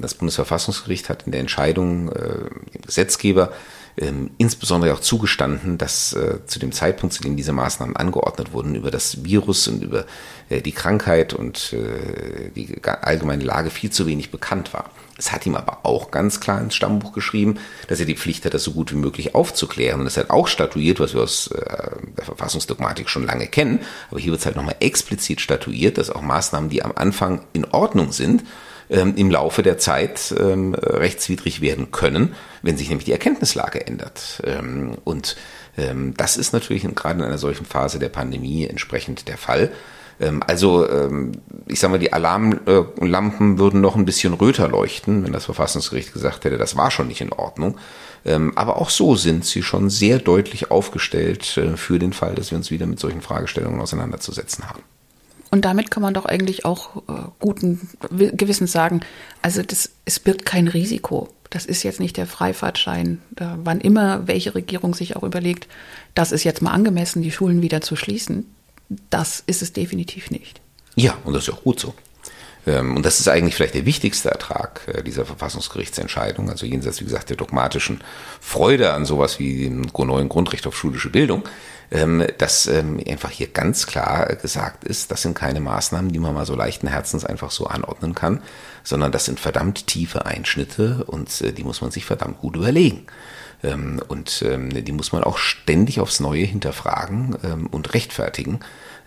Das 0.00 0.14
Bundesverfassungsgericht 0.14 1.08
hat 1.08 1.24
in 1.24 1.32
der 1.32 1.40
Entscheidung 1.40 2.06
dem 2.06 2.82
Gesetzgeber 2.82 3.52
ähm, 3.98 4.30
insbesondere 4.38 4.94
auch 4.94 5.00
zugestanden, 5.00 5.76
dass 5.76 6.14
äh, 6.14 6.44
zu 6.46 6.58
dem 6.58 6.72
Zeitpunkt, 6.72 7.14
zu 7.14 7.22
dem 7.22 7.36
diese 7.36 7.52
Maßnahmen 7.52 7.96
angeordnet 7.96 8.52
wurden, 8.52 8.74
über 8.74 8.90
das 8.90 9.24
Virus 9.24 9.68
und 9.68 9.82
über 9.82 10.06
äh, 10.48 10.62
die 10.62 10.72
Krankheit 10.72 11.34
und 11.34 11.74
äh, 11.74 12.50
die 12.56 12.80
allgemeine 12.84 13.44
Lage 13.44 13.70
viel 13.70 13.90
zu 13.90 14.06
wenig 14.06 14.30
bekannt 14.30 14.72
war. 14.72 14.90
Es 15.18 15.30
hat 15.30 15.44
ihm 15.44 15.56
aber 15.56 15.80
auch 15.84 16.10
ganz 16.10 16.40
klar 16.40 16.60
ins 16.60 16.74
Stammbuch 16.74 17.12
geschrieben, 17.12 17.58
dass 17.86 18.00
er 18.00 18.06
die 18.06 18.16
Pflicht 18.16 18.44
hat, 18.44 18.54
das 18.54 18.64
so 18.64 18.72
gut 18.72 18.92
wie 18.92 18.96
möglich 18.96 19.34
aufzuklären. 19.34 20.00
Und 20.00 20.06
es 20.06 20.16
hat 20.16 20.30
auch 20.30 20.48
statuiert, 20.48 20.98
was 20.98 21.14
wir 21.14 21.22
aus 21.22 21.48
äh, 21.48 21.90
der 22.16 22.24
Verfassungsdogmatik 22.24 23.10
schon 23.10 23.26
lange 23.26 23.46
kennen. 23.46 23.80
Aber 24.10 24.20
hier 24.20 24.30
wird 24.30 24.40
es 24.40 24.46
halt 24.46 24.56
nochmal 24.56 24.76
explizit 24.80 25.40
statuiert, 25.40 25.98
dass 25.98 26.10
auch 26.10 26.22
Maßnahmen, 26.22 26.70
die 26.70 26.82
am 26.82 26.92
Anfang 26.94 27.42
in 27.52 27.66
Ordnung 27.66 28.12
sind, 28.12 28.42
ähm, 28.92 29.14
im 29.16 29.30
Laufe 29.30 29.62
der 29.62 29.78
Zeit 29.78 30.34
ähm, 30.38 30.74
rechtswidrig 30.74 31.60
werden 31.60 31.90
können, 31.90 32.34
wenn 32.60 32.76
sich 32.76 32.88
nämlich 32.88 33.06
die 33.06 33.12
Erkenntnislage 33.12 33.86
ändert. 33.86 34.42
Ähm, 34.44 34.98
und 35.04 35.36
ähm, 35.78 36.14
das 36.16 36.36
ist 36.36 36.52
natürlich 36.52 36.82
gerade 36.94 37.20
in 37.20 37.24
einer 37.24 37.38
solchen 37.38 37.64
Phase 37.64 37.98
der 37.98 38.10
Pandemie 38.10 38.66
entsprechend 38.66 39.28
der 39.28 39.38
Fall. 39.38 39.72
Ähm, 40.20 40.42
also 40.46 40.88
ähm, 40.88 41.32
ich 41.66 41.80
sage 41.80 41.92
mal, 41.92 41.98
die 41.98 42.12
Alarmlampen 42.12 43.58
würden 43.58 43.80
noch 43.80 43.96
ein 43.96 44.04
bisschen 44.04 44.34
röter 44.34 44.68
leuchten, 44.68 45.24
wenn 45.24 45.32
das 45.32 45.46
Verfassungsgericht 45.46 46.12
gesagt 46.12 46.44
hätte, 46.44 46.58
das 46.58 46.76
war 46.76 46.90
schon 46.90 47.08
nicht 47.08 47.22
in 47.22 47.32
Ordnung. 47.32 47.78
Aber 48.54 48.80
auch 48.80 48.90
so 48.90 49.16
sind 49.16 49.44
sie 49.44 49.64
schon 49.64 49.90
sehr 49.90 50.20
deutlich 50.20 50.70
aufgestellt 50.70 51.56
äh, 51.56 51.76
für 51.76 51.98
den 51.98 52.12
Fall, 52.12 52.36
dass 52.36 52.52
wir 52.52 52.58
uns 52.58 52.70
wieder 52.70 52.86
mit 52.86 53.00
solchen 53.00 53.20
Fragestellungen 53.20 53.80
auseinanderzusetzen 53.80 54.68
haben. 54.68 54.84
Und 55.52 55.66
damit 55.66 55.90
kann 55.90 56.02
man 56.02 56.14
doch 56.14 56.24
eigentlich 56.24 56.64
auch 56.64 56.96
äh, 56.96 57.28
guten 57.38 57.78
Gewissens 58.10 58.72
sagen, 58.72 59.02
also 59.42 59.62
das, 59.62 59.90
es 60.06 60.18
birgt 60.18 60.46
kein 60.46 60.66
Risiko. 60.66 61.28
Das 61.50 61.66
ist 61.66 61.82
jetzt 61.82 62.00
nicht 62.00 62.16
der 62.16 62.26
Freifahrtschein, 62.26 63.20
da, 63.32 63.58
wann 63.62 63.82
immer 63.82 64.26
welche 64.26 64.54
Regierung 64.54 64.94
sich 64.94 65.14
auch 65.14 65.22
überlegt, 65.22 65.68
das 66.14 66.32
ist 66.32 66.44
jetzt 66.44 66.62
mal 66.62 66.70
angemessen, 66.70 67.20
die 67.20 67.30
Schulen 67.30 67.60
wieder 67.60 67.82
zu 67.82 67.96
schließen. 67.96 68.46
Das 69.10 69.42
ist 69.46 69.60
es 69.60 69.74
definitiv 69.74 70.30
nicht. 70.30 70.62
Ja, 70.96 71.18
und 71.24 71.34
das 71.34 71.46
ist 71.46 71.52
auch 71.52 71.62
gut 71.62 71.78
so. 71.78 71.92
Ähm, 72.66 72.96
und 72.96 73.04
das 73.04 73.20
ist 73.20 73.28
eigentlich 73.28 73.54
vielleicht 73.54 73.74
der 73.74 73.84
wichtigste 73.84 74.30
Ertrag 74.30 74.80
äh, 74.86 75.02
dieser 75.02 75.26
Verfassungsgerichtsentscheidung, 75.26 76.48
also 76.48 76.64
jenseits, 76.64 77.00
wie 77.02 77.04
gesagt, 77.04 77.28
der 77.28 77.36
dogmatischen 77.36 78.00
Freude 78.40 78.94
an 78.94 79.04
sowas 79.04 79.38
wie 79.38 79.64
dem 79.64 79.82
neuen 79.82 80.30
Grundrecht 80.30 80.66
auf 80.66 80.74
schulische 80.74 81.10
Bildung, 81.10 81.44
ähm, 81.92 82.26
dass 82.38 82.66
ähm, 82.66 83.00
einfach 83.08 83.30
hier 83.30 83.48
ganz 83.48 83.86
klar 83.86 84.34
gesagt 84.36 84.84
ist, 84.84 85.10
das 85.10 85.22
sind 85.22 85.34
keine 85.34 85.60
Maßnahmen, 85.60 86.10
die 86.10 86.18
man 86.18 86.34
mal 86.34 86.46
so 86.46 86.56
leichten 86.56 86.88
Herzens 86.88 87.24
einfach 87.24 87.50
so 87.50 87.66
anordnen 87.66 88.14
kann, 88.14 88.42
sondern 88.82 89.12
das 89.12 89.26
sind 89.26 89.38
verdammt 89.38 89.86
tiefe 89.86 90.26
Einschnitte 90.26 91.04
und 91.04 91.40
äh, 91.42 91.52
die 91.52 91.64
muss 91.64 91.80
man 91.80 91.90
sich 91.90 92.04
verdammt 92.04 92.38
gut 92.40 92.56
überlegen. 92.56 93.06
Und 94.08 94.44
die 94.44 94.90
muss 94.90 95.12
man 95.12 95.22
auch 95.22 95.38
ständig 95.38 96.00
aufs 96.00 96.18
Neue 96.18 96.42
hinterfragen 96.42 97.68
und 97.70 97.94
rechtfertigen 97.94 98.58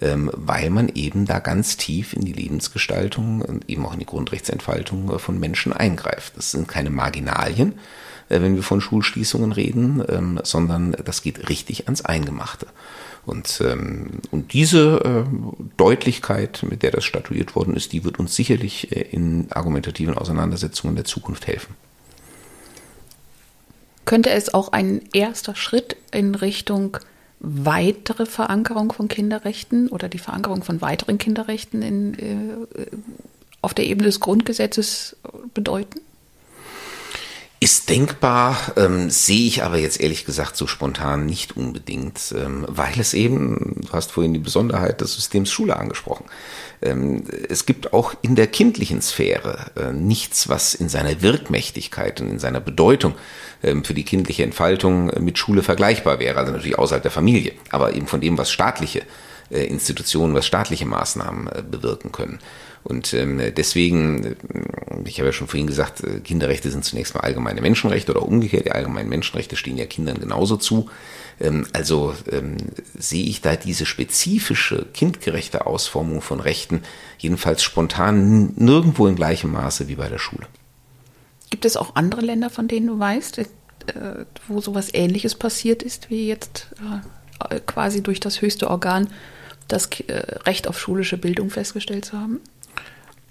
ähm, 0.01 0.29
weil 0.33 0.69
man 0.69 0.89
eben 0.89 1.25
da 1.25 1.39
ganz 1.39 1.77
tief 1.77 2.13
in 2.13 2.25
die 2.25 2.33
Lebensgestaltung 2.33 3.41
und 3.41 3.69
eben 3.69 3.85
auch 3.85 3.93
in 3.93 3.99
die 3.99 4.05
Grundrechtsentfaltung 4.05 5.13
äh, 5.13 5.19
von 5.19 5.39
Menschen 5.39 5.73
eingreift. 5.73 6.35
Das 6.35 6.51
sind 6.51 6.67
keine 6.67 6.89
Marginalien, 6.89 7.79
wenn 8.29 8.55
wir 8.55 8.63
von 8.63 8.81
Schulschließungen 8.81 9.51
reden, 9.51 10.03
ähm, 10.07 10.39
sondern 10.43 10.95
das 11.03 11.21
geht 11.21 11.49
richtig 11.49 11.85
ans 11.85 12.03
Eingemachte. 12.03 12.67
Und, 13.25 13.61
ähm, 13.65 14.19
und 14.31 14.53
diese 14.53 15.01
äh, 15.03 15.23
Deutlichkeit, 15.77 16.63
mit 16.69 16.83
der 16.83 16.91
das 16.91 17.05
statuiert 17.05 17.55
worden 17.55 17.75
ist, 17.75 17.91
die 17.91 18.03
wird 18.03 18.19
uns 18.19 18.35
sicherlich 18.35 18.91
in 18.91 19.51
argumentativen 19.51 20.15
Auseinandersetzungen 20.15 20.95
der 20.95 21.05
Zukunft 21.05 21.47
helfen. 21.47 21.75
Könnte 24.05 24.29
es 24.29 24.53
auch 24.53 24.71
ein 24.71 25.01
erster 25.13 25.55
Schritt 25.55 25.97
in 26.11 26.35
Richtung 26.35 26.97
weitere 27.39 28.27
Verankerung 28.27 28.91
von 28.91 29.07
Kinderrechten 29.07 29.89
oder 29.89 30.07
die 30.07 30.19
Verankerung 30.19 30.63
von 30.63 30.81
weiteren 30.81 31.17
Kinderrechten 31.17 31.81
in, 31.81 32.13
äh, 32.19 32.85
auf 33.61 33.73
der 33.73 33.85
Ebene 33.85 34.05
des 34.05 34.19
Grundgesetzes 34.19 35.17
bedeuten? 35.55 35.99
Ist 37.61 37.89
denkbar, 37.89 38.57
ähm, 38.75 39.09
sehe 39.09 39.47
ich 39.47 39.63
aber 39.63 39.77
jetzt 39.77 40.01
ehrlich 40.01 40.25
gesagt 40.25 40.57
so 40.57 40.67
spontan 40.67 41.25
nicht 41.25 41.55
unbedingt, 41.55 42.35
ähm, 42.37 42.65
weil 42.67 42.99
es 42.99 43.13
eben, 43.13 43.81
du 43.81 43.93
hast 43.93 44.11
vorhin 44.11 44.33
die 44.33 44.39
Besonderheit 44.39 44.99
des 44.99 45.15
Systems 45.15 45.51
Schule 45.51 45.77
angesprochen. 45.77 46.25
Ähm, 46.81 47.23
es 47.47 47.65
gibt 47.65 47.93
auch 47.93 48.13
in 48.21 48.35
der 48.35 48.47
kindlichen 48.47 49.01
Sphäre 49.01 49.71
äh, 49.77 49.93
nichts, 49.93 50.49
was 50.49 50.73
in 50.73 50.89
seiner 50.89 51.21
Wirkmächtigkeit 51.21 52.19
und 52.19 52.29
in 52.29 52.39
seiner 52.39 52.59
Bedeutung 52.59 53.15
ähm, 53.63 53.85
für 53.85 53.93
die 53.93 54.03
kindliche 54.03 54.43
Entfaltung 54.43 55.09
äh, 55.09 55.21
mit 55.21 55.37
Schule 55.37 55.63
vergleichbar 55.63 56.19
wäre, 56.19 56.37
also 56.37 56.51
natürlich 56.51 56.77
außerhalb 56.77 57.03
der 57.03 57.11
Familie, 57.11 57.53
aber 57.71 57.93
eben 57.93 58.07
von 58.07 58.19
dem, 58.19 58.37
was 58.37 58.51
staatliche 58.51 59.03
äh, 59.49 59.63
Institutionen, 59.63 60.35
was 60.35 60.45
staatliche 60.45 60.85
Maßnahmen 60.85 61.49
bewirken 61.71 62.11
können. 62.11 62.39
Und 62.85 63.15
ähm, 63.15 63.41
deswegen, 63.57 64.35
ich 65.05 65.17
habe 65.17 65.29
ja 65.29 65.33
schon 65.33 65.47
vorhin 65.47 65.65
gesagt, 65.65 66.03
Kinderrechte 66.23 66.69
sind 66.69 66.85
zunächst 66.85 67.15
mal 67.15 67.21
allgemeine 67.21 67.59
Menschenrechte 67.59 68.11
oder 68.11 68.21
umgekehrt, 68.21 68.65
die 68.65 68.71
allgemeinen 68.71 69.09
Menschenrechte 69.09 69.55
stehen 69.55 69.75
ja 69.75 69.87
Kindern 69.87 70.19
genauso 70.19 70.55
zu. 70.55 70.87
Ähm, 71.41 71.65
also 71.73 72.13
ähm, 72.31 72.57
sehe 72.95 73.25
ich 73.25 73.41
da 73.41 73.55
diese 73.55 73.87
spezifische, 73.87 74.85
kindgerechte 74.93 75.65
Ausformung 75.65 76.21
von 76.21 76.39
Rechten 76.39 76.83
jedenfalls 77.17 77.63
spontan 77.63 78.53
nirgendwo 78.55 79.07
in 79.07 79.15
gleichem 79.15 79.51
Maße 79.51 79.87
wie 79.87 79.95
bei 79.95 80.07
der 80.07 80.19
Schule. 80.19 80.45
Gibt 81.49 81.65
es 81.65 81.77
auch 81.77 81.95
andere 81.95 82.21
Länder, 82.21 82.51
von 82.51 82.67
denen 82.67 82.85
du 82.85 82.99
weißt, 82.99 83.39
äh, 83.39 83.45
wo 84.47 84.61
sowas 84.61 84.93
Ähnliches 84.93 85.33
passiert 85.33 85.81
ist, 85.81 86.11
wie 86.11 86.27
jetzt 86.27 86.67
äh, 87.49 87.59
quasi 87.61 88.03
durch 88.03 88.19
das 88.19 88.41
höchste 88.41 88.69
Organ 88.69 89.07
das 89.67 89.89
äh, 90.07 90.13
Recht 90.45 90.67
auf 90.67 90.79
schulische 90.79 91.17
Bildung 91.17 91.49
festgestellt 91.49 92.05
zu 92.05 92.19
haben? 92.19 92.41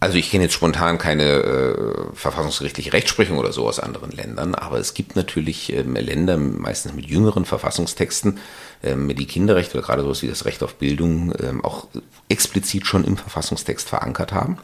Also 0.04 0.18
ich 0.18 0.30
kenne 0.30 0.44
jetzt 0.44 0.52
spontan 0.52 0.98
keine 0.98 1.24
äh, 1.24 1.94
verfassungsgerichtliche 2.12 2.92
Rechtsprechung 2.92 3.38
oder 3.38 3.52
so 3.52 3.66
aus 3.66 3.80
anderen 3.80 4.10
Ländern, 4.10 4.54
aber 4.54 4.78
es 4.78 4.92
gibt 4.92 5.16
natürlich 5.16 5.72
ähm, 5.72 5.94
Länder, 5.94 6.36
meistens 6.36 6.92
mit 6.92 7.06
jüngeren 7.06 7.46
Verfassungstexten, 7.46 8.38
ähm, 8.84 9.14
die 9.14 9.26
Kinderrechte 9.26 9.78
oder 9.78 9.86
gerade 9.86 10.02
sowas 10.02 10.22
wie 10.22 10.28
das 10.28 10.44
Recht 10.44 10.62
auf 10.62 10.76
Bildung 10.76 11.32
ähm, 11.42 11.64
auch 11.64 11.88
explizit 12.28 12.86
schon 12.86 13.04
im 13.04 13.16
Verfassungstext 13.16 13.88
verankert 13.88 14.32
haben. 14.32 14.58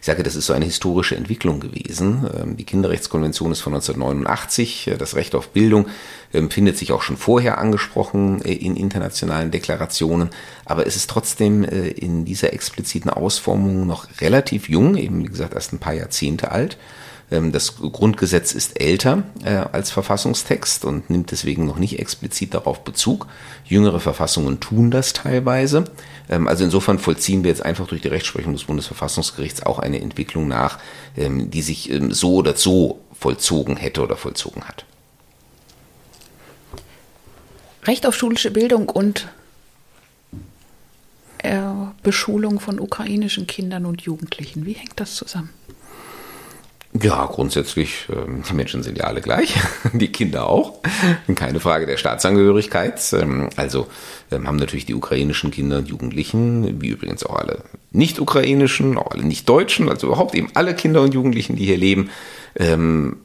Ich 0.00 0.06
sage, 0.06 0.22
das 0.22 0.34
ist 0.34 0.46
so 0.46 0.52
eine 0.52 0.64
historische 0.64 1.16
Entwicklung 1.16 1.60
gewesen. 1.60 2.28
Ähm, 2.38 2.56
die 2.56 2.64
Kinderrechtskonvention 2.64 3.52
ist 3.52 3.60
von 3.60 3.74
1989. 3.74 4.88
Äh, 4.88 4.96
das 4.96 5.14
Recht 5.14 5.34
auf 5.34 5.48
Bildung 5.48 5.88
ähm, 6.32 6.50
findet 6.50 6.78
sich 6.78 6.92
auch 6.92 7.02
schon 7.02 7.16
vorher 7.16 7.58
angesprochen 7.58 8.42
äh, 8.42 8.52
in 8.52 8.76
internationalen 8.76 9.50
Deklarationen. 9.50 10.30
Aber 10.64 10.86
es 10.86 10.96
ist 10.96 11.10
trotzdem 11.10 11.64
äh, 11.64 11.88
in 11.88 12.24
dieser 12.24 12.52
expliziten 12.52 13.10
Ausformung 13.10 13.86
noch 13.86 14.06
relativ 14.20 14.68
jung, 14.68 14.96
eben 14.96 15.22
wie 15.22 15.28
gesagt 15.28 15.54
erst 15.54 15.72
ein 15.72 15.78
paar 15.78 15.94
Jahrzehnte 15.94 16.50
alt. 16.50 16.78
Ähm, 17.30 17.52
das 17.52 17.76
Grundgesetz 17.76 18.52
ist 18.52 18.80
älter 18.80 19.22
äh, 19.44 19.54
als 19.54 19.90
Verfassungstext 19.90 20.84
und 20.84 21.10
nimmt 21.10 21.30
deswegen 21.30 21.66
noch 21.66 21.78
nicht 21.78 21.98
explizit 21.98 22.54
darauf 22.54 22.84
Bezug. 22.84 23.26
Jüngere 23.64 24.00
Verfassungen 24.00 24.60
tun 24.60 24.90
das 24.90 25.12
teilweise. 25.12 25.84
Ähm, 26.28 26.48
also 26.48 26.64
insofern 26.64 26.98
vollziehen 26.98 27.44
wir 27.44 27.50
jetzt 27.50 27.64
einfach 27.64 27.86
durch 27.86 28.02
die 28.02 28.08
Rechtsprechung 28.08 28.52
des 28.52 28.64
Bundesverfassungsgerichts 28.64 29.62
auch 29.64 29.78
eine 29.78 30.00
Entwicklung 30.00 30.48
nach, 30.48 30.78
ähm, 31.16 31.50
die 31.50 31.62
sich 31.62 31.92
so 32.10 32.34
oder 32.36 32.56
so 32.56 33.00
vollzogen 33.18 33.76
hätte 33.76 34.02
oder 34.02 34.16
vollzogen 34.16 34.64
hat. 34.64 34.84
Recht 37.84 38.06
auf 38.06 38.14
schulische 38.14 38.50
Bildung 38.50 38.88
und 38.88 39.28
Beschulung 42.02 42.60
von 42.60 42.78
ukrainischen 42.78 43.46
Kindern 43.46 43.86
und 43.86 44.02
Jugendlichen. 44.02 44.66
Wie 44.66 44.74
hängt 44.74 45.00
das 45.00 45.14
zusammen? 45.14 45.48
Ja, 46.92 47.26
grundsätzlich, 47.26 48.08
ähm, 48.10 48.42
die 48.48 48.54
Menschen 48.54 48.82
sind 48.82 48.98
ja 48.98 49.04
alle 49.04 49.20
gleich, 49.20 49.54
die 49.92 50.10
Kinder 50.10 50.48
auch. 50.48 50.80
Keine 51.36 51.60
Frage 51.60 51.86
der 51.86 51.96
Staatsangehörigkeit. 51.96 53.00
Ähm, 53.12 53.48
also 53.54 53.86
ähm, 54.32 54.48
haben 54.48 54.56
natürlich 54.56 54.86
die 54.86 54.94
ukrainischen 54.94 55.52
Kinder 55.52 55.78
und 55.78 55.88
Jugendlichen, 55.88 56.82
wie 56.82 56.88
übrigens 56.88 57.24
auch 57.24 57.36
alle 57.36 57.62
nicht-ukrainischen, 57.92 58.98
auch 58.98 59.12
alle 59.12 59.22
nicht-deutschen, 59.22 59.88
also 59.88 60.08
überhaupt 60.08 60.34
eben 60.34 60.48
alle 60.54 60.74
Kinder 60.74 61.02
und 61.02 61.14
Jugendlichen, 61.14 61.56
die 61.56 61.64
hier 61.64 61.78
leben, 61.78 62.10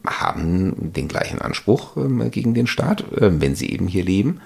haben 0.06 0.92
den 0.92 1.08
gleichen 1.08 1.40
Anspruch 1.40 1.96
gegen 2.30 2.54
den 2.54 2.68
Staat, 2.68 3.04
wenn 3.10 3.56
sie 3.56 3.70
eben 3.70 3.88
hier 3.88 4.04
leben, 4.04 4.40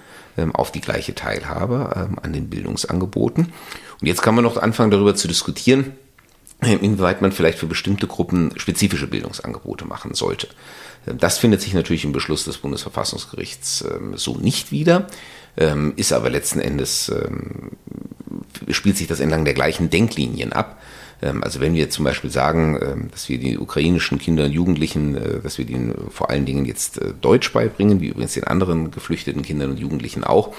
auf 0.53 0.71
die 0.71 0.81
gleiche 0.81 1.13
Teilhabe 1.13 2.09
an 2.21 2.33
den 2.33 2.49
Bildungsangeboten. 2.49 3.53
Und 4.01 4.07
jetzt 4.07 4.23
kann 4.23 4.33
man 4.33 4.43
noch 4.43 4.57
anfangen, 4.57 4.89
darüber 4.89 5.13
zu 5.13 5.27
diskutieren, 5.27 5.93
inwieweit 6.61 7.21
man 7.21 7.31
vielleicht 7.31 7.59
für 7.59 7.67
bestimmte 7.67 8.07
Gruppen 8.07 8.53
spezifische 8.57 9.07
Bildungsangebote 9.07 9.85
machen 9.85 10.13
sollte. 10.13 10.47
Das 11.05 11.39
findet 11.39 11.61
sich 11.61 11.73
natürlich 11.73 12.05
im 12.05 12.11
Beschluss 12.11 12.45
des 12.45 12.59
Bundesverfassungsgerichts 12.59 13.83
ähm, 13.89 14.15
so 14.15 14.37
nicht 14.37 14.71
wieder, 14.71 15.07
ähm, 15.57 15.93
ist 15.95 16.13
aber 16.13 16.29
letzten 16.29 16.59
Endes, 16.59 17.09
ähm, 17.09 17.71
spielt 18.69 18.97
sich 18.97 19.07
das 19.07 19.19
entlang 19.19 19.43
der 19.43 19.55
gleichen 19.55 19.89
Denklinien 19.89 20.53
ab. 20.53 20.81
Also 21.41 21.59
wenn 21.59 21.75
wir 21.75 21.91
zum 21.91 22.03
Beispiel 22.03 22.31
sagen, 22.31 23.09
dass 23.11 23.29
wir 23.29 23.37
die 23.37 23.59
ukrainischen 23.59 24.17
Kinder 24.17 24.45
und 24.45 24.53
Jugendlichen, 24.53 25.15
äh, 25.15 25.39
dass 25.39 25.59
wir 25.59 25.65
denen 25.65 25.93
vor 26.09 26.31
allen 26.31 26.47
Dingen 26.47 26.65
jetzt 26.65 26.99
äh, 26.99 27.13
Deutsch 27.21 27.53
beibringen, 27.53 28.01
wie 28.01 28.07
übrigens 28.07 28.33
den 28.33 28.45
anderen 28.45 28.89
geflüchteten 28.89 29.43
Kindern 29.43 29.69
und 29.69 29.79
Jugendlichen 29.79 30.23
auch, 30.23 30.51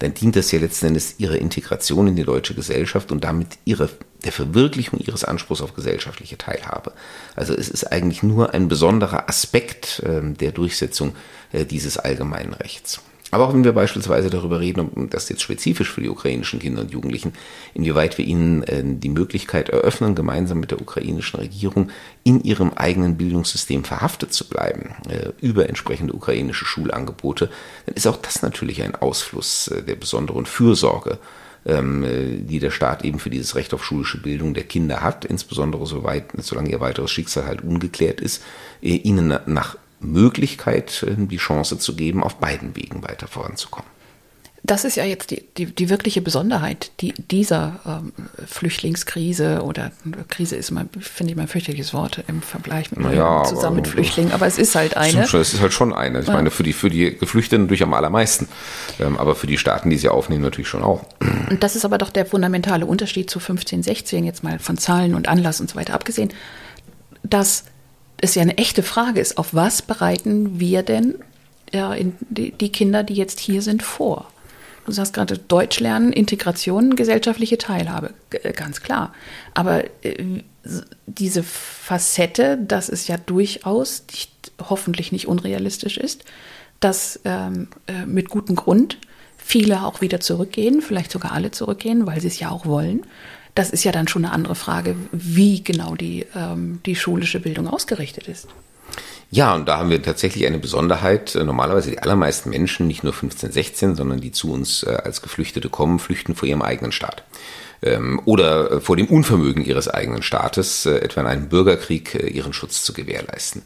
dann 0.00 0.14
dient 0.14 0.34
das 0.34 0.50
ja 0.50 0.58
letzten 0.58 0.86
Endes 0.86 1.14
ihrer 1.18 1.36
Integration 1.36 2.08
in 2.08 2.16
die 2.16 2.24
deutsche 2.24 2.54
Gesellschaft 2.54 3.12
und 3.12 3.22
damit 3.22 3.58
ihre, 3.64 3.90
der 4.24 4.32
Verwirklichung 4.32 4.98
ihres 4.98 5.24
Anspruchs 5.24 5.60
auf 5.60 5.74
gesellschaftliche 5.74 6.38
Teilhabe. 6.38 6.92
Also 7.36 7.54
es 7.54 7.68
ist 7.68 7.84
eigentlich 7.84 8.22
nur 8.22 8.54
ein 8.54 8.68
besonderer 8.68 9.28
Aspekt 9.28 10.00
äh, 10.00 10.22
der 10.22 10.52
Durchsetzung 10.52 11.14
äh, 11.52 11.66
dieses 11.66 11.98
allgemeinen 11.98 12.54
Rechts. 12.54 13.00
Aber 13.30 13.46
auch 13.46 13.54
wenn 13.54 13.64
wir 13.64 13.72
beispielsweise 13.72 14.28
darüber 14.28 14.60
reden, 14.60 14.88
und 14.88 15.14
das 15.14 15.28
jetzt 15.28 15.42
spezifisch 15.42 15.90
für 15.90 16.00
die 16.00 16.08
ukrainischen 16.08 16.58
Kinder 16.58 16.82
und 16.82 16.90
Jugendlichen, 16.90 17.32
inwieweit 17.74 18.18
wir 18.18 18.24
ihnen 18.24 18.62
äh, 18.64 18.82
die 18.84 19.08
Möglichkeit 19.08 19.68
eröffnen, 19.68 20.14
gemeinsam 20.14 20.58
mit 20.60 20.72
der 20.72 20.80
ukrainischen 20.80 21.38
Regierung 21.38 21.90
in 22.24 22.42
ihrem 22.42 22.72
eigenen 22.72 23.16
Bildungssystem 23.16 23.84
verhaftet 23.84 24.32
zu 24.32 24.48
bleiben, 24.48 24.96
äh, 25.08 25.30
über 25.40 25.68
entsprechende 25.68 26.12
ukrainische 26.12 26.64
Schulangebote, 26.64 27.50
dann 27.86 27.94
ist 27.94 28.06
auch 28.06 28.16
das 28.16 28.42
natürlich 28.42 28.82
ein 28.82 28.96
Ausfluss 28.96 29.68
äh, 29.68 29.82
der 29.82 29.94
besonderen 29.94 30.46
Fürsorge, 30.46 31.18
ähm, 31.66 32.04
die 32.48 32.58
der 32.58 32.70
Staat 32.70 33.04
eben 33.04 33.18
für 33.18 33.30
dieses 33.30 33.54
Recht 33.54 33.74
auf 33.74 33.84
schulische 33.84 34.20
Bildung 34.20 34.54
der 34.54 34.64
Kinder 34.64 35.02
hat, 35.02 35.24
insbesondere 35.26 35.86
soweit, 35.86 36.24
solange 36.38 36.70
ihr 36.70 36.80
weiteres 36.80 37.10
Schicksal 37.10 37.44
halt 37.44 37.62
ungeklärt 37.62 38.20
ist, 38.20 38.42
ihnen 38.80 39.38
nach 39.44 39.76
Möglichkeit, 40.00 41.04
äh, 41.06 41.14
die 41.16 41.36
Chance 41.36 41.78
zu 41.78 41.94
geben, 41.94 42.22
auf 42.22 42.36
beiden 42.36 42.76
Wegen 42.76 43.02
weiter 43.02 43.26
voranzukommen. 43.28 43.88
Das 44.62 44.84
ist 44.84 44.96
ja 44.96 45.04
jetzt 45.04 45.30
die, 45.30 45.42
die, 45.56 45.66
die 45.66 45.88
wirkliche 45.88 46.20
Besonderheit 46.20 46.92
die, 47.00 47.14
dieser 47.14 47.80
ähm, 47.86 48.12
Flüchtlingskrise 48.46 49.62
oder 49.62 49.90
Krise 50.28 50.56
ist 50.56 50.70
immer, 50.70 50.84
finde 51.00 51.30
ich 51.30 51.36
mal 51.36 51.42
ein 51.42 51.48
fürchterliches 51.48 51.94
Wort 51.94 52.22
im 52.28 52.42
Vergleich 52.42 52.90
mit 52.90 53.00
naja, 53.00 53.44
zusammen 53.44 53.76
mit 53.76 53.88
Flüchtlingen, 53.88 54.32
aber 54.32 54.46
es 54.46 54.58
ist 54.58 54.74
halt 54.74 54.98
eine. 54.98 55.22
Es 55.22 55.32
ist 55.32 55.60
halt 55.62 55.72
schon 55.72 55.94
eine. 55.94 56.20
Ich 56.20 56.26
ja. 56.26 56.34
meine, 56.34 56.50
für 56.50 56.62
die, 56.62 56.74
für 56.74 56.90
die 56.90 57.16
Geflüchteten 57.16 57.64
natürlich 57.64 57.82
am 57.82 57.94
allermeisten, 57.94 58.48
ähm, 58.98 59.16
aber 59.16 59.34
für 59.34 59.46
die 59.46 59.56
Staaten, 59.56 59.88
die 59.88 59.96
sie 59.96 60.10
aufnehmen, 60.10 60.42
natürlich 60.42 60.68
schon 60.68 60.82
auch. 60.82 61.04
Und 61.48 61.62
das 61.62 61.74
ist 61.74 61.86
aber 61.86 61.96
doch 61.96 62.10
der 62.10 62.26
fundamentale 62.26 62.84
Unterschied 62.84 63.30
zu 63.30 63.40
15, 63.40 63.82
16, 63.82 64.24
jetzt 64.24 64.44
mal 64.44 64.58
von 64.58 64.76
Zahlen 64.76 65.14
und 65.14 65.26
Anlass 65.26 65.62
und 65.62 65.70
so 65.70 65.76
weiter 65.76 65.94
abgesehen, 65.94 66.34
dass 67.22 67.64
es 68.20 68.34
ja 68.34 68.42
eine 68.42 68.58
echte 68.58 68.82
Frage 68.82 69.20
ist, 69.20 69.38
auf 69.38 69.54
was 69.54 69.82
bereiten 69.82 70.60
wir 70.60 70.82
denn 70.82 71.16
ja, 71.72 71.94
die, 72.28 72.52
die 72.52 72.72
Kinder, 72.72 73.02
die 73.02 73.14
jetzt 73.14 73.40
hier 73.40 73.62
sind, 73.62 73.82
vor? 73.82 74.30
Du 74.86 74.92
sagst 74.92 75.12
gerade 75.12 75.38
Deutsch 75.38 75.78
lernen, 75.78 76.12
Integration, 76.12 76.96
gesellschaftliche 76.96 77.58
Teilhabe, 77.58 78.12
ganz 78.56 78.80
klar. 78.80 79.14
Aber 79.54 79.84
äh, 80.04 80.42
diese 81.06 81.42
Facette, 81.42 82.58
dass 82.58 82.88
es 82.88 83.06
ja 83.06 83.16
durchaus 83.18 84.04
nicht, 84.10 84.52
hoffentlich 84.60 85.12
nicht 85.12 85.28
unrealistisch 85.28 85.96
ist, 85.96 86.24
dass 86.80 87.20
ähm, 87.24 87.68
äh, 87.86 88.06
mit 88.06 88.30
gutem 88.30 88.56
Grund 88.56 88.98
viele 89.36 89.84
auch 89.84 90.00
wieder 90.00 90.20
zurückgehen, 90.20 90.82
vielleicht 90.82 91.10
sogar 91.12 91.32
alle 91.32 91.50
zurückgehen, 91.50 92.06
weil 92.06 92.20
sie 92.20 92.28
es 92.28 92.40
ja 92.40 92.50
auch 92.50 92.66
wollen. 92.66 93.02
Das 93.54 93.70
ist 93.70 93.84
ja 93.84 93.92
dann 93.92 94.08
schon 94.08 94.24
eine 94.24 94.34
andere 94.34 94.54
Frage, 94.54 94.96
wie 95.12 95.62
genau 95.62 95.94
die, 95.94 96.26
ähm, 96.34 96.80
die 96.86 96.96
schulische 96.96 97.40
Bildung 97.40 97.68
ausgerichtet 97.68 98.28
ist. 98.28 98.48
Ja, 99.32 99.54
und 99.54 99.68
da 99.68 99.78
haben 99.78 99.90
wir 99.90 100.02
tatsächlich 100.02 100.46
eine 100.46 100.58
Besonderheit. 100.58 101.34
Äh, 101.36 101.44
normalerweise 101.44 101.90
die 101.90 102.00
allermeisten 102.00 102.50
Menschen, 102.50 102.86
nicht 102.86 103.04
nur 103.04 103.12
15, 103.12 103.52
16, 103.52 103.96
sondern 103.96 104.20
die 104.20 104.32
zu 104.32 104.52
uns 104.52 104.82
äh, 104.82 104.90
als 105.04 105.22
Geflüchtete 105.22 105.68
kommen, 105.68 106.00
flüchten 106.00 106.34
vor 106.34 106.48
ihrem 106.48 106.62
eigenen 106.62 106.90
Staat 106.90 107.22
ähm, 107.82 108.20
oder 108.24 108.72
äh, 108.72 108.80
vor 108.80 108.96
dem 108.96 109.06
Unvermögen 109.06 109.64
ihres 109.64 109.88
eigenen 109.88 110.22
Staates, 110.22 110.84
etwa 110.86 111.20
in 111.20 111.26
einem 111.28 111.48
Bürgerkrieg, 111.48 112.14
ihren 112.14 112.52
Schutz 112.52 112.82
zu 112.82 112.92
gewährleisten. 112.92 113.62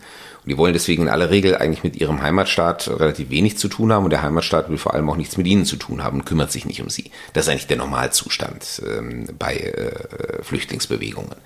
Die 0.47 0.59
wollen 0.59 0.75
deswegen 0.75 1.03
in 1.03 1.09
aller 1.09 1.31
Regel 1.31 1.57
eigentlich 1.57 1.85
mit 1.85 1.97
ihrem 1.97 2.21
Heimatstaat 2.21 2.89
relativ 2.89 3.31
wenig 3.31 3.57
zu 3.57 3.69
tun 3.69 3.93
haben 3.93 4.05
und 4.05 4.11
der 4.11 4.23
Heimatstaat 4.23 4.69
will 4.69 4.79
vor 4.79 4.95
allem 4.95 5.09
auch 5.09 5.17
nichts 5.17 5.37
mit 5.37 5.47
ihnen 5.47 5.65
zu 5.65 5.77
tun 5.77 6.03
haben 6.03 6.21
und 6.21 6.25
kümmert 6.27 6.53
sich 6.53 6.67
nicht 6.67 6.83
um 6.83 6.91
sie. 6.91 7.11
Das 7.33 7.47
ist 7.47 7.51
eigentlich 7.51 7.67
der 7.67 7.79
Normalzustand 7.79 8.83
ähm, 8.87 9.27
bei 9.39 9.57
äh, 9.57 10.43
Flüchtlingsbewegungen. 10.43 11.37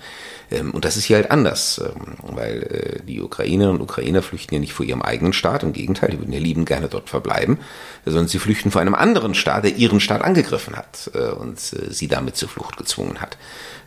Ähm, 0.51 0.71
und 0.71 0.85
das 0.85 0.97
ist 0.97 1.05
hier 1.05 1.17
halt 1.17 1.31
anders, 1.31 1.81
ähm, 1.83 2.15
weil 2.35 2.63
äh, 2.63 3.05
die 3.05 3.21
Ukrainerinnen 3.21 3.77
und 3.77 3.81
Ukrainer 3.81 4.21
flüchten 4.21 4.55
ja 4.55 4.59
nicht 4.59 4.73
vor 4.73 4.85
ihrem 4.85 5.01
eigenen 5.01 5.33
Staat, 5.33 5.63
im 5.63 5.73
Gegenteil, 5.73 6.11
die 6.11 6.19
würden 6.19 6.33
ja 6.33 6.39
lieben 6.39 6.65
gerne 6.65 6.87
dort 6.87 7.09
verbleiben, 7.09 7.59
sondern 8.05 8.27
sie 8.27 8.39
flüchten 8.39 8.71
vor 8.71 8.81
einem 8.81 8.95
anderen 8.95 9.35
Staat, 9.35 9.63
der 9.63 9.75
ihren 9.75 9.99
Staat 9.99 10.23
angegriffen 10.23 10.75
hat 10.75 11.11
äh, 11.13 11.29
und 11.31 11.57
äh, 11.57 11.91
sie 11.91 12.07
damit 12.07 12.35
zur 12.35 12.49
Flucht 12.49 12.77
gezwungen 12.77 13.21
hat. 13.21 13.37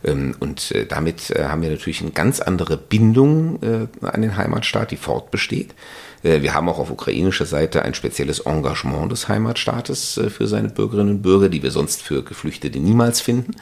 Ähm, 0.03 0.35
und 0.39 0.71
äh, 0.71 0.85
damit 0.85 1.31
äh, 1.31 1.45
haben 1.45 1.61
wir 1.61 1.69
natürlich 1.69 2.01
eine 2.01 2.11
ganz 2.11 2.39
andere 2.39 2.77
Bindung 2.77 3.59
an 4.01 4.21
den 4.21 4.37
Heimatstaat, 4.37 4.91
die 4.91 4.97
fortbesteht. 5.03 5.75
Wir 6.23 6.53
haben 6.53 6.69
auch 6.69 6.79
auf 6.79 6.89
ukrainischer 6.89 7.45
Seite 7.45 7.81
ein 7.81 7.93
spezielles 7.93 8.39
Engagement 8.39 9.11
des 9.11 9.27
Heimatstaates 9.27 10.21
für 10.29 10.47
seine 10.47 10.69
Bürgerinnen 10.69 11.15
und 11.15 11.21
Bürger, 11.21 11.49
die 11.49 11.61
wir 11.61 11.71
sonst 11.71 12.01
für 12.01 12.23
Geflüchtete 12.23 12.79
niemals 12.79 13.19
finden. 13.19 13.55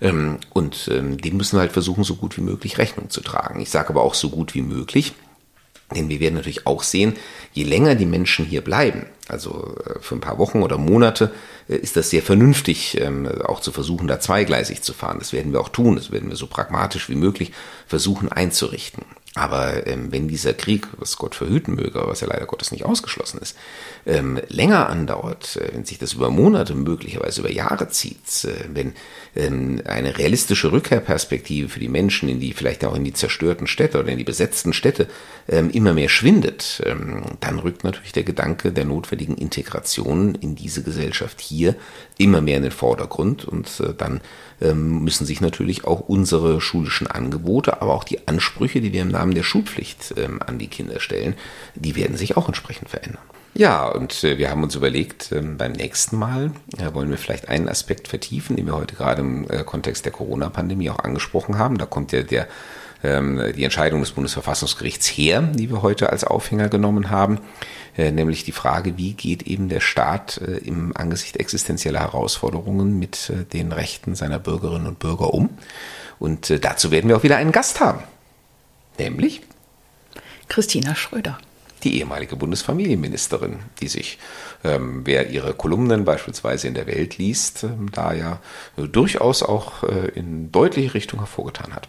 Ähm, 0.00 0.38
und 0.52 0.88
ähm, 0.92 1.18
dem 1.18 1.36
müssen 1.36 1.56
wir 1.56 1.60
halt 1.60 1.72
versuchen, 1.72 2.04
so 2.04 2.16
gut 2.16 2.36
wie 2.36 2.42
möglich 2.42 2.78
Rechnung 2.78 3.10
zu 3.10 3.20
tragen. 3.20 3.60
Ich 3.60 3.70
sage 3.70 3.90
aber 3.90 4.02
auch 4.02 4.14
so 4.14 4.30
gut 4.30 4.54
wie 4.54 4.62
möglich, 4.62 5.12
denn 5.94 6.08
wir 6.08 6.20
werden 6.20 6.34
natürlich 6.34 6.66
auch 6.66 6.82
sehen, 6.82 7.16
je 7.52 7.64
länger 7.64 7.94
die 7.94 8.06
Menschen 8.06 8.44
hier 8.44 8.60
bleiben, 8.60 9.06
also 9.26 9.74
äh, 9.84 9.98
für 10.00 10.14
ein 10.14 10.20
paar 10.20 10.38
Wochen 10.38 10.62
oder 10.62 10.78
Monate, 10.78 11.32
äh, 11.68 11.76
ist 11.76 11.96
das 11.96 12.10
sehr 12.10 12.22
vernünftig, 12.22 13.00
ähm, 13.00 13.26
auch 13.44 13.60
zu 13.60 13.72
versuchen, 13.72 14.06
da 14.06 14.20
zweigleisig 14.20 14.82
zu 14.82 14.92
fahren. 14.92 15.18
Das 15.18 15.32
werden 15.32 15.52
wir 15.52 15.60
auch 15.60 15.70
tun. 15.70 15.96
Das 15.96 16.10
werden 16.12 16.28
wir 16.28 16.36
so 16.36 16.46
pragmatisch 16.46 17.08
wie 17.08 17.14
möglich 17.14 17.52
versuchen 17.86 18.30
einzurichten. 18.30 19.04
Aber 19.38 19.86
ähm, 19.86 20.10
wenn 20.10 20.26
dieser 20.26 20.52
Krieg, 20.52 20.88
was 20.96 21.16
Gott 21.16 21.36
verhüten 21.36 21.76
möge, 21.76 22.02
was 22.04 22.20
ja 22.20 22.26
leider 22.26 22.46
Gottes 22.46 22.72
nicht 22.72 22.84
ausgeschlossen 22.84 23.38
ist, 23.40 23.56
ähm, 24.04 24.40
länger 24.48 24.88
andauert, 24.88 25.56
äh, 25.56 25.74
wenn 25.74 25.84
sich 25.84 25.98
das 25.98 26.14
über 26.14 26.28
Monate, 26.28 26.74
möglicherweise 26.74 27.42
über 27.42 27.52
Jahre 27.52 27.88
zieht, 27.88 28.44
äh, 28.44 28.64
wenn 28.74 28.94
ähm, 29.36 29.80
eine 29.84 30.18
realistische 30.18 30.72
Rückkehrperspektive 30.72 31.68
für 31.68 31.78
die 31.78 31.88
Menschen 31.88 32.28
in 32.28 32.40
die, 32.40 32.52
vielleicht 32.52 32.84
auch 32.84 32.96
in 32.96 33.04
die 33.04 33.12
zerstörten 33.12 33.68
Städte 33.68 34.00
oder 34.00 34.08
in 34.08 34.18
die 34.18 34.24
besetzten 34.24 34.72
Städte 34.72 35.06
ähm, 35.48 35.70
immer 35.70 35.94
mehr 35.94 36.08
schwindet, 36.08 36.82
ähm, 36.84 37.22
dann 37.38 37.60
rückt 37.60 37.84
natürlich 37.84 38.12
der 38.12 38.24
Gedanke 38.24 38.72
der 38.72 38.86
notwendigen 38.86 39.36
Integration 39.36 40.34
in 40.34 40.56
diese 40.56 40.82
Gesellschaft 40.82 41.40
hier 41.40 41.76
immer 42.16 42.40
mehr 42.40 42.56
in 42.56 42.64
den 42.64 42.72
Vordergrund 42.72 43.44
und 43.44 43.68
äh, 43.78 43.94
dann 43.96 44.20
müssen 44.60 45.24
sich 45.24 45.40
natürlich 45.40 45.84
auch 45.84 46.00
unsere 46.00 46.60
schulischen 46.60 47.06
Angebote, 47.06 47.80
aber 47.80 47.94
auch 47.94 48.04
die 48.04 48.26
Ansprüche, 48.26 48.80
die 48.80 48.92
wir 48.92 49.02
im 49.02 49.08
Namen 49.08 49.34
der 49.34 49.44
Schulpflicht 49.44 50.14
ähm, 50.16 50.40
an 50.44 50.58
die 50.58 50.66
Kinder 50.66 51.00
stellen, 51.00 51.34
die 51.74 51.94
werden 51.94 52.16
sich 52.16 52.36
auch 52.36 52.48
entsprechend 52.48 52.88
verändern. 52.88 53.22
Ja, 53.54 53.88
und 53.88 54.24
äh, 54.24 54.38
wir 54.38 54.50
haben 54.50 54.62
uns 54.62 54.74
überlegt, 54.74 55.32
ähm, 55.32 55.56
beim 55.56 55.72
nächsten 55.72 56.16
Mal 56.16 56.52
äh, 56.76 56.92
wollen 56.94 57.10
wir 57.10 57.18
vielleicht 57.18 57.48
einen 57.48 57.68
Aspekt 57.68 58.08
vertiefen, 58.08 58.56
den 58.56 58.66
wir 58.66 58.74
heute 58.74 58.94
gerade 58.94 59.20
im 59.20 59.46
Kontext 59.66 60.04
der 60.04 60.12
Corona-Pandemie 60.12 60.90
auch 60.90 61.00
angesprochen 61.00 61.58
haben. 61.58 61.78
Da 61.78 61.86
kommt 61.86 62.12
ja 62.12 62.22
der 62.22 62.48
die 63.00 63.62
Entscheidung 63.62 64.00
des 64.00 64.10
Bundesverfassungsgerichts 64.10 65.06
her, 65.06 65.40
die 65.40 65.70
wir 65.70 65.82
heute 65.82 66.10
als 66.10 66.24
Aufhänger 66.24 66.68
genommen 66.68 67.10
haben. 67.10 67.38
Äh, 67.98 68.12
nämlich 68.12 68.44
die 68.44 68.52
Frage, 68.52 68.96
wie 68.96 69.12
geht 69.12 69.42
eben 69.42 69.68
der 69.68 69.80
Staat 69.80 70.38
äh, 70.38 70.58
im 70.58 70.96
Angesicht 70.96 71.36
existenzieller 71.36 72.00
Herausforderungen 72.00 72.98
mit 72.98 73.28
äh, 73.28 73.44
den 73.44 73.72
Rechten 73.72 74.14
seiner 74.14 74.38
Bürgerinnen 74.38 74.86
und 74.86 75.00
Bürger 75.00 75.34
um. 75.34 75.50
Und 76.18 76.64
dazu 76.64 76.90
werden 76.90 77.08
wir 77.08 77.16
auch 77.16 77.22
wieder 77.22 77.36
einen 77.36 77.52
Gast 77.52 77.78
haben, 77.78 78.02
nämlich 78.98 79.42
Christina 80.48 80.94
Schröder 80.96 81.38
die 81.84 81.98
ehemalige 81.98 82.36
Bundesfamilienministerin, 82.36 83.60
die 83.80 83.88
sich, 83.88 84.18
ähm, 84.64 85.02
wer 85.04 85.30
ihre 85.30 85.54
Kolumnen 85.54 86.04
beispielsweise 86.04 86.68
in 86.68 86.74
der 86.74 86.86
Welt 86.86 87.18
liest, 87.18 87.64
ähm, 87.64 87.90
da 87.92 88.12
ja 88.12 88.40
äh, 88.76 88.88
durchaus 88.88 89.42
auch 89.42 89.84
äh, 89.84 90.08
in 90.14 90.50
deutliche 90.50 90.94
Richtung 90.94 91.20
hervorgetan 91.20 91.74
hat. 91.74 91.88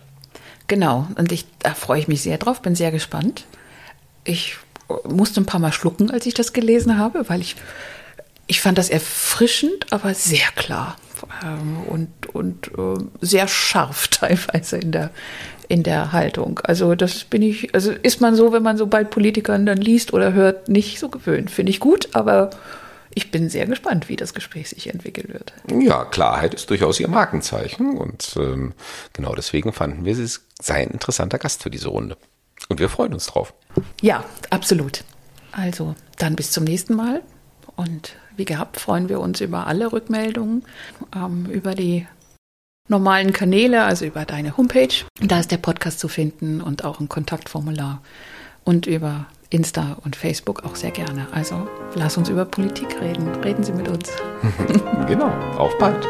Genau, 0.68 1.08
und 1.18 1.32
ich, 1.32 1.46
da 1.60 1.74
freue 1.74 2.00
ich 2.00 2.08
mich 2.08 2.22
sehr 2.22 2.38
drauf, 2.38 2.62
bin 2.62 2.76
sehr 2.76 2.92
gespannt. 2.92 3.46
Ich 4.24 4.58
musste 5.08 5.42
ein 5.42 5.46
paar 5.46 5.60
Mal 5.60 5.74
schlucken, 5.74 6.12
als 6.12 6.26
ich 6.26 6.34
das 6.34 6.54
gelesen 6.54 6.98
habe, 6.98 7.30
weil 7.30 7.42
ich, 7.42 7.56
ich 8.48 8.62
fand 8.62 8.78
das 8.78 8.90
erfrischend, 8.90 9.88
aber 9.92 10.14
sehr 10.14 10.48
klar 10.56 10.98
ähm, 11.44 11.78
und, 11.88 12.34
und 12.34 12.68
äh, 12.78 13.04
sehr 13.22 13.48
scharf 13.48 14.08
teilweise 14.12 14.78
in 14.78 14.92
der, 14.92 15.12
in 15.68 15.84
der 15.84 16.12
Haltung. 16.12 16.60
Also 16.64 16.96
das 16.96 17.24
bin 17.24 17.42
ich, 17.42 17.74
also 17.74 17.92
ist 17.92 18.22
man 18.22 18.36
so, 18.36 18.52
wenn 18.52 18.64
man 18.64 18.78
so 18.78 18.88
bei 18.88 19.04
Politikern 19.04 19.66
dann 19.66 19.78
liest 19.78 20.14
oder 20.14 20.34
hört, 20.34 20.70
nicht 20.70 21.00
so 21.00 21.10
gewöhnt. 21.10 21.52
Finde 21.52 21.72
ich 21.72 21.80
gut, 21.80 22.10
aber 22.14 22.50
ich 23.14 23.32
bin 23.32 23.50
sehr 23.50 23.66
gespannt, 23.66 24.08
wie 24.08 24.16
das 24.16 24.34
Gespräch 24.34 24.70
sich 24.70 24.88
entwickeln 24.88 25.34
wird. 25.34 25.54
Ja, 25.82 26.06
Klarheit 26.06 26.54
ist 26.54 26.70
durchaus 26.70 27.00
ihr 27.00 27.08
Markenzeichen 27.08 27.98
und 27.98 28.36
ähm, 28.38 28.74
genau 29.14 29.34
deswegen 29.36 29.74
fanden 29.74 30.06
wir, 30.06 30.16
sie 30.16 30.28
sei 30.62 30.76
ein 30.76 30.92
interessanter 30.92 31.40
Gast 31.40 31.64
für 31.64 31.70
diese 31.70 31.90
Runde. 31.90 32.18
Und 32.70 32.80
wir 32.80 32.90
freuen 32.90 33.14
uns 33.14 33.26
drauf. 33.26 33.54
Ja, 34.02 34.24
absolut. 34.50 35.04
Also, 35.52 35.96
dann 36.18 36.36
bis 36.36 36.52
zum 36.52 36.64
nächsten 36.64 36.96
Mal. 36.96 37.22
Und 37.76 38.16
wie 38.36 38.46
gehabt, 38.46 38.80
freuen 38.80 39.10
wir 39.10 39.20
uns 39.20 39.42
über 39.42 39.68
alle 39.68 39.92
Rückmeldungen, 39.92 40.64
ähm, 41.16 41.46
über 41.48 41.76
die 41.76 42.08
normalen 42.88 43.34
Kanäle, 43.34 43.84
also 43.84 44.06
über 44.06 44.26
deine 44.26 44.58
Homepage. 44.58 45.06
Da 45.22 45.40
ist 45.40 45.52
der 45.52 45.58
Podcast 45.58 46.00
zu 46.00 46.08
finden 46.08 46.62
und 46.62 46.84
auch 46.84 47.00
ein 47.00 47.10
Kontaktformular. 47.10 48.02
Und 48.64 48.86
über 48.86 49.26
Insta 49.50 49.98
und 50.04 50.16
Facebook 50.16 50.64
auch 50.64 50.76
sehr 50.76 50.92
gerne. 50.92 51.28
Also 51.32 51.68
lass 51.96 52.18
uns 52.18 52.30
über 52.30 52.46
Politik 52.46 53.02
reden. 53.02 53.28
Reden 53.44 53.64
Sie 53.64 53.74
mit 53.74 53.88
uns. 53.88 54.12
genau. 55.08 55.30
Auf 55.58 55.78
bald. 55.78 56.06